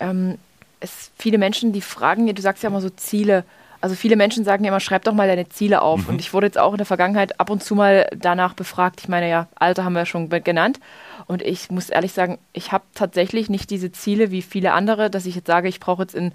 [0.00, 0.38] Ähm,
[0.80, 3.44] es viele Menschen, die fragen, du sagst ja immer so Ziele.
[3.84, 6.04] Also viele Menschen sagen ja immer, schreib doch mal deine Ziele auf.
[6.04, 6.14] Mhm.
[6.14, 9.02] Und ich wurde jetzt auch in der Vergangenheit ab und zu mal danach befragt.
[9.02, 10.80] Ich meine, ja, Alter haben wir ja schon genannt.
[11.26, 15.26] Und ich muss ehrlich sagen, ich habe tatsächlich nicht diese Ziele wie viele andere, dass
[15.26, 16.32] ich jetzt sage, ich brauche jetzt in,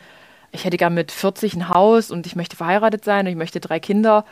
[0.52, 3.60] ich hätte gern mit 40 ein Haus und ich möchte verheiratet sein und ich möchte
[3.60, 4.26] drei Kinder.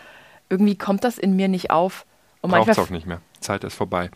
[0.47, 2.05] Irgendwie kommt das in mir nicht auf.
[2.43, 3.21] Braucht es auch nicht mehr.
[3.39, 4.11] Zeit ist vorbei.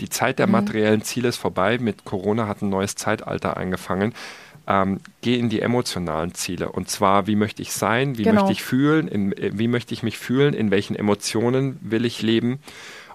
[0.00, 0.52] Die Zeit der mhm.
[0.52, 1.78] materiellen Ziele ist vorbei.
[1.78, 4.14] Mit Corona hat ein neues Zeitalter angefangen.
[4.66, 6.70] Ähm, geh in die emotionalen Ziele.
[6.70, 8.40] Und zwar, wie möchte ich sein, wie genau.
[8.40, 12.60] möchte ich fühlen, in, wie möchte ich mich fühlen, in welchen Emotionen will ich leben.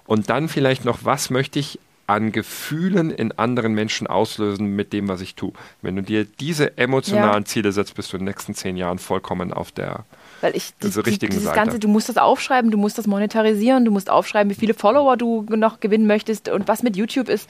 [0.06, 5.08] Und dann vielleicht noch, was möchte ich an Gefühlen in anderen Menschen auslösen mit dem,
[5.08, 5.52] was ich tue.
[5.80, 7.44] Wenn du dir diese emotionalen ja.
[7.44, 10.04] Ziele setzt, bist du in den nächsten zehn Jahren vollkommen auf der
[10.40, 11.56] weil ich die, also richtigen die, dieses Seite.
[11.56, 15.16] Ganze, du musst das aufschreiben, du musst das monetarisieren, du musst aufschreiben, wie viele Follower
[15.16, 17.48] du noch gewinnen möchtest und was mit YouTube ist.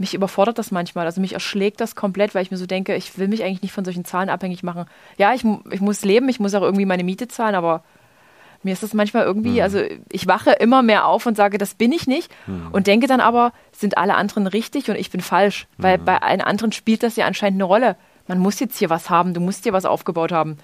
[0.00, 3.18] Mich überfordert das manchmal, also mich erschlägt das komplett, weil ich mir so denke, ich
[3.18, 4.86] will mich eigentlich nicht von solchen Zahlen abhängig machen.
[5.18, 7.84] Ja, ich, ich muss leben, ich muss auch irgendwie meine Miete zahlen, aber
[8.62, 9.60] mir ist das manchmal irgendwie, mhm.
[9.60, 12.68] also ich wache immer mehr auf und sage, das bin ich nicht mhm.
[12.72, 16.06] und denke dann aber, sind alle anderen richtig und ich bin falsch, weil mhm.
[16.06, 17.96] bei allen anderen spielt das ja anscheinend eine Rolle.
[18.26, 20.56] Man muss jetzt hier was haben, du musst hier was aufgebaut haben.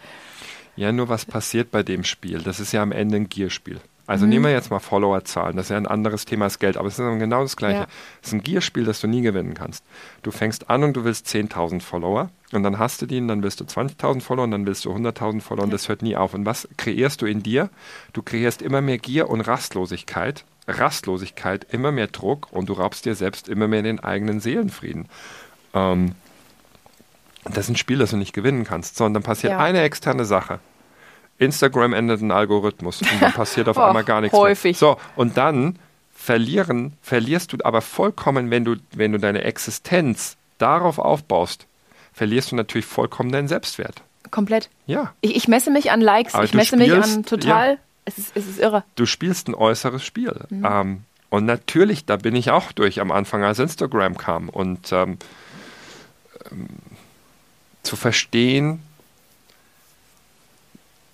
[0.76, 2.38] Ja, nur was passiert bei dem Spiel?
[2.38, 3.82] Das ist ja am Ende ein Gierspiel.
[4.06, 4.30] Also mhm.
[4.30, 5.56] nehmen wir jetzt mal Followerzahlen.
[5.56, 7.80] Das ist ja ein anderes Thema als Geld, aber es ist genau das Gleiche.
[7.80, 7.86] Ja.
[8.22, 9.84] Es ist ein Gierspiel, das du nie gewinnen kannst.
[10.22, 13.42] Du fängst an und du willst 10.000 Follower und dann hast du die und dann
[13.42, 16.34] willst du 20.000 Follower und dann willst du 100.000 Follower und das hört nie auf.
[16.34, 17.70] Und was kreierst du in dir?
[18.12, 20.44] Du kreierst immer mehr Gier und Rastlosigkeit.
[20.68, 25.08] Rastlosigkeit, immer mehr Druck und du raubst dir selbst immer mehr den eigenen Seelenfrieden.
[25.74, 26.16] Ähm,
[27.44, 29.58] das ist ein Spiel, das du nicht gewinnen kannst, sondern passiert ja.
[29.58, 30.58] eine externe Sache.
[31.38, 34.80] Instagram endet einen Algorithmus und dann passiert auf einmal gar nichts häufig.
[34.80, 34.90] mehr.
[34.90, 35.78] So, und dann
[36.14, 41.66] verlieren, verlierst du aber vollkommen, wenn du, wenn du deine Existenz darauf aufbaust,
[42.12, 44.02] verlierst du natürlich vollkommen deinen Selbstwert.
[44.30, 44.70] Komplett.
[44.86, 45.12] Ja.
[45.20, 47.70] Ich, ich messe mich an Likes, aber ich messe spielst, mich an total.
[47.72, 47.78] Ja.
[48.06, 48.84] Es, ist, es ist irre.
[48.94, 50.34] Du spielst ein äußeres Spiel.
[50.48, 50.66] Mhm.
[50.68, 54.48] Ähm, und natürlich, da bin ich auch durch am Anfang, als Instagram kam.
[54.48, 55.18] Und ähm,
[56.50, 56.68] ähm,
[57.82, 58.80] zu verstehen,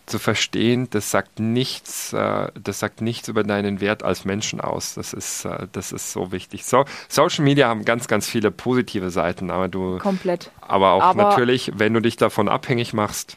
[0.06, 4.94] zu verstehen, das sagt nichts, äh, das sagt nichts über deinen Wert als Menschen aus.
[4.94, 6.64] Das ist, äh, das ist so wichtig.
[6.64, 10.50] So, Social Media haben ganz, ganz viele positive Seiten, aber du komplett.
[10.60, 13.36] Aber auch aber natürlich, wenn du dich davon abhängig machst.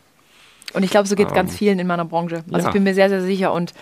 [0.73, 2.43] Und ich glaube, so geht es ähm, ganz vielen in meiner Branche.
[2.51, 2.67] Also ja.
[2.67, 3.73] ich bin mir sehr, sehr sicher und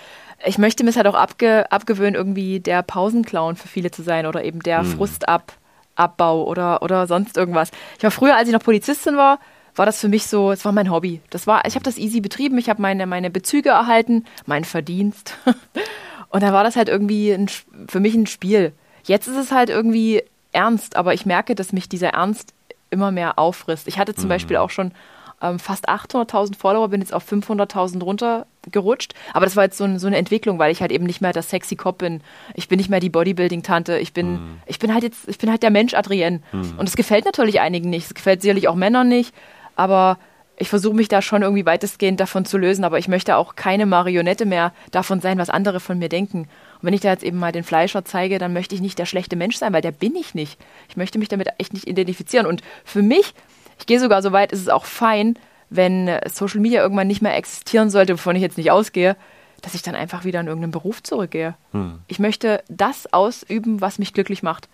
[0.45, 4.25] ich möchte mir es halt auch abge abgewöhnen, irgendwie der Pausenclown für viele zu sein
[4.25, 4.97] oder eben der hm.
[4.97, 7.71] Frustabbau oder, oder sonst irgendwas.
[7.97, 9.39] Ich war früher, als ich noch Polizistin war,
[9.75, 11.21] war das für mich so, es war mein Hobby.
[11.29, 15.35] Das war, ich habe das easy betrieben, ich habe meine, meine Bezüge erhalten, mein Verdienst.
[16.29, 17.47] Und dann war das halt irgendwie ein,
[17.87, 18.73] für mich ein Spiel.
[19.03, 22.53] Jetzt ist es halt irgendwie ernst, aber ich merke, dass mich dieser Ernst
[22.89, 23.87] immer mehr auffrisst.
[23.87, 24.29] Ich hatte zum mhm.
[24.29, 24.93] Beispiel auch schon
[25.41, 29.13] ähm, fast 800.000 Follower, bin jetzt auf 500.000 runtergerutscht.
[29.33, 31.33] Aber das war jetzt so, ein, so, eine Entwicklung, weil ich halt eben nicht mehr
[31.33, 32.21] das sexy Cop bin.
[32.53, 33.97] Ich bin nicht mehr die Bodybuilding-Tante.
[33.99, 34.59] Ich bin, mhm.
[34.65, 36.41] ich bin halt jetzt, ich bin halt der Mensch Adrienne.
[36.51, 36.75] Mhm.
[36.77, 38.05] Und es gefällt natürlich einigen nicht.
[38.05, 39.33] Es gefällt sicherlich auch Männern nicht
[39.75, 40.17] aber
[40.57, 43.85] ich versuche mich da schon irgendwie weitestgehend davon zu lösen, aber ich möchte auch keine
[43.85, 46.41] Marionette mehr davon sein, was andere von mir denken.
[46.41, 49.05] Und wenn ich da jetzt eben mal den Fleischer zeige, dann möchte ich nicht der
[49.05, 50.59] schlechte Mensch sein, weil der bin ich nicht.
[50.89, 52.45] Ich möchte mich damit echt nicht identifizieren.
[52.45, 53.33] Und für mich,
[53.79, 57.35] ich gehe sogar so weit, ist es auch fein, wenn Social Media irgendwann nicht mehr
[57.35, 59.15] existieren sollte, wovon ich jetzt nicht ausgehe,
[59.63, 61.55] dass ich dann einfach wieder in irgendeinen Beruf zurückgehe.
[61.71, 61.99] Hm.
[62.07, 64.69] Ich möchte das ausüben, was mich glücklich macht.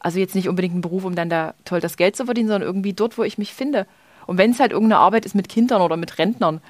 [0.00, 2.68] Also jetzt nicht unbedingt einen Beruf, um dann da toll das Geld zu verdienen, sondern
[2.68, 3.86] irgendwie dort, wo ich mich finde.
[4.26, 6.60] Und wenn es halt irgendeine Arbeit ist mit Kindern oder mit Rentnern,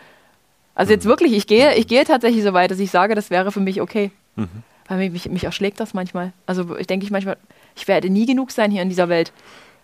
[0.77, 3.53] Also jetzt wirklich, ich gehe, ich gehe tatsächlich so weit, dass ich sage, das wäre
[3.53, 4.11] für mich okay.
[4.89, 6.33] Weil mich, mich erschlägt das manchmal.
[6.47, 7.37] Also ich denke ich manchmal,
[7.77, 9.33] ich werde nie genug sein hier in dieser Welt.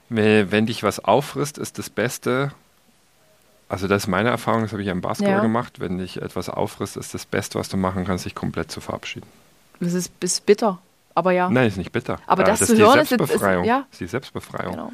[0.09, 2.51] Wenn dich was auffrisst, ist das Beste,
[3.69, 5.41] also das ist meine Erfahrung, das habe ich am Basketball Ja.
[5.43, 8.81] gemacht, wenn dich etwas auffrisst, ist das Beste, was du machen kannst, dich komplett zu
[8.81, 9.27] verabschieden.
[9.79, 10.79] Das ist, ist bitter.
[11.15, 11.49] Aber ja.
[11.51, 12.19] Nein, ist nicht bitter.
[12.27, 13.65] Aber Äh, das das zu ist hören ist jetzt- ist- Selbstbefreiung.
[13.65, 13.87] ja.
[13.93, 14.73] Ist die Selbstbefreiung.
[14.73, 14.93] Genau.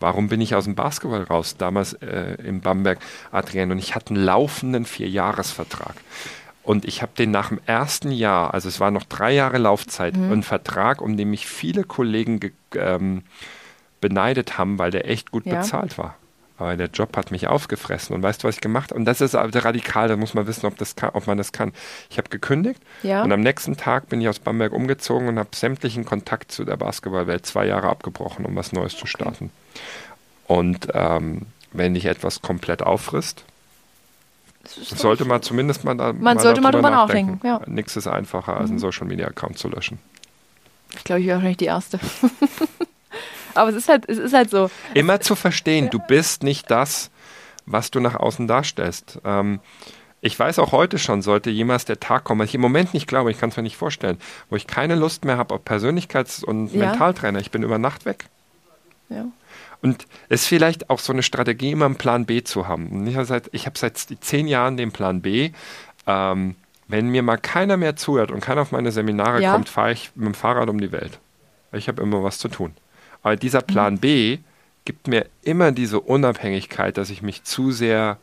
[0.00, 1.56] Warum bin ich aus dem Basketball raus?
[1.56, 2.98] Damals äh, in Bamberg,
[3.32, 5.94] Adrian, und ich hatte einen laufenden Vierjahresvertrag.
[6.62, 10.16] Und ich habe den nach dem ersten Jahr, also es war noch drei Jahre Laufzeit,
[10.16, 10.32] Mhm.
[10.32, 13.22] einen Vertrag, um den mich viele Kollegen ge ähm,
[14.00, 15.56] beneidet haben, weil der echt gut Ja.
[15.60, 16.16] bezahlt war.
[16.56, 18.14] Aber der Job hat mich aufgefressen.
[18.14, 18.98] Und weißt du, was ich gemacht habe?
[19.00, 21.50] Und das ist aber radikal, da muss man wissen, ob, das kann, ob man das
[21.50, 21.72] kann.
[22.10, 23.22] Ich habe gekündigt Ja.
[23.24, 26.76] und am nächsten Tag bin ich aus Bamberg umgezogen und habe sämtlichen Kontakt zu der
[26.76, 29.50] Basketballwelt zwei Jahre abgebrochen, um was Neues zu starten.
[30.46, 31.42] Und ähm,
[31.72, 33.44] wenn dich etwas komplett auffrisst,
[34.66, 37.60] sollte man zumindest mal da Man sollte mal drüber nachdenken, ja.
[37.66, 39.98] Nichts ist einfacher, als einen Social Media Account zu löschen.
[40.96, 41.98] Ich glaube, ich wäre wahrscheinlich die Erste.
[43.54, 44.70] Aber es ist halt, es ist halt so.
[44.94, 47.10] Immer zu verstehen, du bist nicht das,
[47.66, 49.20] was du nach außen darstellst.
[49.24, 49.60] Ähm,
[50.20, 53.06] ich weiß auch heute schon, sollte jemals der Tag kommen, was ich im Moment nicht
[53.06, 56.44] glaube, ich kann es mir nicht vorstellen, wo ich keine Lust mehr habe auf Persönlichkeits-
[56.44, 56.86] und Ja.
[56.90, 57.40] Mentaltrainer.
[57.40, 58.26] Ich bin über Nacht weg.
[59.10, 59.26] Ja.
[59.82, 62.88] Und es ist vielleicht auch so eine Strategie, immer einen Plan B zu haben.
[62.88, 65.50] Und Ich habe seit, ich habe seit zehn Jahren den Plan B.
[66.06, 66.54] Ähm,
[66.88, 69.52] wenn mir mal keiner mehr zuhört und keiner auf meine Seminare Ja.
[69.52, 71.18] kommt, fahre ich mit dem Fahrrad um die Welt.
[71.72, 72.74] Ich habe immer was zu tun.
[73.24, 74.38] Aber dieser Plan B
[74.84, 78.18] gibt mir immer diese Unabhängigkeit, dass ich mich zu sehr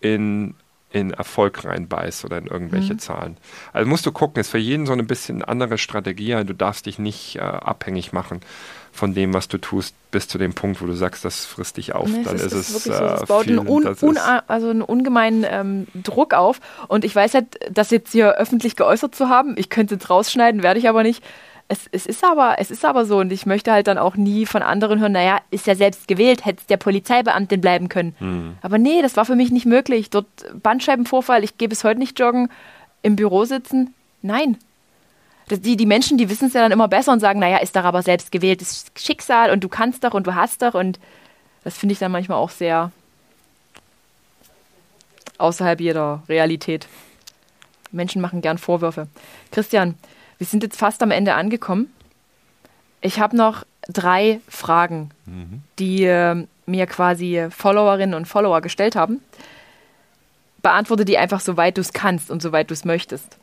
[0.00, 0.54] in,
[0.90, 3.36] in Erfolg reinbeiß oder in irgendwelche Zahlen.
[3.72, 6.32] Also musst du gucken, ist für jeden so ein bisschen andere Strategie.
[6.44, 8.40] Du darfst dich nicht äh, abhängig machen
[8.92, 11.94] von dem, was du tust, bis zu dem Punkt, wo du sagst, das frisst dich
[11.94, 12.08] auf.
[12.08, 13.04] Nee, Dann ist es, wirklich äh, so.
[13.04, 16.60] Das baut viel, einen, un, un, ist- also einen ungemeinen ähm, Druck auf.
[16.88, 20.62] Und ich weiß halt, das jetzt hier öffentlich geäußert zu haben, ich könnte es rausschneiden,
[20.62, 21.24] werde ich aber nicht.
[21.72, 24.44] Es, es, ist aber, es ist aber so und ich möchte halt dann auch nie
[24.44, 28.14] von anderen hören, naja, ist ja selbst gewählt, hätte es der Polizeibeamtin bleiben können.
[28.18, 28.56] Hm.
[28.60, 30.10] Aber nee, das war für mich nicht möglich.
[30.10, 30.26] Dort
[30.62, 32.50] Bandscheibenvorfall, ich gehe bis heute nicht joggen,
[33.00, 34.58] im Büro sitzen, nein.
[35.48, 37.74] Das, die, die Menschen, die wissen es ja dann immer besser und sagen, naja, ist
[37.74, 41.00] doch aber selbst gewähltes Schicksal und du kannst doch und du hast doch und
[41.64, 42.92] das finde ich dann manchmal auch sehr
[45.38, 46.86] außerhalb jeder Realität.
[47.92, 49.08] Menschen machen gern Vorwürfe.
[49.52, 49.94] Christian,
[50.42, 51.88] wir sind jetzt fast am Ende angekommen.
[53.00, 55.12] Ich habe noch drei Fragen,
[55.78, 59.20] die äh, mir quasi Followerinnen und Follower gestellt haben.
[60.60, 63.38] Beantworte die einfach soweit du es kannst und soweit du es möchtest.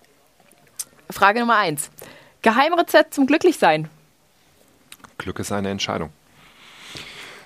[1.09, 1.89] Frage Nummer eins.
[2.41, 3.87] Geheimrezept zum Glücklichsein.
[5.17, 6.09] Glück ist eine Entscheidung.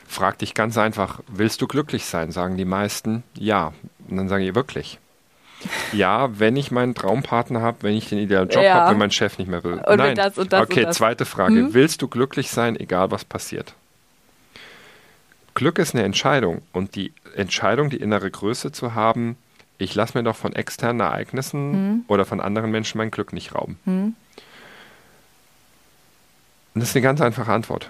[0.08, 2.32] Frag dich ganz einfach, willst du glücklich sein?
[2.32, 3.72] Sagen die meisten ja.
[4.10, 4.98] Und dann sage ich wirklich.
[5.92, 8.74] Ja, wenn ich meinen Traumpartner habe, wenn ich den idealen Job Ja.
[8.76, 9.82] habe, wenn mein Chef nicht mehr will.
[9.86, 10.16] wenn Nein.
[10.16, 10.98] das und das und okay, das.
[10.98, 11.74] zweite Frage.
[11.74, 13.74] Willst du glücklich sein, egal was passiert?
[15.56, 19.38] Glück ist eine Entscheidung und die Entscheidung, die innere Größe zu haben,
[19.78, 23.78] ich lasse mir doch von externen Ereignissen oder von anderen Menschen mein Glück nicht rauben.
[23.86, 24.16] Und
[26.74, 27.90] das ist eine ganz einfache Antwort.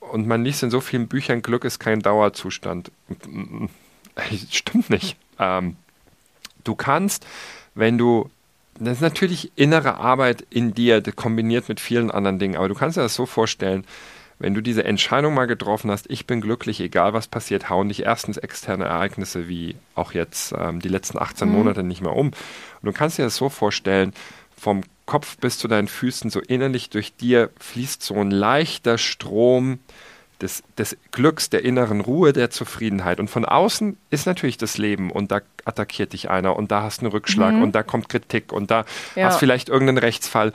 [0.00, 2.90] Und man liest in so vielen Büchern, Glück ist kein Dauerzustand.
[4.50, 5.16] Stimmt nicht.
[5.38, 5.76] Ähm,
[6.64, 7.26] du kannst,
[7.74, 8.30] wenn du,
[8.78, 12.96] das ist natürlich innere Arbeit in dir, kombiniert mit vielen anderen Dingen, aber du kannst
[12.96, 13.84] dir das so vorstellen,
[14.38, 18.02] wenn du diese Entscheidung mal getroffen hast, ich bin glücklich, egal was passiert, hauen dich
[18.02, 22.28] erstens externe Ereignisse wie auch jetzt ähm, die letzten 18 Monate nicht mehr um.
[22.28, 22.34] Und
[22.82, 24.12] du kannst dir das so vorstellen,
[24.56, 29.78] vom Kopf bis zu deinen Füßen, so innerlich durch dir fließt so ein leichter Strom
[30.40, 33.20] des, des Glücks, der inneren Ruhe, der Zufriedenheit.
[33.20, 37.00] Und von außen ist natürlich das Leben und da attackiert dich einer und da hast
[37.00, 39.26] du einen Rückschlag und da kommt Kritik und da Ja.
[39.26, 40.52] hast vielleicht irgendeinen Rechtsfall.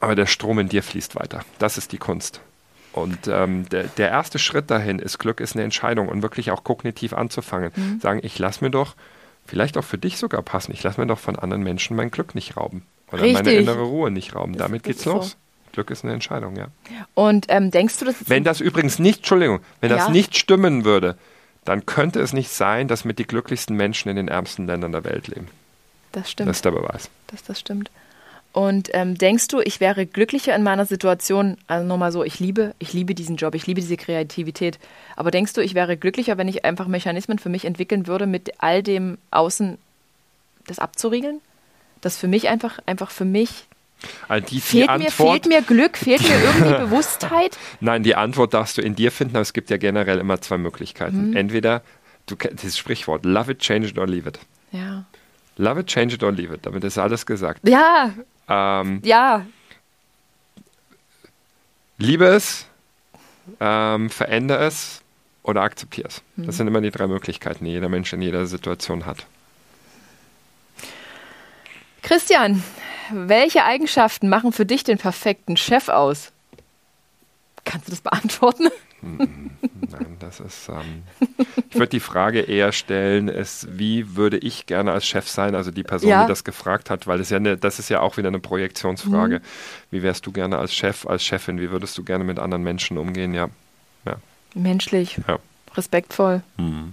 [0.00, 1.40] Aber der Strom in dir fließt weiter.
[1.58, 2.40] Das ist die Kunst.
[2.92, 6.64] Und ähm, der, der erste Schritt dahin ist, Glück ist eine Entscheidung und wirklich auch
[6.64, 7.70] kognitiv anzufangen.
[7.76, 8.00] Mhm.
[8.00, 8.94] Sagen, ich lasse mir doch,
[9.46, 12.34] vielleicht auch für dich sogar passen, ich lasse mir doch von anderen Menschen mein Glück
[12.34, 12.84] nicht rauben.
[13.12, 13.58] Oder meine Richtig.
[13.60, 14.54] innere Ruhe nicht rauben.
[14.54, 15.14] Das- Damit geht's so.
[15.14, 15.36] los.
[15.72, 16.68] Glück ist eine Entscheidung, ja.
[17.14, 20.10] Und ähm, denkst du, dass Wenn das übrigens nicht, Entschuldigung, wenn das Ja.
[20.10, 21.16] nicht stimmen würde,
[21.64, 25.04] dann könnte es nicht sein, dass mit die glücklichsten Menschen in den ärmsten Ländern der
[25.04, 25.48] Welt leben.
[26.12, 26.48] das stimmt?
[26.48, 27.08] Das ist der Beweis.
[27.28, 27.90] dass das stimmt.
[28.52, 32.74] Und ähm, denkst du, ich wäre glücklicher in meiner Situation, also nochmal so, ich liebe,
[32.80, 34.80] ich liebe diesen Job, ich liebe diese Kreativität,
[35.14, 38.54] aber denkst du, ich wäre glücklicher, wenn ich einfach Mechanismen für mich entwickeln würde, mit
[38.58, 39.78] all dem Außen
[40.66, 41.40] das abzuriegeln?
[42.00, 43.66] Das für mich einfach, einfach für mich,
[44.28, 45.12] Also die, die fehlt, mir, Antwort,
[45.44, 47.58] fehlt mir Glück, fehlt mir irgendwie Bewusstheit?
[47.80, 50.56] nein, die Antwort darfst du in dir finden, aber es gibt ja generell immer zwei
[50.56, 50.62] Mhm.
[50.64, 51.36] Möglichkeiten.
[51.36, 51.82] Entweder
[52.26, 54.38] du kennst dieses Sprichwort, love it, change it or leave it.
[54.72, 55.04] Ja.
[55.56, 56.64] Love it, change it or leave it.
[56.64, 57.66] Damit ist alles gesagt.
[57.68, 58.12] Ja,
[58.48, 59.44] Ähm, ja.
[61.98, 62.66] liebe es,
[63.60, 65.02] ähm, verändere es
[65.42, 66.22] oder akzeptiere es.
[66.36, 66.46] Mhm.
[66.46, 69.26] Das sind immer die drei Möglichkeiten, die jeder Mensch in jeder Situation hat.
[72.02, 72.62] Christian,
[73.12, 76.32] welche Eigenschaften machen für dich den perfekten Chef aus?
[77.64, 78.68] Kannst du das beantworten?
[79.02, 80.68] Nein, das ist.
[80.68, 81.02] Ähm,
[81.70, 85.54] ich würde die Frage eher stellen, ist, wie würde ich gerne als Chef sein?
[85.54, 86.22] Also die Person, Ja.
[86.24, 89.38] die das gefragt hat, weil es ja eine, das ist ja auch wieder eine Projektionsfrage.
[89.38, 89.42] Mhm.
[89.90, 91.60] Wie wärst du gerne als Chef, als Chefin?
[91.60, 93.32] Wie würdest du gerne mit anderen Menschen umgehen?
[93.32, 93.48] Ja.
[94.04, 94.16] ja.
[94.54, 95.38] Menschlich, Ja.
[95.74, 96.42] respektvoll.
[96.56, 96.92] Hm.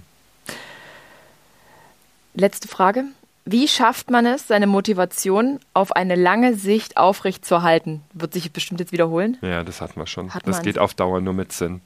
[2.34, 3.04] Letzte Frage.
[3.50, 8.02] Wie schafft man es, seine Motivation auf eine lange Sicht aufrecht zu halten?
[8.12, 9.38] Wird sich bestimmt jetzt wiederholen.
[9.40, 10.34] ja, das hatten wir schon.
[10.34, 11.80] Hat das geht auf Dauer nur mit Sinn.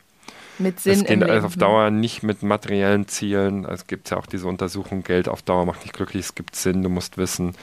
[0.58, 1.44] Mit Sinn Es im geht Leben.
[1.44, 3.64] auf Dauer nicht mit materiellen Zielen.
[3.64, 6.26] Es gibt ja auch diese Untersuchung, Geld auf Dauer macht nicht glücklich.
[6.26, 7.54] Es gibt Sinn, du musst wissen,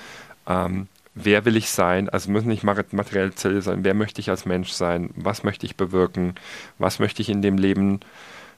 [0.48, 2.08] ähm, wer will ich sein?
[2.10, 3.84] Also müssen nicht materielle Ziele sein.
[3.84, 5.10] Wer möchte ich als Mensch sein?
[5.16, 6.36] Was möchte ich bewirken?
[6.78, 8.00] Was möchte ich in dem Leben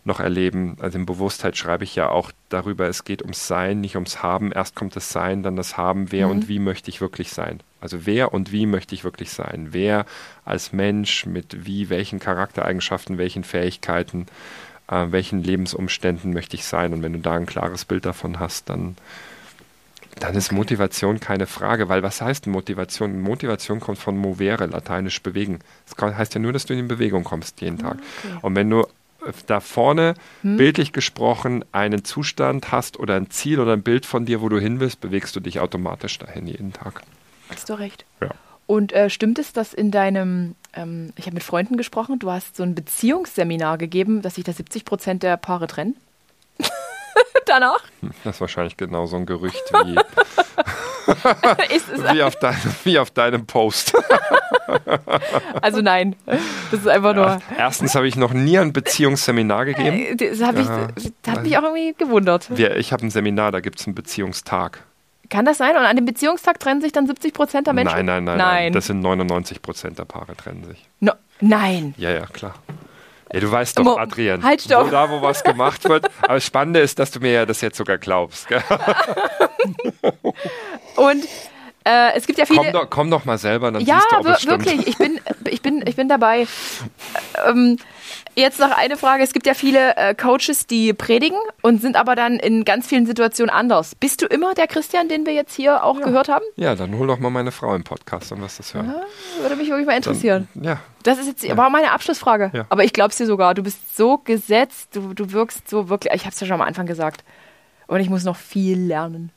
[0.03, 0.77] noch erleben?
[0.79, 4.51] Also in Bewusstheit schreibe ich ja auch darüber, es geht ums Sein, nicht ums Haben.
[4.51, 6.11] Erst kommt das Sein, dann das Haben.
[6.11, 7.61] Wer und wie möchte ich wirklich sein?
[7.79, 9.69] Also wer und wie möchte ich wirklich sein?
[9.71, 10.05] Wer
[10.45, 14.27] als Mensch mit wie, welchen Charaktereigenschaften, welchen Fähigkeiten,
[14.87, 16.93] äh, welchen Lebensumständen möchte ich sein?
[16.93, 18.97] Und wenn du da ein klares Bild davon hast, dann,
[20.19, 23.19] dann ist Motivation keine Frage, weil was heißt Motivation?
[23.19, 25.59] Motivation kommt von movere, lateinisch bewegen.
[25.89, 27.97] Das heißt ja nur, dass du in Bewegung kommst jeden Tag.
[28.41, 28.85] Und wenn du
[29.45, 34.41] da vorne, bildlich gesprochen, einen Zustand hast oder ein Ziel oder ein Bild von dir,
[34.41, 37.01] wo du hin willst, bewegst du dich automatisch dahin jeden Tag.
[37.49, 38.05] Hast du recht.
[38.21, 38.29] Ja.
[38.67, 42.55] Und äh, stimmt es, dass in deinem, ähm, ich habe mit Freunden gesprochen, du hast
[42.55, 45.97] so ein Beziehungsseminar gegeben, dass sich da 70 Prozent der Paare trennen?
[47.45, 47.83] Danach?
[48.23, 49.95] Das ist wahrscheinlich genau so ein Gerücht wie,
[52.13, 53.93] wie, auf, dein, wie auf deinem Post.
[55.61, 57.39] also nein, das ist einfach nur.
[57.57, 59.97] Erstens habe ich noch nie ein Beziehungsseminar gegeben.
[59.97, 60.67] Äh, Das, hab ich,
[61.23, 62.49] das hat mich auch irgendwie gewundert.
[62.57, 64.83] Ich habe ein Seminar, da gibt es einen Beziehungstag.
[65.29, 65.77] Kann das sein?
[65.77, 67.95] Und an dem Beziehungstag trennen sich dann 70 Prozent der Menschen?
[67.95, 68.73] Nein, nein, nein, Nein.
[68.73, 70.85] Das sind 99 Prozent der Paare trennen sich.
[70.99, 71.93] No, nein.
[71.97, 72.55] Ja, ja, klar.
[73.33, 74.87] Ja, du weißt doch, Mo- Adrian, halt, stopp.
[74.87, 76.05] wo da, wo was gemacht wird.
[76.21, 78.47] Aber das Spannende ist, dass du mir ja das jetzt sogar glaubst.
[80.95, 81.25] Und
[81.83, 82.59] äh, es gibt ja viele.
[82.59, 84.65] Komm, doch, komm doch mal selber, dann ja, siehst du, ob es stimmt.
[84.65, 84.87] wirklich.
[84.87, 86.47] Ich bin, ich bin, ich bin dabei.
[87.47, 87.77] Ähm,
[88.35, 89.23] jetzt noch eine Frage.
[89.23, 93.05] Es gibt ja viele äh, Coaches, die predigen und sind aber dann in ganz vielen
[93.05, 93.95] Situationen anders.
[93.95, 96.45] Bist du immer der Christian, den wir jetzt hier auch gehört haben?
[96.55, 98.93] Ja, dann hol doch mal meine Frau im Podcast, wirst du das hören.
[99.41, 100.47] Würde mich wirklich mal interessieren.
[100.53, 102.51] Dann, ja, Das ist jetzt war meine Abschlussfrage.
[102.53, 102.65] Ja.
[102.69, 103.53] Aber ich glaube es dir sogar.
[103.53, 106.13] Du bist so gesetzt, du, du wirkst so wirklich.
[106.13, 107.23] Ich habe es ja schon am Anfang gesagt.
[107.87, 109.31] Und ich muss noch viel lernen.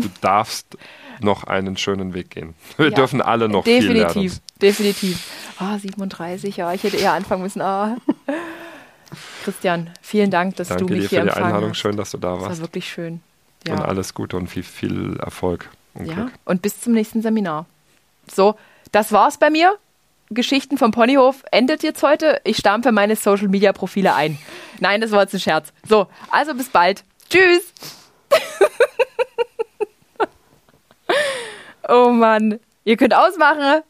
[0.00, 0.76] Du darfst
[1.20, 2.54] noch einen schönen Weg gehen.
[2.76, 4.40] Wir Ja, dürfen alle noch viel definitiv, lernen.
[4.62, 5.26] definitiv.
[5.58, 7.60] Ah, 37, ja, ich hätte eher anfangen müssen.
[7.60, 7.96] Ah.
[9.44, 11.70] Christian, vielen Dank, dass Danke du mich dir hier für die Einladung.
[11.70, 11.78] hast.
[11.78, 12.60] Schön, dass du da Das war warst.
[12.62, 13.20] wirklich schön.
[13.68, 13.84] Und Ja.
[13.84, 16.14] alles Gute und viel, viel Erfolg und ja.
[16.14, 16.32] Glück.
[16.44, 17.66] Und bis zum nächsten Seminar.
[18.32, 18.56] So,
[18.92, 19.76] das war's bei mir.
[20.32, 22.40] Geschichten vom Ponyhof endet jetzt heute.
[22.44, 24.38] Ich stampfe meine Social Media Profile ein.
[24.78, 25.72] Nein, das war jetzt ein Scherz.
[25.88, 27.02] So, also bis bald.
[27.28, 27.72] Tschüss.
[31.90, 32.60] oh Mann.
[32.84, 33.82] Ihr könnt ausmachen.